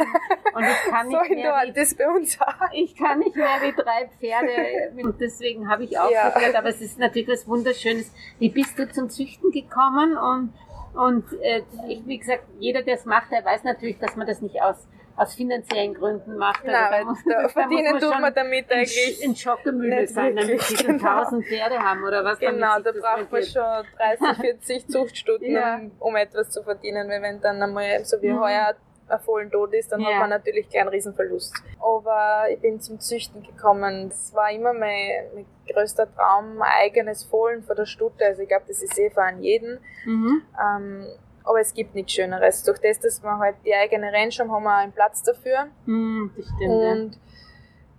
Und 0.54 0.64
ich 0.64 0.90
kann 0.90 1.06
So 1.10 1.18
nicht 1.20 1.30
in 1.30 1.36
mehr 1.38 1.54
Art 1.56 1.76
ist 1.76 1.98
bei 1.98 2.08
uns 2.08 2.40
auch. 2.40 2.72
ich 2.72 2.94
kann 2.96 3.18
nicht 3.20 3.34
mehr 3.36 3.46
wie 3.62 3.72
drei 3.72 4.08
Pferde 4.18 4.92
und 5.02 5.20
deswegen 5.20 5.68
habe 5.70 5.84
ich 5.84 5.92
Ja. 5.92 6.04
aufgehört. 6.04 6.54
Aber 6.56 6.68
es 6.68 6.80
ist 6.80 6.98
natürlich 6.98 7.28
was 7.28 7.48
Wunderschönes. 7.48 8.12
Wie 8.38 8.50
bist 8.50 8.78
du 8.78 8.88
zum 8.90 9.08
Züchten 9.08 9.50
gekommen? 9.50 10.16
Und, 10.16 10.52
und 10.94 11.24
äh, 11.42 11.62
ich, 11.88 12.06
wie 12.06 12.18
gesagt, 12.18 12.44
jeder, 12.58 12.82
der 12.82 12.94
es 12.96 13.04
macht, 13.06 13.30
der 13.32 13.44
weiß 13.44 13.64
natürlich, 13.64 13.98
dass 13.98 14.14
man 14.16 14.26
das 14.26 14.40
nicht 14.42 14.60
aus, 14.62 14.86
aus 15.18 15.34
finanziellen 15.34 15.94
Gründen 15.94 16.36
macht. 16.36 16.60
Also 16.66 16.70
Nein, 16.90 17.06
muss- 17.06 17.18
da 17.28 17.42
da 17.42 17.48
verdienen 17.48 17.98
tut 18.00 18.20
man 18.20 18.32
damit 18.32 18.70
eigentlich 18.70 19.22
in 19.22 19.34
Schockemühle 19.34 20.06
sein, 20.06 20.36
damit 20.36 20.60
sie 20.62 20.76
genau. 20.76 21.22
1000 21.22 21.46
Pferde 21.46 21.78
haben 21.78 22.04
oder 22.04 22.24
was. 22.24 22.38
Genau, 22.38 22.78
da 22.80 22.92
braucht 22.92 23.30
man 23.32 23.42
schon 23.42 23.62
30, 23.98 24.36
40 24.40 24.88
Zuchtstunden, 24.88 25.50
Ja. 25.50 25.76
um, 25.76 25.90
um 25.98 26.16
etwas 26.16 26.50
zu 26.50 26.62
verdienen, 26.62 27.08
weil 27.08 27.20
wenn 27.20 27.40
dann 27.40 27.60
einmal, 27.62 28.04
so 28.04 28.20
wie 28.22 28.30
Mhm. 28.30 28.40
heuer, 28.40 28.74
ein 29.10 29.20
Fohlen 29.20 29.50
tot 29.50 29.72
ist, 29.72 29.90
dann 29.90 30.00
Ja. 30.02 30.08
hat 30.08 30.18
man 30.20 30.28
natürlich 30.30 30.68
gleich 30.68 30.82
einen 30.82 30.90
Riesenverlust. 30.90 31.54
Aber 31.80 32.44
ich 32.50 32.60
bin 32.60 32.78
zum 32.78 33.00
Züchten 33.00 33.42
gekommen. 33.42 34.10
Das 34.10 34.34
war 34.34 34.50
immer 34.52 34.74
mein, 34.74 35.08
mein 35.34 35.46
größter 35.72 36.14
Traum, 36.14 36.60
ein 36.60 36.70
eigenes 36.84 37.24
Fohlen 37.24 37.62
von 37.62 37.74
der 37.74 37.86
Stute. 37.86 38.24
Also 38.26 38.42
ich 38.42 38.48
glaube, 38.48 38.64
das 38.68 38.82
ist 38.82 38.98
eh 38.98 39.08
für 39.10 39.26
jeden. 39.40 39.80
Mhm. 40.04 40.42
Ähm, 40.62 41.06
aber 41.48 41.60
es 41.60 41.72
gibt 41.74 41.94
nichts 41.94 42.12
Schöneres. 42.12 42.62
Durch 42.62 42.78
das, 42.80 43.00
dass 43.00 43.22
wir 43.22 43.38
halt 43.38 43.56
die 43.64 43.74
eigene 43.74 44.12
Range 44.12 44.32
haben, 44.38 44.52
haben 44.52 44.64
wir 44.64 44.76
einen 44.76 44.92
Platz 44.92 45.22
dafür. 45.22 45.66
Mhm, 45.86 46.30
das 46.36 46.46
stimmt. 46.46 46.82
ja. 46.82 46.92
Und 46.92 47.18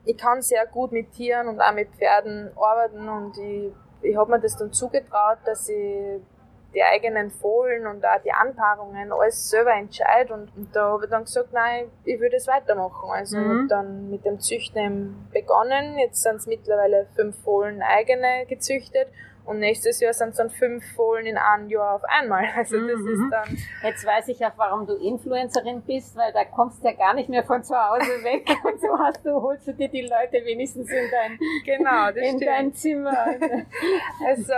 ich 0.05 0.17
kann 0.17 0.41
sehr 0.41 0.65
gut 0.67 0.91
mit 0.91 1.11
Tieren 1.11 1.47
und 1.47 1.59
auch 1.61 1.73
mit 1.73 1.89
Pferden 1.95 2.51
arbeiten 2.55 3.07
und 3.09 3.37
ich, 3.37 3.71
ich 4.01 4.15
habe 4.15 4.31
mir 4.31 4.39
das 4.39 4.55
dann 4.57 4.71
zugetraut, 4.71 5.37
dass 5.45 5.67
ich 5.69 6.21
die 6.73 6.83
eigenen 6.83 7.31
Fohlen 7.31 7.87
und 7.87 8.05
auch 8.05 8.21
die 8.23 8.31
Anpaarungen 8.31 9.11
alles 9.11 9.49
selber 9.49 9.73
entscheide 9.73 10.33
und, 10.33 10.55
und 10.55 10.75
da 10.75 10.91
habe 10.93 11.05
ich 11.05 11.09
dann 11.09 11.25
gesagt, 11.25 11.51
nein, 11.51 11.85
ich 12.05 12.19
würde 12.19 12.35
es 12.37 12.47
weitermachen. 12.47 13.09
Also 13.11 13.37
ich 13.37 13.43
Mhm. 13.43 13.49
habe 13.49 13.67
dann 13.67 14.09
mit 14.11 14.23
dem 14.23 14.39
Züchten 14.39 15.27
begonnen, 15.33 15.97
jetzt 15.97 16.21
sind 16.21 16.35
es 16.35 16.45
mittlerweile 16.47 17.07
fünf 17.15 17.35
Fohlen 17.43 17.81
eigene 17.81 18.45
gezüchtet 18.47 19.07
und 19.49 19.59
nächstes 19.59 19.99
Jahr 19.99 20.13
sind 20.13 20.29
es 20.29 20.37
dann 20.37 20.49
fünf 20.49 20.83
Fohlen 20.95 21.25
in 21.25 21.37
einem 21.37 21.67
Jahr 21.69 21.95
auf 21.95 22.03
einmal. 22.07 22.45
Also 22.55 22.77
das 22.79 22.99
Mhm. 22.99 23.23
ist 23.25 23.31
dann 23.31 23.57
Jetzt 23.83 24.05
weiß 24.05 24.27
ich 24.29 24.45
auch, 24.45 24.51
warum 24.57 24.85
du 24.85 24.95
Influencerin 24.95 25.81
bist, 25.81 26.15
weil 26.15 26.31
da 26.33 26.45
kommst 26.45 26.81
du 26.83 26.87
ja 26.87 26.93
gar 26.93 27.13
nicht 27.13 27.29
mehr 27.29 27.43
von 27.43 27.63
zu 27.63 27.75
Hause 27.75 28.23
weg. 28.23 28.47
Und 28.63 28.79
so 28.79 28.97
hast 28.99 29.25
du, 29.25 29.31
holst 29.41 29.67
du 29.67 29.73
dir 29.73 29.89
die 29.89 30.01
Leute 30.01 30.45
wenigstens 30.45 30.89
in 30.89 31.05
dein, 31.11 31.39
genau, 31.65 32.07
das 32.07 32.17
in 32.17 32.37
stimmt. 32.37 32.45
dein 32.47 32.73
Zimmer. 32.73 33.17
Also, 34.27 34.53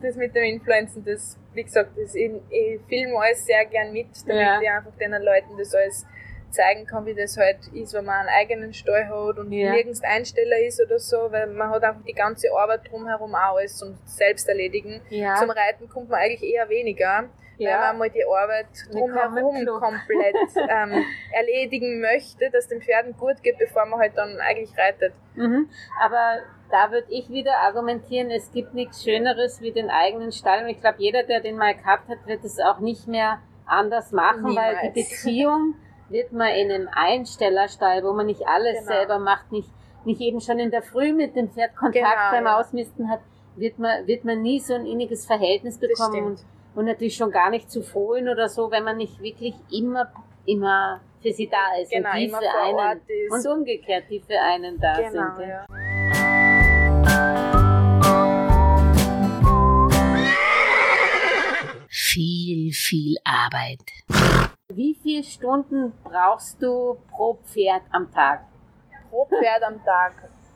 das 0.00 0.16
mit 0.16 0.34
dem 0.34 0.44
Influenzen, 0.44 1.04
das, 1.04 1.36
wie 1.54 1.62
gesagt, 1.64 1.90
das, 1.96 2.14
ich, 2.14 2.30
ich 2.50 2.80
filme 2.88 3.18
alles 3.18 3.44
sehr 3.44 3.64
gern 3.66 3.92
mit, 3.92 4.06
damit 4.26 4.42
Ja. 4.42 4.60
ich 4.60 4.70
einfach 4.70 4.92
den 4.98 5.10
Leuten 5.12 5.56
das 5.58 5.74
alles 5.74 6.06
zeigen 6.50 6.86
kann, 6.86 7.06
wie 7.06 7.14
das 7.14 7.36
halt 7.36 7.58
ist, 7.72 7.94
wenn 7.94 8.04
man 8.04 8.16
einen 8.20 8.28
eigenen 8.28 8.72
Stall 8.74 9.08
hat 9.08 9.38
und 9.38 9.52
Ja. 9.52 9.72
nirgends 9.72 10.02
Einsteller 10.02 10.58
ist 10.66 10.80
oder 10.80 10.98
so, 10.98 11.16
weil 11.30 11.46
man 11.48 11.70
hat 11.70 11.82
einfach 11.82 12.04
die 12.04 12.12
ganze 12.14 12.48
Arbeit 12.52 12.90
drumherum 12.90 13.34
auch 13.34 13.56
alles 13.58 13.76
zum 13.76 13.96
selbst 14.04 14.48
erledigen. 14.48 15.00
Ja. 15.10 15.36
Zum 15.36 15.50
Reiten 15.50 15.88
kommt 15.88 16.08
man 16.10 16.20
eigentlich 16.20 16.42
eher 16.42 16.68
weniger, 16.68 17.24
weil 17.58 17.66
Ja. 17.66 17.78
man 17.80 17.98
mal 17.98 18.10
die 18.10 18.24
Arbeit 18.24 18.66
drumherum 18.90 19.66
komplett 19.66 20.36
ähm, 20.68 21.04
erledigen 21.32 22.00
möchte, 22.00 22.50
dass 22.50 22.68
den 22.68 22.80
Pferden 22.82 23.16
gut 23.16 23.42
geht, 23.42 23.58
bevor 23.58 23.86
man 23.86 24.00
halt 24.00 24.16
dann 24.16 24.38
eigentlich 24.40 24.76
reitet. 24.78 25.12
Mhm. 25.34 25.68
Aber 26.02 26.38
da 26.70 26.90
würde 26.92 27.06
ich 27.10 27.28
wieder 27.30 27.56
argumentieren, 27.58 28.30
es 28.30 28.52
gibt 28.52 28.74
nichts 28.74 29.02
Schöneres 29.02 29.60
wie 29.60 29.72
den 29.72 29.90
eigenen 29.90 30.30
Stall. 30.32 30.62
Und 30.64 30.68
ich 30.70 30.80
glaube, 30.80 30.96
jeder, 30.98 31.22
der 31.24 31.40
den 31.40 31.56
mal 31.56 31.74
gehabt 31.74 32.08
hat, 32.08 32.26
wird 32.26 32.44
es 32.44 32.58
auch 32.60 32.78
nicht 32.78 33.08
mehr 33.08 33.40
anders 33.66 34.10
machen, 34.12 34.44
weil 34.56 34.76
die 34.76 34.86
Niemals. 34.86 34.94
Beziehung 34.94 35.74
wird 36.10 36.32
man 36.32 36.48
in 36.48 36.70
einem 36.70 36.88
Einstellerstall, 36.92 38.02
wo 38.04 38.12
man 38.12 38.26
nicht 38.26 38.46
alles 38.46 38.78
Genau. 38.80 38.86
selber 38.92 39.18
macht, 39.18 39.50
nicht, 39.52 39.68
nicht 40.04 40.20
eben 40.20 40.40
schon 40.40 40.58
in 40.58 40.70
der 40.70 40.82
Früh 40.82 41.12
mit 41.12 41.36
dem 41.36 41.50
Pferd 41.50 41.74
Kontakt 41.76 41.94
Genau, 42.04 42.30
beim 42.32 42.44
ja. 42.46 42.58
Ausmisten 42.58 43.08
hat, 43.08 43.20
wird 43.56 43.78
man, 43.78 44.06
wird 44.06 44.24
man 44.24 44.42
nie 44.42 44.60
so 44.60 44.74
ein 44.74 44.86
inniges 44.86 45.26
Verhältnis 45.26 45.78
bekommen. 45.78 46.24
Und, 46.24 46.44
und 46.74 46.84
natürlich 46.86 47.16
schon 47.16 47.30
gar 47.30 47.50
nicht 47.50 47.70
zu 47.70 47.82
Fohlen 47.82 48.28
oder 48.28 48.48
so, 48.48 48.70
wenn 48.70 48.84
man 48.84 48.96
nicht 48.96 49.20
wirklich 49.20 49.54
immer, 49.70 50.10
immer 50.46 51.00
für 51.22 51.32
sie 51.32 51.48
da 51.48 51.80
ist. 51.80 51.90
Genau, 51.90 52.10
und 52.10 52.16
die 52.16 52.24
immer 52.26 52.38
für 52.38 52.44
vor 52.44 52.60
einen. 52.62 52.74
Ort 52.76 53.00
ist. 53.08 53.46
Und 53.46 53.58
umgekehrt, 53.58 54.04
die 54.10 54.20
für 54.20 54.40
einen 54.40 54.78
da 54.80 54.96
Genau, 54.96 55.36
sind. 55.36 55.48
ja. 55.48 55.66
viel, 61.88 62.72
viel 62.72 63.16
Arbeit. 63.24 63.80
Wie 64.70 64.96
viele 65.02 65.24
Stunden 65.24 65.92
brauchst 66.04 66.62
du 66.62 66.96
pro 67.10 67.34
Pferd 67.44 67.82
am 67.90 68.10
Tag? 68.12 68.44
Pro 69.10 69.24
Pferd 69.24 69.64
am 69.64 69.84
Tag. 69.84 70.12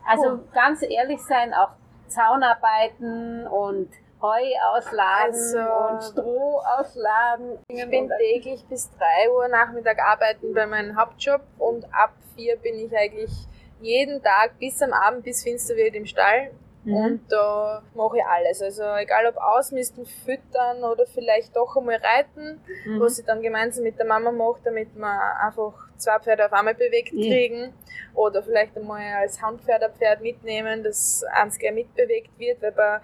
Also 0.07 0.41
ganz 0.53 0.83
ehrlich 0.83 1.21
sein, 1.21 1.53
auch 1.53 1.71
Zaunarbeiten 2.07 3.47
und 3.49 3.91
Heu 4.23 4.43
ausladen 4.73 5.35
Also- 5.35 5.59
und 5.59 6.03
Stroh 6.03 6.63
ausladen. 6.79 7.59
Ich 7.69 7.91
bin 7.91 8.09
täglich 8.09 8.65
bis 8.69 8.91
3 8.93 9.31
Uhr 9.31 9.49
Nachmittag 9.49 9.99
arbeiten 9.99 10.55
bei 10.55 10.67
meinem 10.67 10.97
Hauptjob 10.97 11.43
und 11.59 11.85
ab 11.93 12.15
4 12.37 12.57
bin 12.59 12.79
ich 12.79 12.97
eigentlich 12.97 13.33
jeden 13.81 14.23
Tag 14.23 14.59
bis 14.61 14.81
am 14.81 14.93
Abend, 14.93 15.25
bis 15.25 15.43
finster 15.43 15.75
wird 15.75 15.95
im 15.95 16.07
Stall. 16.07 16.53
Mhm. 16.85 16.95
Und 16.97 17.33
da 17.33 17.83
mache 17.95 18.19
ich 18.19 18.25
alles. 18.25 18.63
Also 18.63 18.83
egal 18.97 19.27
ob 19.27 19.37
ausmisten, 19.37 20.05
füttern 20.07 20.85
oder 20.85 21.07
vielleicht 21.07 21.57
doch 21.57 21.77
einmal 21.77 21.97
reiten, 21.97 22.61
Mhm. 22.87 23.01
was 23.01 23.19
ich 23.19 23.25
dann 23.25 23.43
gemeinsam 23.43 23.85
mit 23.85 23.99
der 23.99 24.07
Mama 24.07 24.31
mache, 24.31 24.61
damit 24.65 24.95
wir 24.95 25.37
einfach 25.41 25.73
zwei 25.97 26.19
Pferde 26.19 26.47
auf 26.47 26.53
einmal 26.53 26.75
bewegt 26.75 27.11
kriegen. 27.11 27.73
Oder 28.15 28.43
vielleicht 28.43 28.77
einmal 28.77 29.03
als 29.15 29.41
Handpferd 29.43 29.83
ein 29.83 29.95
Pferd 29.95 30.21
mitnehmen, 30.21 30.83
das 30.85 31.25
eins 31.33 31.59
gleich 31.59 31.75
mitbewegt 31.75 32.39
wird, 32.39 32.63
weil 32.63 32.73
bei 32.73 33.01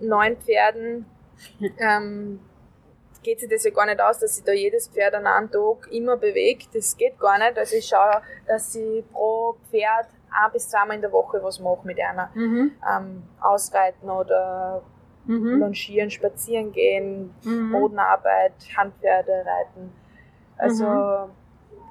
neun 0.00 0.36
Pferden 0.38 1.06
ähm, 1.78 2.40
geht 3.22 3.40
sich 3.40 3.48
das 3.50 3.64
ja 3.64 3.72
gar 3.72 3.86
nicht 3.86 4.00
aus, 4.00 4.20
dass 4.20 4.36
sich 4.36 4.44
da 4.44 4.52
jedes 4.52 4.88
Pferd 4.88 5.14
an 5.14 5.26
einem 5.26 5.50
Tag 5.50 5.88
immer 5.90 6.16
bewegt. 6.16 6.68
Das 6.74 6.96
geht 6.96 7.18
gar 7.18 7.38
nicht. 7.38 7.58
Also 7.58 7.76
ich 7.76 7.86
schaue, 7.86 8.22
dass 8.46 8.74
ich 8.74 9.04
pro 9.10 9.56
Pferd 9.70 10.06
ein 10.44 10.52
bis 10.52 10.68
zweimal 10.68 10.96
in 10.96 11.02
der 11.02 11.12
Woche 11.12 11.42
was 11.42 11.58
mache 11.60 11.84
mit 11.86 11.98
einer. 12.00 12.30
Mhm. 12.34 12.72
Ähm, 12.88 13.22
ausreiten 13.40 14.10
oder 14.10 14.82
Mhm. 15.24 15.58
longieren, 15.60 16.08
spazieren 16.10 16.70
gehen, 16.72 17.34
Mhm. 17.42 17.72
Bodenarbeit, 17.72 18.52
Handpferde 18.76 19.44
reiten. 19.44 19.92
Also 20.56 20.84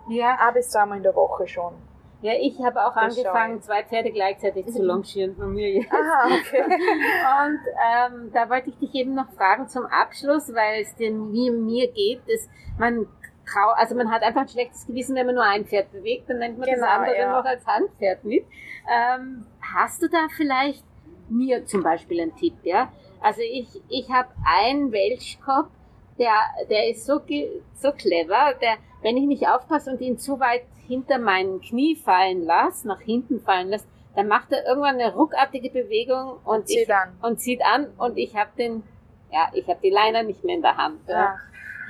Ja. 0.08 0.38
ein 0.40 0.54
bis 0.54 0.70
zweimal 0.70 0.98
in 0.98 1.04
der 1.04 1.16
Woche 1.16 1.48
schon. 1.48 1.74
ja, 2.22 2.32
ich 2.40 2.60
habe 2.64 2.84
auch 2.84 2.96
Das 2.96 3.18
angefangen, 3.18 3.62
zwei 3.62 3.84
Pferde 3.84 4.12
gleichzeitig 4.12 4.66
zu 4.68 4.82
longieren 4.84 5.36
von 5.36 5.54
mir 5.54 5.70
jetzt. 5.70 5.92
Aha, 5.92 6.28
okay. 6.40 6.64
Und 6.66 7.60
ähm, 8.16 8.32
da 8.34 8.50
wollte 8.50 8.70
ich 8.70 8.78
dich 8.80 8.96
eben 8.96 9.14
noch 9.14 9.30
fragen 9.34 9.68
zum 9.68 9.86
Abschluss, 9.86 10.52
weil 10.56 10.82
es 10.82 10.96
denn 10.96 11.32
wie 11.34 11.52
mir 11.52 11.92
geht, 11.92 12.22
ist 12.28 12.50
man 12.80 13.06
trau 13.46 13.70
also 13.76 13.96
man 13.96 14.12
hat 14.12 14.24
einfach 14.24 14.42
ein 14.42 14.48
schlechtes 14.48 14.86
Gewissen, 14.88 15.16
wenn 15.16 15.26
man 15.26 15.36
nur 15.36 15.44
ein 15.44 15.66
Pferd 15.66 15.92
bewegt, 15.92 16.30
dann 16.30 16.40
nennt 16.40 16.58
man 16.58 16.68
das 16.68 16.76
Genau, 16.80 16.88
andere 16.88 17.18
ja. 17.18 17.32
noch 17.32 17.46
als 17.46 17.66
Handpferd 17.66 18.24
mit. 18.24 18.46
Ähm, 18.90 19.46
hast 19.62 20.02
du 20.02 20.10
da 20.10 20.28
vielleicht 20.36 20.84
mir 21.30 21.66
zum 21.66 21.84
Beispiel 21.84 22.22
einen 22.22 22.36
Tipp, 22.36 22.56
ja? 22.64 22.92
Also 23.22 23.42
ich, 23.42 23.68
ich 23.90 24.12
habe 24.12 24.30
einen 24.46 24.92
Welschkopf, 24.92 25.70
der, 26.20 26.34
der 26.70 26.90
ist 26.90 27.06
so, 27.06 27.20
so 27.76 27.92
clever, 27.92 28.54
der, 28.62 28.76
wenn 29.02 29.18
ich 29.18 29.26
nicht 29.26 29.48
aufpasse 29.48 29.92
und 29.92 30.02
ihn 30.02 30.18
zu 30.18 30.40
weit 30.40 30.62
hinter 30.88 31.18
meinen 31.18 31.62
Knie 31.62 31.96
fallen 31.96 32.44
lasse, 32.44 32.88
nach 32.88 33.02
hinten 33.02 33.40
fallen 33.40 33.70
lasse, 33.70 33.86
dann 34.16 34.28
macht 34.28 34.52
er 34.52 34.66
irgendwann 34.66 35.00
eine 35.00 35.14
ruckartige 35.14 35.70
Bewegung 35.70 36.38
und, 36.46 36.68
Zieht 36.68 36.84
ich, 36.88 36.94
an. 36.94 37.18
und 37.22 37.40
zieht 37.40 37.62
an 37.66 37.88
und 37.98 38.18
ich 38.18 38.36
habe 38.36 38.52
den, 38.58 38.84
ja, 39.32 39.50
ich 39.54 39.68
habe 39.68 39.80
die 39.84 39.90
Leiner 39.90 40.24
nicht 40.24 40.44
mehr 40.44 40.56
in 40.56 40.62
der 40.62 40.78
Hand. 40.78 41.02
Ja. 41.08 41.36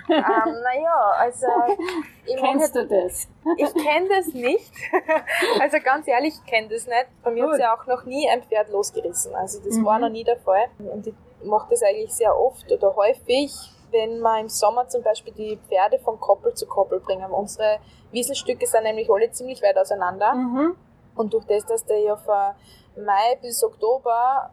Ähm, 0.10 0.24
naja, 0.63 1.13
also 1.18 1.48
Kennst 2.38 2.76
du 2.76 2.86
das? 2.88 3.28
Ich 3.58 3.74
kenne 3.74 4.08
das 4.10 4.28
nicht. 4.34 4.72
Also 5.60 5.78
ganz 5.84 6.08
ehrlich, 6.08 6.34
ich 6.36 6.46
kenne 6.52 6.68
das 6.70 6.86
nicht. 6.88 7.06
Bei 7.24 7.32
mir 7.32 7.48
hat 7.50 7.60
ja 7.60 7.76
auch 7.76 7.86
noch 7.86 8.04
nie 8.06 8.28
ein 8.30 8.44
Pferd 8.44 8.70
losgerissen. 8.70 9.34
Also 9.36 9.60
das 9.63 9.78
Mhm. 9.78 9.86
war 9.86 10.00
noch 10.00 10.10
nie 10.10 10.24
der 10.24 10.38
Fall. 10.38 10.65
Und 10.80 11.08
ich 11.08 11.13
mache 11.44 11.68
das 11.70 11.82
eigentlich 11.84 12.13
sehr 12.13 12.38
oft 12.38 12.72
oder 12.72 12.96
häufig, 12.96 13.52
wenn 13.91 14.20
wir 14.20 14.39
im 14.39 14.50
Sommer 14.50 14.88
zum 14.88 15.04
Beispiel 15.04 15.34
die 15.34 15.58
Pferde 15.68 16.00
von 16.00 16.20
Koppel 16.20 16.54
zu 16.54 16.65
Koppel 16.68 17.00
bringen. 17.00 17.32
Unsere 17.32 17.80
Wieselstücke 18.12 18.65
sind 18.65 18.84
nämlich 18.84 19.10
alle 19.10 19.32
ziemlich 19.32 19.62
weit 19.62 19.78
auseinander. 19.78 20.34
Mhm. 20.34 20.76
Und 21.15 21.34
durch 21.34 21.46
das, 21.46 21.65
dass 21.65 21.86
der 21.86 22.00
ja 22.00 22.15
von 22.18 22.54
Mai 23.04 23.38
bis 23.41 23.63
Oktober 23.63 24.50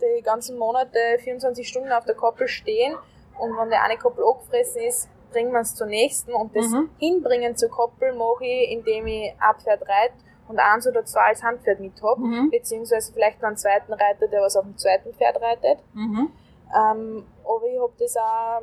die 0.00 0.22
ganzen 0.22 0.58
Monate 0.58 0.98
24 1.20 1.66
Stunden 1.66 1.92
auf 1.92 2.04
der 2.04 2.14
Koppel 2.16 2.48
stehen 2.48 2.96
und 3.38 3.56
wenn 3.56 3.70
der 3.70 3.82
eine 3.84 3.96
Koppel 3.98 4.24
angefressen 4.24 4.82
ist, 4.82 5.08
bringen 5.30 5.52
wir 5.52 5.60
es 5.60 5.74
zur 5.74 5.86
nächsten 5.86 6.32
und 6.34 6.54
das 6.54 6.68
Mhm. 6.68 6.90
Hinbringen 6.98 7.56
zur 7.56 7.70
Koppel 7.70 8.12
mache 8.12 8.44
ich, 8.44 8.70
indem 8.70 9.06
ich 9.06 9.32
ein 9.40 9.54
Pferd 9.60 9.82
reite 9.82 10.14
und 10.48 10.58
eins 10.58 10.86
oder 10.86 11.04
zwei 11.04 11.22
als 11.28 11.42
Handpferd 11.42 11.80
mit 11.80 12.02
hab, 12.02 12.18
Mhm. 12.18 12.50
beziehungsweise 12.50 13.12
vielleicht 13.12 13.40
noch 13.40 13.48
einen 13.48 13.56
zweiten 13.56 13.92
Reiter, 13.92 14.28
der 14.28 14.42
was 14.42 14.56
auf 14.56 14.64
dem 14.64 14.76
zweiten 14.76 15.12
Pferd 15.14 15.40
reitet. 15.40 15.78
Mhm. 15.94 16.30
Ähm, 16.74 17.26
aber 17.44 17.66
ich 17.66 17.78
habe 17.80 17.92
das 17.98 18.16
auch 18.16 18.60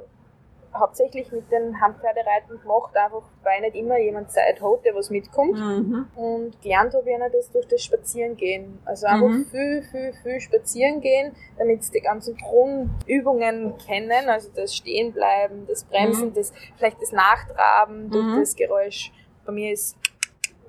hauptsächlich 0.73 1.32
mit 1.32 1.51
den 1.51 1.79
Handpferdereiten 1.82 2.60
gemacht, 2.62 2.95
einfach 2.95 3.23
weil 3.43 3.62
nicht 3.62 3.75
immer 3.75 3.97
jemand 3.97 4.32
Zeit 4.32 4.62
hat, 4.62 4.86
der 4.86 4.95
was 4.95 5.10
mitkommt. 5.10 5.58
Mhm. 5.58 6.08
Und 6.15 6.62
gelernt 6.62 6.93
habe 6.93 7.10
ich 7.10 7.15
auch 7.21 7.32
das 7.32 7.51
durch 7.51 7.67
das 7.67 7.82
Spazierengehen. 7.84 8.79
Also 8.86 9.08
einfach 9.08 9.27
Mhm. 9.27 9.45
viel, 9.45 9.84
viel, 9.84 10.13
viel 10.23 10.39
spazieren 10.41 11.01
gehen, 11.01 11.36
damit 11.58 11.84
sie 11.84 11.91
die 11.93 12.01
ganzen 12.01 12.38
Grundübungen 12.38 13.77
kennen. 13.77 14.29
Also 14.29 14.49
das 14.55 14.75
Stehenbleiben, 14.75 15.67
das 15.67 15.84
Bremsen, 15.84 16.29
Mhm. 16.29 16.34
das, 16.34 16.53
vielleicht 16.77 17.01
das 17.01 17.12
Nachtraben 17.12 18.10
durch 18.10 18.25
Mhm. 18.25 18.39
das 18.39 18.55
Geräusch. 18.55 19.12
Bei 19.45 19.51
mir 19.51 19.71
ist 19.73 19.97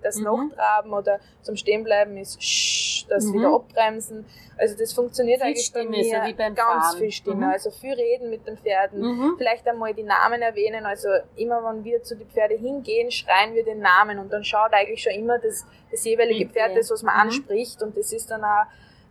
das 0.03 0.17
Mhm. 0.17 0.25
Nachtraben 0.25 0.93
oder 0.93 1.21
zum 1.43 1.57
Stehenbleiben 1.57 2.17
ist 2.17 2.43
Sch, 2.43 3.07
das 3.09 3.25
Mhm. 3.25 3.35
wieder 3.35 3.55
abbremsen. 3.55 4.25
Also 4.59 4.77
das 4.79 4.93
funktioniert 4.93 5.41
Viel 5.41 5.49
eigentlich 5.49 5.73
bei 5.73 5.81
Stimme, 5.81 5.97
mir 5.97 6.05
so 6.05 6.27
wie 6.29 6.35
beim 6.35 6.55
ganz 6.55 6.87
Fahren. 6.89 6.99
viel 6.99 7.11
Stimme. 7.11 7.47
Mhm. 7.47 7.53
Also 7.53 7.71
viel 7.71 7.95
reden 7.95 8.29
mit 8.31 8.47
den 8.47 8.59
Pferden 8.59 9.01
Mhm. 9.01 9.35
vielleicht 9.39 9.67
einmal 9.67 9.95
die 9.95 10.03
Namen 10.03 10.43
erwähnen. 10.43 10.85
Also 10.85 11.09
immer 11.37 11.63
wenn 11.65 11.83
wir 11.85 12.03
zu 12.03 12.15
den 12.17 12.29
Pferde 12.29 12.57
hingehen, 12.57 13.11
schreien 13.11 13.55
wir 13.55 13.65
den 13.65 13.81
Namen 13.81 14.19
und 14.19 14.31
dann 14.33 14.45
schaut 14.45 14.73
eigentlich 14.73 15.03
schon 15.03 15.13
immer 15.15 15.39
das, 15.39 15.65
das 15.91 16.05
jeweilige. 16.05 16.47
Pferd, 16.49 16.77
das 16.77 16.91
was 16.91 17.03
man 17.03 17.15
Mhm. 17.15 17.21
anspricht 17.23 17.83
und 17.83 17.97
das 17.97 18.13
ist 18.13 18.31
dann 18.31 18.45
auch 18.45 18.65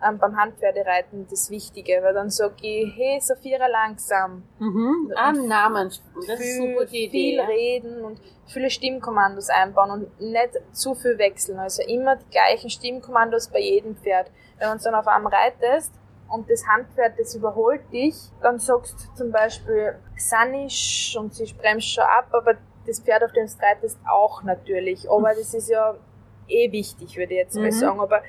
ähm, 0.07 0.17
beim 0.17 0.37
Handpferdereiten 0.37 1.27
das 1.29 1.49
Wichtige, 1.49 1.99
weil 2.01 2.13
dann 2.13 2.29
sag 2.29 2.53
ich, 2.61 2.93
hey 2.95 3.19
Sophia 3.21 3.65
langsam. 3.67 4.43
Mhm. 4.59 5.11
Am 5.15 5.47
Namen. 5.47 5.89
Das 5.89 5.99
ist 6.15 6.29
eine 6.29 6.37
viel, 6.37 6.73
gute 6.75 6.95
Idee. 6.95 7.09
viel 7.09 7.41
reden 7.41 8.03
und 8.05 8.21
viele 8.47 8.69
Stimmkommandos 8.69 9.49
einbauen 9.49 9.91
und 9.91 10.21
nicht 10.21 10.51
zu 10.71 10.95
viel 10.95 11.17
wechseln. 11.17 11.59
Also 11.59 11.83
immer 11.83 12.15
die 12.15 12.29
gleichen 12.31 12.69
Stimmkommandos 12.69 13.49
bei 13.49 13.59
jedem 13.59 13.95
Pferd. 13.97 14.31
Wenn 14.57 14.69
man 14.69 14.79
dann 14.79 14.95
auf 14.95 15.07
einem 15.07 15.27
reitest 15.27 15.93
und 16.29 16.49
das 16.49 16.65
Handpferd, 16.67 17.19
das 17.19 17.35
überholt 17.35 17.81
dich, 17.91 18.15
dann 18.41 18.59
sagst 18.59 18.95
du 19.09 19.15
zum 19.15 19.31
Beispiel 19.31 19.95
Sanisch 20.17 21.15
und 21.19 21.33
sie 21.33 21.51
bremst 21.53 21.93
schon 21.93 22.03
ab, 22.03 22.27
aber 22.31 22.55
das 22.87 22.99
Pferd, 23.01 23.23
auf 23.23 23.31
dem 23.33 23.45
du 23.47 23.53
reitest, 23.65 23.99
auch 24.09 24.43
natürlich. 24.43 25.09
Aber 25.09 25.29
das 25.29 25.53
ist 25.53 25.69
ja 25.69 25.95
eh 26.47 26.71
wichtig, 26.71 27.17
würde 27.17 27.33
ich 27.33 27.39
jetzt 27.39 27.55
mal 27.55 27.65
Mhm. 27.65 27.71
sagen. 27.71 27.99
Aber 27.99 28.21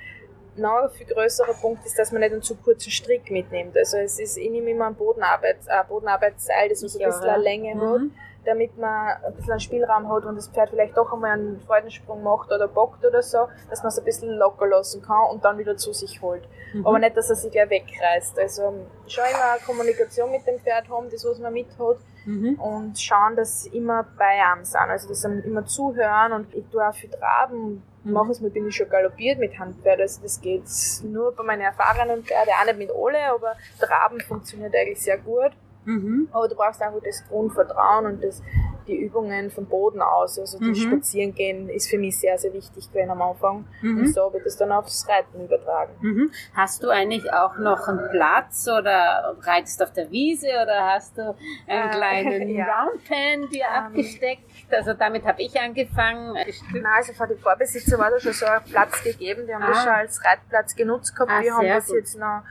noch 0.56 0.82
ein 0.84 0.90
viel 0.90 1.06
größerer 1.06 1.54
Punkt 1.54 1.84
ist, 1.86 1.98
dass 1.98 2.12
man 2.12 2.20
nicht 2.20 2.32
einen 2.32 2.42
zu 2.42 2.54
kurzen 2.56 2.90
Strick 2.90 3.30
mitnimmt. 3.30 3.76
Also 3.76 3.98
es 3.98 4.18
ist, 4.18 4.36
ich 4.36 4.50
nehme 4.50 4.70
immer 4.70 4.86
ein 4.86 4.94
Bodenarbeit, 4.94 5.56
ein 5.68 5.86
Bodenarbeitsseil, 5.88 6.68
das 6.68 6.82
was 6.82 6.96
ein 6.96 7.04
bisschen 7.06 7.28
eine 7.28 7.42
Länge 7.42 7.74
hat 7.74 8.00
Mhm. 8.00 8.12
damit 8.46 8.76
man 8.78 9.08
ein 9.22 9.34
bisschen 9.34 9.50
einen 9.52 9.60
Spielraum 9.60 10.10
hat 10.10 10.24
und 10.24 10.34
das 10.36 10.48
Pferd 10.48 10.70
vielleicht 10.70 10.96
doch 10.96 11.12
einmal 11.12 11.32
einen 11.32 11.60
Freudensprung 11.60 12.22
macht 12.22 12.50
oder 12.50 12.68
bockt 12.68 13.04
oder 13.04 13.22
so, 13.22 13.48
dass 13.68 13.82
man 13.82 13.88
es 13.88 13.98
ein 13.98 14.04
bisschen 14.04 14.30
locker 14.30 14.66
lassen 14.66 15.02
kann 15.02 15.28
und 15.30 15.44
dann 15.44 15.58
wieder 15.58 15.76
zu 15.76 15.92
sich 15.92 16.22
holt. 16.22 16.42
Mhm. 16.72 16.86
Aber 16.86 16.98
nicht, 16.98 17.16
dass 17.16 17.28
er 17.28 17.36
sich 17.36 17.52
gleich 17.52 17.68
wegreißt. 17.68 18.38
Also 18.38 18.62
schon 19.06 19.24
immer 19.30 19.52
eine 19.52 19.60
Kommunikation 19.66 20.30
mit 20.30 20.46
dem 20.46 20.58
Pferd 20.58 20.88
haben, 20.88 21.10
das 21.10 21.24
was 21.24 21.38
man 21.38 21.52
mit 21.52 21.68
hat 21.78 21.98
Mhm. 22.26 22.60
und 22.60 22.98
schauen, 22.98 23.34
dass 23.36 23.62
sie 23.62 23.76
immer 23.76 24.06
bei 24.18 24.42
einem 24.44 24.64
sind. 24.64 24.78
Also 24.80 25.08
dass 25.08 25.20
sie 25.22 25.38
immer 25.44 25.64
zuhören 25.66 26.32
und 26.32 26.54
ich 26.54 26.64
tue 26.70 26.86
auch 26.86 26.94
viel 26.94 27.10
traben. 27.10 27.82
Mhm. 28.04 28.12
Mache 28.12 28.32
es 28.32 28.40
mal, 28.40 28.50
bin 28.50 28.66
ich 28.66 28.76
schon 28.76 28.88
galoppiert 28.88 29.38
mit 29.38 29.58
Handpferd, 29.58 30.00
also 30.00 30.22
das 30.22 30.40
geht 30.40 30.64
nur 31.04 31.34
bei 31.34 31.42
meinen 31.42 31.62
erfahrenen 31.62 32.24
Pferden, 32.24 32.52
auch 32.60 32.66
nicht 32.66 32.78
mit 32.78 32.90
alle, 32.90 33.32
aber 33.32 33.56
Traben 33.78 34.20
funktioniert 34.20 34.74
eigentlich 34.74 35.00
sehr 35.00 35.18
gut. 35.18 35.52
Mhm. 35.84 36.28
Aber 36.32 36.48
du 36.48 36.54
brauchst 36.54 36.80
einfach 36.82 37.00
das 37.04 37.24
Grundvertrauen 37.28 38.06
und 38.06 38.22
das, 38.24 38.42
die 38.86 38.96
Übungen 38.96 39.50
vom 39.50 39.66
Boden 39.66 40.02
aus. 40.02 40.38
Also 40.38 40.58
das 40.58 40.68
Mhm. 40.68 40.74
Spazierengehen 40.74 41.68
ist 41.68 41.88
für 41.88 41.98
mich 41.98 42.18
sehr, 42.18 42.36
sehr 42.38 42.52
wichtig 42.52 42.90
gewesen 42.92 43.10
am 43.10 43.22
Anfang. 43.22 43.64
Mhm. 43.82 43.98
Und 44.00 44.08
so 44.14 44.24
habe 44.24 44.38
ich 44.38 44.44
das 44.44 44.56
dann 44.56 44.72
aufs 44.72 45.08
Reiten 45.08 45.44
übertragen. 45.44 45.92
Mhm. 46.00 46.30
Hast 46.54 46.82
du 46.82 46.90
eigentlich 46.90 47.32
auch 47.32 47.56
noch 47.58 47.88
einen 47.88 48.08
Platz 48.10 48.68
oder 48.68 49.36
reitest 49.42 49.82
auf 49.82 49.92
der 49.92 50.10
Wiese 50.10 50.48
oder 50.62 50.86
hast 50.92 51.16
du 51.16 51.34
einen 51.66 51.88
Äh, 51.88 51.90
kleinen 51.96 52.48
ja. 52.54 52.66
Roundpen 52.84 53.48
dir 53.50 53.64
Ähm. 53.64 53.84
abgesteckt? 53.86 54.42
Also 54.72 54.94
damit 54.94 55.24
habe 55.24 55.40
ich 55.42 55.58
angefangen. 55.58 56.34
Nein, 56.34 56.86
also 56.96 57.12
für 57.12 57.26
die 57.26 57.40
Vorbesitzer 57.40 57.98
war 57.98 58.10
da 58.10 58.20
schon 58.20 58.32
so 58.32 58.46
ein 58.46 58.62
Platz 58.64 59.02
gegeben. 59.02 59.46
Die 59.46 59.54
haben 59.54 59.62
das 59.66 59.78
Ah. 59.78 59.82
schon 59.82 59.92
als 59.92 60.24
Reitplatz 60.24 60.76
genutzt 60.76 61.14
gehabt. 61.14 61.30
Ah, 61.32 61.40
wir 61.42 61.54
haben 61.54 61.66
das 61.68 61.86
gut. 61.86 61.96
jetzt 61.96 62.18
noch 62.18 62.42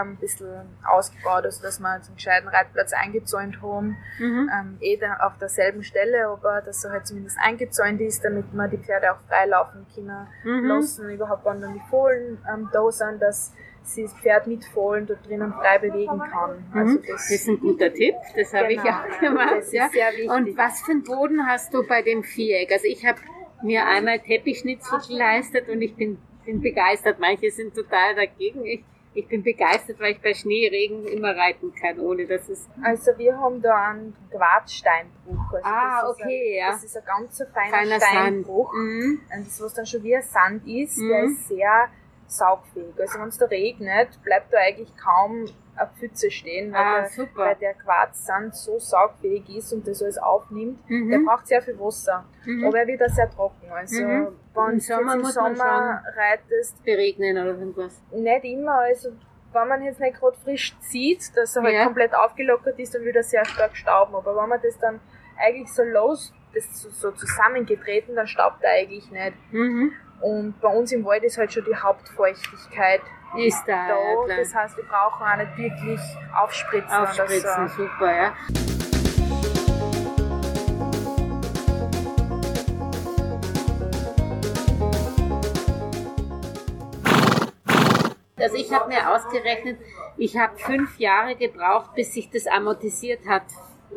ähm, 0.00 0.12
ein 0.12 0.16
bisschen 0.16 0.48
ausgebaut, 0.84 1.44
also 1.44 1.62
dass 1.62 1.80
wir 1.80 1.96
jetzt 1.96 2.08
einen 2.08 2.16
gescheiten 2.16 2.48
Reitplatz 2.48 2.92
eingezäunt 2.92 3.62
haben. 3.62 3.96
Mhm. 4.18 4.50
Ähm, 4.52 4.76
eh 4.80 4.96
da 4.96 5.14
auf 5.26 5.38
derselben 5.38 5.82
Stelle, 5.84 6.26
aber 6.26 6.60
dass 6.62 6.84
er 6.84 6.92
halt 6.92 7.06
zumindest 7.06 7.38
eingezäunt 7.42 8.00
ist, 8.00 8.24
damit 8.24 8.52
man 8.54 8.70
die 8.70 8.78
Pferde 8.78 9.12
auch 9.12 9.20
frei 9.28 9.46
laufen 9.46 9.86
können 9.94 10.26
Mhm. 10.44 10.66
lassen, 10.66 11.10
überhaupt 11.10 11.44
wenn 11.44 11.60
dann 11.60 11.74
die 11.74 11.82
Fohlen 11.90 12.38
ähm, 12.52 12.68
da 12.72 12.90
sind, 12.90 13.20
dass 13.22 13.52
sie 13.82 14.04
das 14.04 14.14
Pferd 14.14 14.46
mit 14.46 14.64
Fohlen 14.64 15.06
dort 15.06 15.26
drinnen 15.26 15.52
frei 15.52 15.78
bewegen 15.78 16.18
kann. 16.18 16.64
Mhm. 16.72 16.78
Also 16.78 16.98
das, 16.98 17.06
das, 17.08 17.30
ist 17.30 17.48
ein 17.48 17.60
guter 17.60 17.92
Tipp, 17.92 18.14
das 18.34 18.52
habe 18.54 18.72
ich 18.72 18.82
Genau. 18.82 18.96
auch 18.96 19.20
gemacht. 19.20 19.56
Das 19.58 19.72
ja. 19.72 19.88
Und 20.34 20.56
was 20.56 20.80
für 20.82 20.92
einen 20.92 21.02
Boden 21.04 21.46
hast 21.46 21.72
du 21.74 21.86
bei 21.86 22.02
dem 22.02 22.22
Viereck? 22.22 22.72
Also 22.72 22.86
ich 22.86 23.04
habe 23.04 23.18
mir 23.62 23.86
einmal 23.86 24.20
Teppichschnitzel 24.20 25.00
geleistet 25.08 25.68
und 25.68 25.82
ich 25.82 25.94
bin, 25.96 26.18
bin 26.44 26.60
begeistert. 26.60 27.18
Manche 27.18 27.50
sind 27.50 27.74
total 27.74 28.14
dagegen. 28.14 28.64
Ich, 28.64 28.84
ich 29.14 29.28
bin 29.28 29.42
begeistert, 29.42 30.00
weil 30.00 30.12
ich 30.12 30.20
bei 30.20 30.34
Schnee, 30.34 30.68
Regen 30.68 31.06
immer 31.06 31.36
reiten 31.36 31.72
kann, 31.74 31.98
ohne 32.00 32.26
dass 32.26 32.48
es... 32.48 32.68
also 32.82 33.12
wir 33.16 33.36
haben 33.38 33.62
da 33.62 33.90
einen 33.90 34.16
Quarzsteinbruch. 34.30 35.52
Also 35.54 35.62
Ah, 35.68 36.08
okay, 36.10 36.54
ein, 36.54 36.58
ja. 36.58 36.70
Das 36.72 36.84
ist 36.84 36.96
ein 36.96 37.04
ganz 37.04 37.38
so 37.38 37.44
feiner, 37.52 37.70
Feiner 37.76 38.00
Sand. 38.00 38.12
Steinbruch. 38.12 38.72
Mhm. 38.72 39.20
Und 39.36 39.46
das, 39.46 39.60
was 39.62 39.74
dann 39.74 39.86
schon 39.86 40.02
wie 40.02 40.16
ein 40.16 40.22
Sand 40.22 40.66
ist, 40.66 40.98
der 40.98 41.22
Mhm. 41.24 41.32
ist 41.32 41.48
sehr 41.48 41.88
saugfähig. 42.26 42.94
Also 43.00 43.18
wenn 43.20 43.28
es 43.28 43.38
da 43.38 43.46
regnet, 43.46 44.08
bleibt 44.22 44.52
da 44.52 44.58
eigentlich 44.58 44.92
kaum 44.96 45.46
eine 45.76 45.90
Pfütze 45.98 46.30
stehen, 46.30 46.72
weil, 46.72 46.80
Ah, 46.80 47.06
der, 47.16 47.28
weil 47.34 47.54
der 47.56 47.74
Quarzsand 47.74 48.54
so 48.54 48.78
saugfähig 48.78 49.48
ist 49.56 49.72
und 49.72 49.86
das 49.88 50.02
alles 50.02 50.18
aufnimmt. 50.18 50.78
Mhm. 50.88 51.10
Der 51.10 51.18
braucht 51.18 51.46
sehr 51.48 51.60
viel 51.62 51.78
Wasser. 51.80 52.24
Mhm. 52.44 52.64
Aber 52.66 52.78
er 52.78 52.86
wird 52.86 53.02
auch 53.02 53.08
sehr 53.14 53.28
trocken. 53.30 53.70
Also 53.72 54.02
Mhm. 54.02 54.28
wenn 54.54 54.64
Im 54.70 54.74
du 54.78 54.80
Sommer 54.80 55.14
im 55.14 55.24
Sommer 55.24 56.02
reitest, 56.16 56.82
Beregnen 56.84 57.36
oder 57.38 57.58
irgendwas. 57.58 58.00
nicht 58.12 58.44
immer. 58.44 58.78
Also 58.80 59.10
wenn 59.52 59.68
man 59.68 59.82
jetzt 59.82 60.00
nicht 60.00 60.18
gerade 60.18 60.36
frisch 60.38 60.76
zieht, 60.80 61.36
dass 61.36 61.56
er 61.56 61.62
halt 61.62 61.74
Ja. 61.74 61.84
komplett 61.84 62.14
aufgelockert 62.14 62.78
ist, 62.78 62.94
dann 62.94 63.02
wird 63.04 63.16
er 63.16 63.22
sehr 63.24 63.44
stark 63.44 63.76
stauben. 63.76 64.14
Aber 64.14 64.36
wenn 64.36 64.48
man 64.48 64.60
das 64.62 64.78
dann 64.78 65.00
eigentlich 65.44 65.72
so 65.72 65.82
los, 65.82 66.32
das 66.54 66.82
so, 66.82 66.88
so 66.90 67.10
zusammengetreten, 67.10 68.14
dann 68.14 68.26
staubt 68.28 68.62
er 68.62 68.70
eigentlich 68.72 69.10
nicht. 69.10 69.34
Mhm. 69.52 69.92
Und 70.24 70.58
bei 70.58 70.68
uns 70.68 70.90
im 70.90 71.04
Wald 71.04 71.22
ist 71.22 71.36
halt 71.36 71.52
schon 71.52 71.66
die 71.66 71.76
Hauptfeuchtigkeit 71.76 73.02
Ist 73.36 73.62
da, 73.66 73.88
da. 73.88 74.26
ja. 74.26 74.36
Das 74.38 74.54
heißt, 74.54 74.74
wir 74.78 74.84
brauchen 74.84 75.22
auch 75.22 75.36
nicht 75.36 75.54
wirklich 75.58 76.00
aufspritzen. 76.34 76.96
Aufspritzen, 76.96 77.68
so. 77.68 77.84
super, 77.84 78.10
ja. 78.10 78.32
Also 88.38 88.56
ich 88.56 88.72
habe 88.72 88.88
mir 88.88 89.10
ausgerechnet, 89.14 89.78
ich 90.16 90.38
habe 90.38 90.56
fünf 90.56 90.98
Jahre 90.98 91.36
gebraucht, 91.36 91.94
bis 91.94 92.14
sich 92.14 92.30
das 92.30 92.46
amortisiert 92.46 93.28
hat 93.28 93.42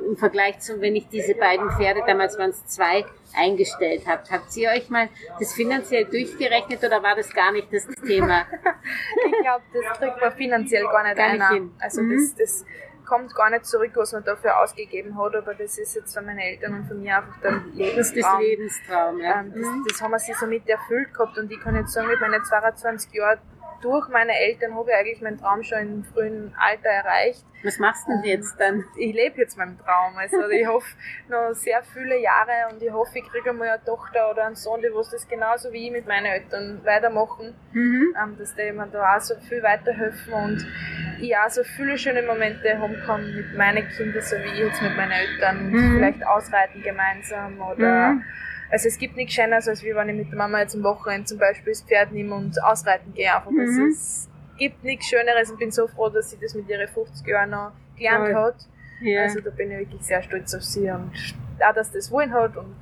im 0.10 0.18
Vergleich 0.18 0.60
zu, 0.60 0.80
wenn 0.82 0.96
ich 0.96 1.08
diese 1.10 1.36
beiden 1.36 1.70
Pferde, 1.72 2.02
damals 2.06 2.38
waren 2.38 2.50
es 2.52 2.66
zwei, 2.66 3.06
eingestellt 3.36 4.08
habe. 4.08 4.24
Habt 4.32 4.56
ihr 4.58 4.70
euch 4.70 4.90
mal 4.90 5.10
das 5.40 5.54
finanziell 5.54 6.06
durchgerechnet 6.06 6.84
oder 6.84 7.02
war 7.04 7.16
das 7.16 7.34
gar 7.34 7.52
nicht 7.52 7.72
das 7.74 7.86
Thema? 8.06 8.46
Ich 9.26 9.42
glaube, 9.44 9.64
das 9.74 9.98
kriegt 10.00 10.22
man 10.22 10.32
finanziell 10.34 10.84
gar 10.84 11.04
nicht 11.04 11.18
Gar 11.18 11.34
nicht 11.34 11.48
hin. 11.50 11.72
Also 11.80 12.02
Mhm. 12.02 12.16
das, 12.16 12.36
das 12.36 12.66
kommt 13.06 13.34
gar 13.36 13.50
nicht 13.50 13.66
zurück, 13.66 13.92
was 13.96 14.12
man 14.14 14.24
dafür 14.24 14.60
ausgegeben 14.62 15.18
hat, 15.18 15.36
aber 15.36 15.54
das 15.54 15.78
ist 15.78 15.96
jetzt 15.96 16.14
von 16.14 16.26
meinen 16.26 16.40
Eltern 16.40 16.74
und 16.76 16.88
von 16.88 17.02
mir 17.02 17.18
einfach 17.18 17.40
der 17.42 17.52
Das 17.52 17.62
ist 17.68 17.76
Lebenstraum. 17.76 18.42
Lebenstraum, 18.42 19.20
ja. 19.20 19.40
Ähm, 19.42 19.54
das, 19.56 19.68
das 19.94 20.02
haben 20.02 20.12
wir 20.12 20.20
sich 20.20 20.36
somit 20.38 20.68
erfüllt 20.68 21.14
gehabt 21.14 21.38
und 21.38 21.52
ich 21.52 21.60
kann 21.62 21.76
jetzt 21.76 21.94
sagen, 21.94 22.08
mit 22.08 22.20
meinen 22.20 22.44
22 22.44 23.14
Jahren 23.14 23.40
durch 23.82 24.08
meine 24.10 24.32
Eltern 24.38 24.76
habe 24.76 24.90
ich 24.92 24.96
eigentlich 24.96 25.22
meinen 25.22 25.38
Traum 25.40 25.64
schon 25.64 25.80
im 25.80 26.04
frühen 26.04 26.54
Alter 26.60 26.90
erreicht. 26.90 27.44
Was 27.64 27.80
machst 27.80 28.08
du 28.08 28.12
denn 28.12 28.24
jetzt 28.24 28.60
dann? 28.60 28.84
Ich 28.98 29.14
lebe 29.16 29.38
jetzt 29.42 29.58
meinen 29.58 29.78
Traum. 29.80 30.16
Also 30.18 30.48
ich 30.50 30.66
hoffe 30.74 30.88
noch 31.30 31.54
sehr 31.54 31.82
viele 31.84 32.18
Jahre 32.20 32.52
und 32.72 32.82
ich 32.82 32.92
hoffe, 32.92 33.18
ich 33.20 33.26
kriege 33.26 33.50
einmal 33.50 33.70
eine 33.70 33.84
Tochter 33.84 34.30
oder 34.32 34.46
einen 34.46 34.56
Sohn, 34.56 34.82
die 34.82 34.90
was 34.94 35.10
das 35.10 35.28
genauso 35.28 35.72
wie 35.74 35.88
ich 35.88 35.92
mit 35.92 36.08
meinen 36.08 36.26
Eltern 36.28 36.80
weitermachen, 36.84 37.56
Mhm. 37.72 38.16
ähm, 38.22 38.36
dass 38.38 38.56
die 38.56 38.72
mir 38.72 38.88
da 38.88 39.16
auch 39.18 39.22
so 39.22 39.36
viel 39.48 39.62
weiterhelfen 39.64 40.34
und 40.34 40.66
ich 41.20 41.36
auch 41.36 41.50
so 41.50 41.64
viele 41.64 41.98
schöne 41.98 42.22
Momente 42.22 42.78
haben 42.78 42.96
kann 43.06 43.36
mit 43.36 43.56
meinen 43.58 43.88
Kindern, 43.90 44.22
so 44.22 44.36
wie 44.38 44.48
ich 44.54 44.60
jetzt 44.60 44.82
mit 44.82 44.96
meinen 44.96 45.12
Eltern, 45.12 45.72
Mhm. 45.72 45.96
vielleicht 45.98 46.26
ausreiten 46.26 46.82
gemeinsam 46.84 47.60
oder 47.60 48.14
Mhm. 48.14 48.24
Also 48.70 48.88
es 48.88 48.98
gibt 48.98 49.16
nichts 49.16 49.34
Schöneres, 49.34 49.68
als 49.68 49.84
wie 49.84 49.96
wenn 49.96 50.10
ich 50.10 50.16
mit 50.16 50.30
der 50.30 50.38
Mama 50.38 50.60
jetzt 50.60 50.76
am 50.76 50.84
Wochenende 50.84 51.26
zum 51.26 51.38
Beispiel 51.38 51.74
das 51.74 51.82
Pferd 51.82 52.12
nehme 52.12 52.36
und 52.36 52.62
ausreiten 52.64 53.14
gehe. 53.14 53.34
Einfach. 53.34 53.52
Mhm. 53.52 53.90
Es 53.90 54.30
gibt 54.58 54.84
nichts 54.84 55.08
Schöneres 55.08 55.50
und 55.52 55.60
bin 55.60 55.72
so 55.72 55.88
froh, 55.88 56.10
dass 56.10 56.32
sie 56.32 56.38
das 56.42 56.54
mit 56.54 56.68
ihren 56.68 56.88
50 56.88 57.26
Jahren 57.28 57.52
noch 57.52 57.72
gelernt 57.96 58.26
Toll. 58.26 58.36
hat. 58.36 58.56
Ja. 59.02 59.24
Also 59.24 59.42
da 59.42 59.50
bin 59.52 59.72
ich 59.72 59.80
wirklich 59.80 60.02
sehr 60.02 60.22
stolz 60.24 60.54
auf 60.54 60.64
sie 60.64 60.90
und 60.90 61.12
auch, 61.60 61.74
dass 61.74 61.92
das 61.92 62.12
wollen 62.12 62.34
hat 62.34 62.58
und 62.58 62.76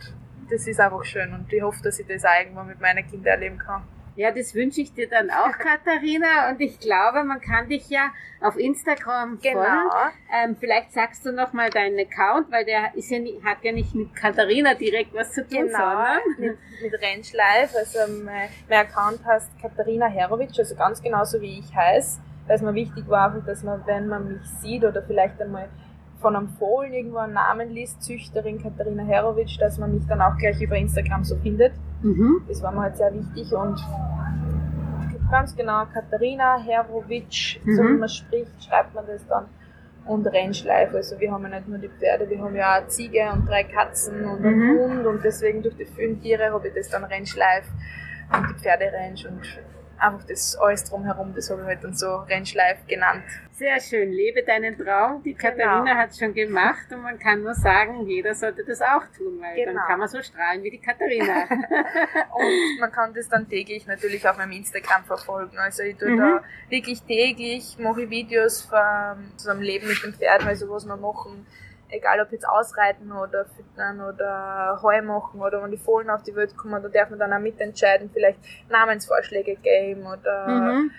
das 0.49 0.67
ist 0.67 0.79
einfach 0.79 1.03
schön 1.03 1.33
und 1.33 1.51
ich 1.51 1.61
hoffe, 1.61 1.81
dass 1.83 1.99
ich 1.99 2.07
das 2.07 2.23
auch 2.23 2.39
irgendwann 2.39 2.67
mit 2.67 2.79
meinen 2.79 3.05
Kindern 3.07 3.33
erleben 3.33 3.57
kann. 3.57 3.83
Ja, 4.15 4.31
das 4.31 4.55
wünsche 4.55 4.79
ich 4.81 4.93
dir 4.93 5.09
dann 5.09 5.29
auch, 5.29 5.51
Katharina. 5.57 6.49
Und 6.49 6.61
ich 6.61 6.79
glaube, 6.79 7.23
man 7.25 7.41
kann 7.41 7.67
dich 7.67 7.89
ja 7.89 8.11
auf 8.41 8.57
Instagram 8.57 9.39
Genau. 9.41 9.61
folgen. 9.61 9.89
Ähm, 10.33 10.55
vielleicht 10.57 10.93
sagst 10.93 11.25
du 11.25 11.31
noch 11.33 11.51
mal 11.51 11.69
deinen 11.69 11.99
Account, 11.99 12.49
weil 12.51 12.63
der 12.65 12.95
ist 12.95 13.09
ja 13.11 13.19
nie, 13.19 13.41
hat 13.43 13.57
ja 13.63 13.71
nicht 13.73 13.93
mit 13.93 14.15
Katharina 14.15 14.73
direkt 14.73 15.13
was 15.13 15.33
zu 15.33 15.41
tun, 15.45 15.65
Genau, 15.67 15.77
sondern 15.77 16.17
mit, 16.37 16.57
mit 16.81 16.93
Ranch 17.01 17.33
Live. 17.33 17.75
Also 17.75 17.99
mein, 18.23 18.49
mein 18.69 18.87
Account 18.87 19.25
heißt 19.25 19.51
Katharina 19.61 20.07
Herovic, 20.07 20.51
also 20.57 20.75
ganz 20.75 21.01
genauso 21.01 21.41
wie 21.41 21.59
ich 21.59 21.75
heiße. 21.75 22.21
Weil 22.47 22.55
es 22.57 22.61
mir 22.61 22.73
wichtig 22.75 23.07
war, 23.09 23.31
dass 23.45 23.63
man, 23.63 23.85
wenn 23.85 24.07
man 24.07 24.27
mich 24.33 24.47
sieht 24.61 24.83
oder 24.85 25.01
vielleicht 25.03 25.41
einmal 25.41 25.67
von 26.25 26.35
einem 26.35 26.49
Fohlen 26.57 26.91
irgendwo 26.91 27.17
einen 27.19 27.33
Namen 27.33 27.69
liest, 27.69 28.01
Züchterin 28.01 28.59
Katharina 28.59 29.03
Herovic, 29.03 29.59
dass 29.59 29.77
man 29.77 29.93
mich 29.93 30.07
dann 30.07 30.21
auch 30.21 30.35
gleich 30.37 30.59
über 30.59 30.75
Instagram 30.75 31.23
so 31.23 31.35
findet. 31.35 31.73
mhm. 32.01 32.41
Das 32.47 32.63
war 32.63 32.71
mir 32.71 32.81
halt 32.81 32.97
sehr 32.97 33.13
wichtig 33.13 33.53
und 33.53 33.79
ganz 35.29 35.55
genau 35.55 35.83
Katharina 35.93 36.57
Herovic, 36.57 37.59
so 37.63 37.83
Mhm. 37.83 37.87
wie 37.89 37.99
man 37.99 38.09
spricht, 38.09 38.63
schreibt 38.63 38.95
man 38.95 39.05
das 39.05 39.23
dann. 39.27 39.45
Und 40.07 40.25
Rennschleif, 40.25 40.93
also 40.95 41.19
wir 41.19 41.31
haben 41.31 41.43
ja 41.43 41.49
nicht 41.49 41.67
nur 41.67 41.77
die 41.77 41.89
Pferde, 41.89 42.27
wir 42.27 42.39
haben 42.39 42.55
ja 42.55 42.71
auch 42.73 42.77
eine 42.77 42.87
Ziege 42.87 43.21
und 43.31 43.47
drei 43.47 43.63
Katzen 43.63 44.25
und 44.25 44.43
einen 44.43 44.59
Mhm. 44.59 44.79
Hund 44.79 45.05
und 45.05 45.23
deswegen 45.23 45.61
durch 45.61 45.75
die 45.77 45.85
vielen 45.85 46.19
Tiere 46.21 46.51
habe 46.51 46.67
ich 46.67 46.73
das 46.73 46.89
dann 46.89 47.03
Rennschleif 47.03 47.65
und 48.35 48.49
die 48.49 48.53
Pferderange 48.63 49.27
und 49.29 49.45
einfach 49.99 50.25
das 50.27 50.55
alles 50.57 50.83
drumherum, 50.83 51.33
das 51.35 51.49
habe 51.49 51.61
ich 51.61 51.67
halt 51.67 51.83
dann 51.83 51.93
so 51.93 52.15
Rennschleif 52.17 52.85
genannt. 52.87 53.23
sehr 53.51 53.79
schön. 53.79 54.11
Lebe 54.11 54.43
deinen 54.43 54.77
Traum. 54.77 55.23
Die 55.23 55.33
Genau. 55.33 55.53
Katharina 55.55 55.95
hat 55.95 56.09
es 56.09 56.19
schon 56.19 56.33
gemacht 56.33 56.87
und 56.91 57.01
man 57.03 57.17
kann 57.17 57.41
nur 57.41 57.53
sagen, 57.53 58.05
jeder 58.05 58.35
sollte 58.35 58.65
das 58.65 58.81
auch 58.81 59.03
tun, 59.17 59.39
weil 59.41 59.55
dann 59.65 59.75
Genau. 59.75 59.87
kann 59.87 59.99
man 59.99 60.09
so 60.09 60.21
strahlen 60.21 60.61
wie 60.61 60.71
die 60.71 60.79
Katharina. 60.81 61.45
Und 62.35 62.79
man 62.81 62.91
kann 62.91 63.13
das 63.13 63.29
dann 63.29 63.47
täglich 63.47 63.87
natürlich 63.87 64.27
auf 64.27 64.37
meinem 64.37 64.51
Instagram 64.51 65.05
verfolgen. 65.05 65.57
Also 65.57 65.83
ich 65.83 65.95
tue 65.97 66.09
Mhm. 66.11 66.17
da 66.17 66.43
wirklich 66.69 67.01
täglich, 67.03 67.77
mache 67.79 68.09
Videos 68.09 68.61
von 68.63 69.31
so 69.37 69.49
einem 69.51 69.61
Leben 69.61 69.87
mit 69.87 70.03
den 70.03 70.13
Pferden, 70.13 70.47
also 70.47 70.69
was 70.69 70.85
wir 70.85 70.97
machen. 70.97 71.45
Egal 71.89 72.19
ob 72.19 72.31
jetzt 72.31 72.47
ausreiten 72.47 73.11
oder 73.11 73.45
füttern 73.45 74.01
oder 74.01 74.79
Heu 74.81 75.01
machen 75.03 75.39
oder 75.39 75.61
wenn 75.61 75.71
die 75.71 75.77
Fohlen 75.77 76.09
auf 76.09 76.23
die 76.23 76.35
Welt 76.35 76.57
kommen, 76.57 76.81
da 76.81 76.89
darf 76.89 77.09
man 77.09 77.19
dann 77.19 77.31
auch 77.33 77.39
mitentscheiden, 77.39 78.09
vielleicht 78.11 78.39
Namensvorschläge 78.69 79.55
geben 79.57 80.05
oder 80.07 80.73
mhm. 80.73 80.91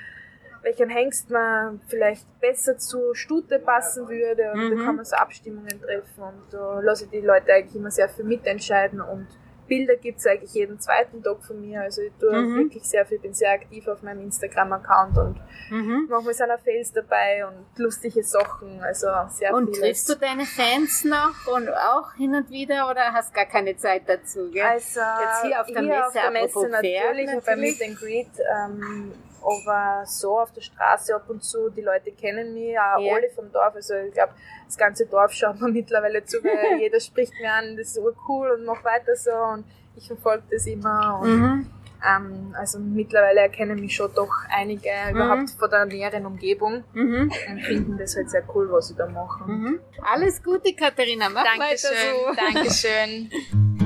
welchen 0.62 0.88
Hengst 0.88 1.28
man 1.28 1.80
vielleicht 1.88 2.26
besser 2.40 2.78
zur 2.78 3.16
Stute 3.16 3.58
passen 3.58 4.08
würde. 4.08 4.52
Und 4.52 4.70
Mhm. 4.70 4.78
da 4.78 4.84
kann 4.84 4.96
man 4.96 5.04
so 5.04 5.16
Abstimmungen 5.16 5.80
treffen 5.80 6.22
und 6.22 6.52
da 6.52 6.80
lasse 6.80 7.04
ich 7.04 7.10
die 7.10 7.20
Leute 7.20 7.52
eigentlich 7.52 7.74
immer 7.76 7.90
sehr 7.90 8.08
viel 8.08 8.24
mitentscheiden 8.24 9.00
und 9.00 9.26
Bilder 9.68 9.96
gibt's 9.96 10.26
eigentlich 10.26 10.54
jeden 10.54 10.78
zweiten 10.80 11.22
Tag 11.22 11.42
von 11.44 11.60
mir. 11.60 11.80
Also 11.82 12.02
ich 12.02 12.12
tue 12.20 12.30
Mhm. 12.42 12.56
wirklich 12.56 12.84
sehr 12.84 13.04
viel, 13.06 13.18
bin 13.18 13.34
sehr 13.34 13.50
aktiv 13.52 13.86
auf 13.88 14.02
meinem 14.02 14.20
Instagram-Account 14.22 15.18
und 15.18 15.36
Mhm. 15.70 16.06
manchmal 16.08 16.34
sind 16.34 16.50
auch 16.50 16.60
Fails 16.60 16.92
dabei 16.92 17.46
und 17.46 17.66
lustige 17.78 18.22
Sachen. 18.22 18.80
Also 18.82 19.08
sehr 19.30 19.52
Und 19.54 19.66
vieles. 19.66 19.80
triffst 19.80 20.08
du 20.10 20.14
deine 20.16 20.44
Fans 20.46 21.04
noch 21.04 21.34
und 21.52 21.68
auch 21.68 22.12
hin 22.14 22.34
und 22.34 22.50
wieder 22.50 22.88
oder 22.90 23.12
hast 23.12 23.34
gar 23.34 23.46
keine 23.46 23.76
Zeit 23.76 24.02
dazu? 24.06 24.50
Gell? 24.52 24.62
Also 24.64 25.00
Jetzt 25.00 25.42
hier 25.42 25.60
auf 25.60 25.66
der 25.66 25.80
hier 25.82 25.88
Messe, 25.90 26.06
auf 26.06 26.12
der 26.12 26.30
Messe 26.30 26.44
apropos 26.44 26.62
Pferd 26.80 26.82
natürlich, 26.82 27.26
beim 27.26 27.60
natürlich. 27.60 27.78
Meet 27.80 27.88
and 27.88 27.98
Greet, 27.98 28.30
ähm, 28.56 29.12
aber 29.42 30.04
so 30.06 30.38
auf 30.38 30.52
der 30.52 30.60
Straße 30.62 31.14
ab 31.14 31.24
und 31.28 31.42
zu, 31.44 31.70
die 31.70 31.82
Leute 31.82 32.12
kennen 32.12 32.54
mich, 32.54 32.78
auch 32.78 32.98
Ja. 33.00 33.14
alle 33.14 33.30
vom 33.30 33.50
Dorf, 33.52 33.74
also 33.74 33.94
ich 33.94 34.12
glaube, 34.14 34.32
das 34.66 34.76
ganze 34.76 35.06
Dorf 35.06 35.32
schaut 35.32 35.60
mir 35.60 35.68
mittlerweile 35.72 36.24
zu, 36.24 36.42
weil 36.44 36.78
jeder 36.80 37.00
spricht 37.00 37.32
mir 37.40 37.52
an, 37.52 37.76
das 37.76 37.96
ist 37.96 38.00
cool 38.28 38.50
und 38.50 38.64
mach 38.64 38.82
weiter 38.84 39.14
so 39.16 39.30
und 39.54 39.64
ich 39.96 40.06
verfolge 40.06 40.42
das 40.50 40.66
immer 40.66 41.20
und 41.22 41.30
Mhm. 41.40 41.70
ähm, 42.06 42.54
also 42.58 42.78
mittlerweile 42.78 43.40
erkennen 43.40 43.80
mich 43.80 43.96
schon 43.96 44.12
doch 44.14 44.30
einige 44.54 44.90
überhaupt 45.10 45.50
von 45.58 45.70
der 45.70 45.86
näheren 45.86 46.26
Umgebung 46.26 46.84
Mhm. 46.92 47.32
und 47.50 47.60
finden 47.62 47.96
das 47.98 48.14
halt 48.16 48.28
sehr 48.30 48.42
cool, 48.54 48.70
was 48.70 48.90
ich 48.90 48.96
da 48.96 49.06
mache. 49.06 49.44
Mhm. 49.50 49.80
Alles 50.02 50.42
Gute, 50.42 50.74
Katharina. 50.74 51.28
Mach 51.30 51.44
weiter 51.58 51.76
so. 51.78 52.34
Dankeschön. 52.36 53.30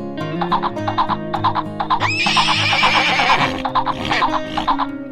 Thank 0.41 0.65
you. 5.05 5.10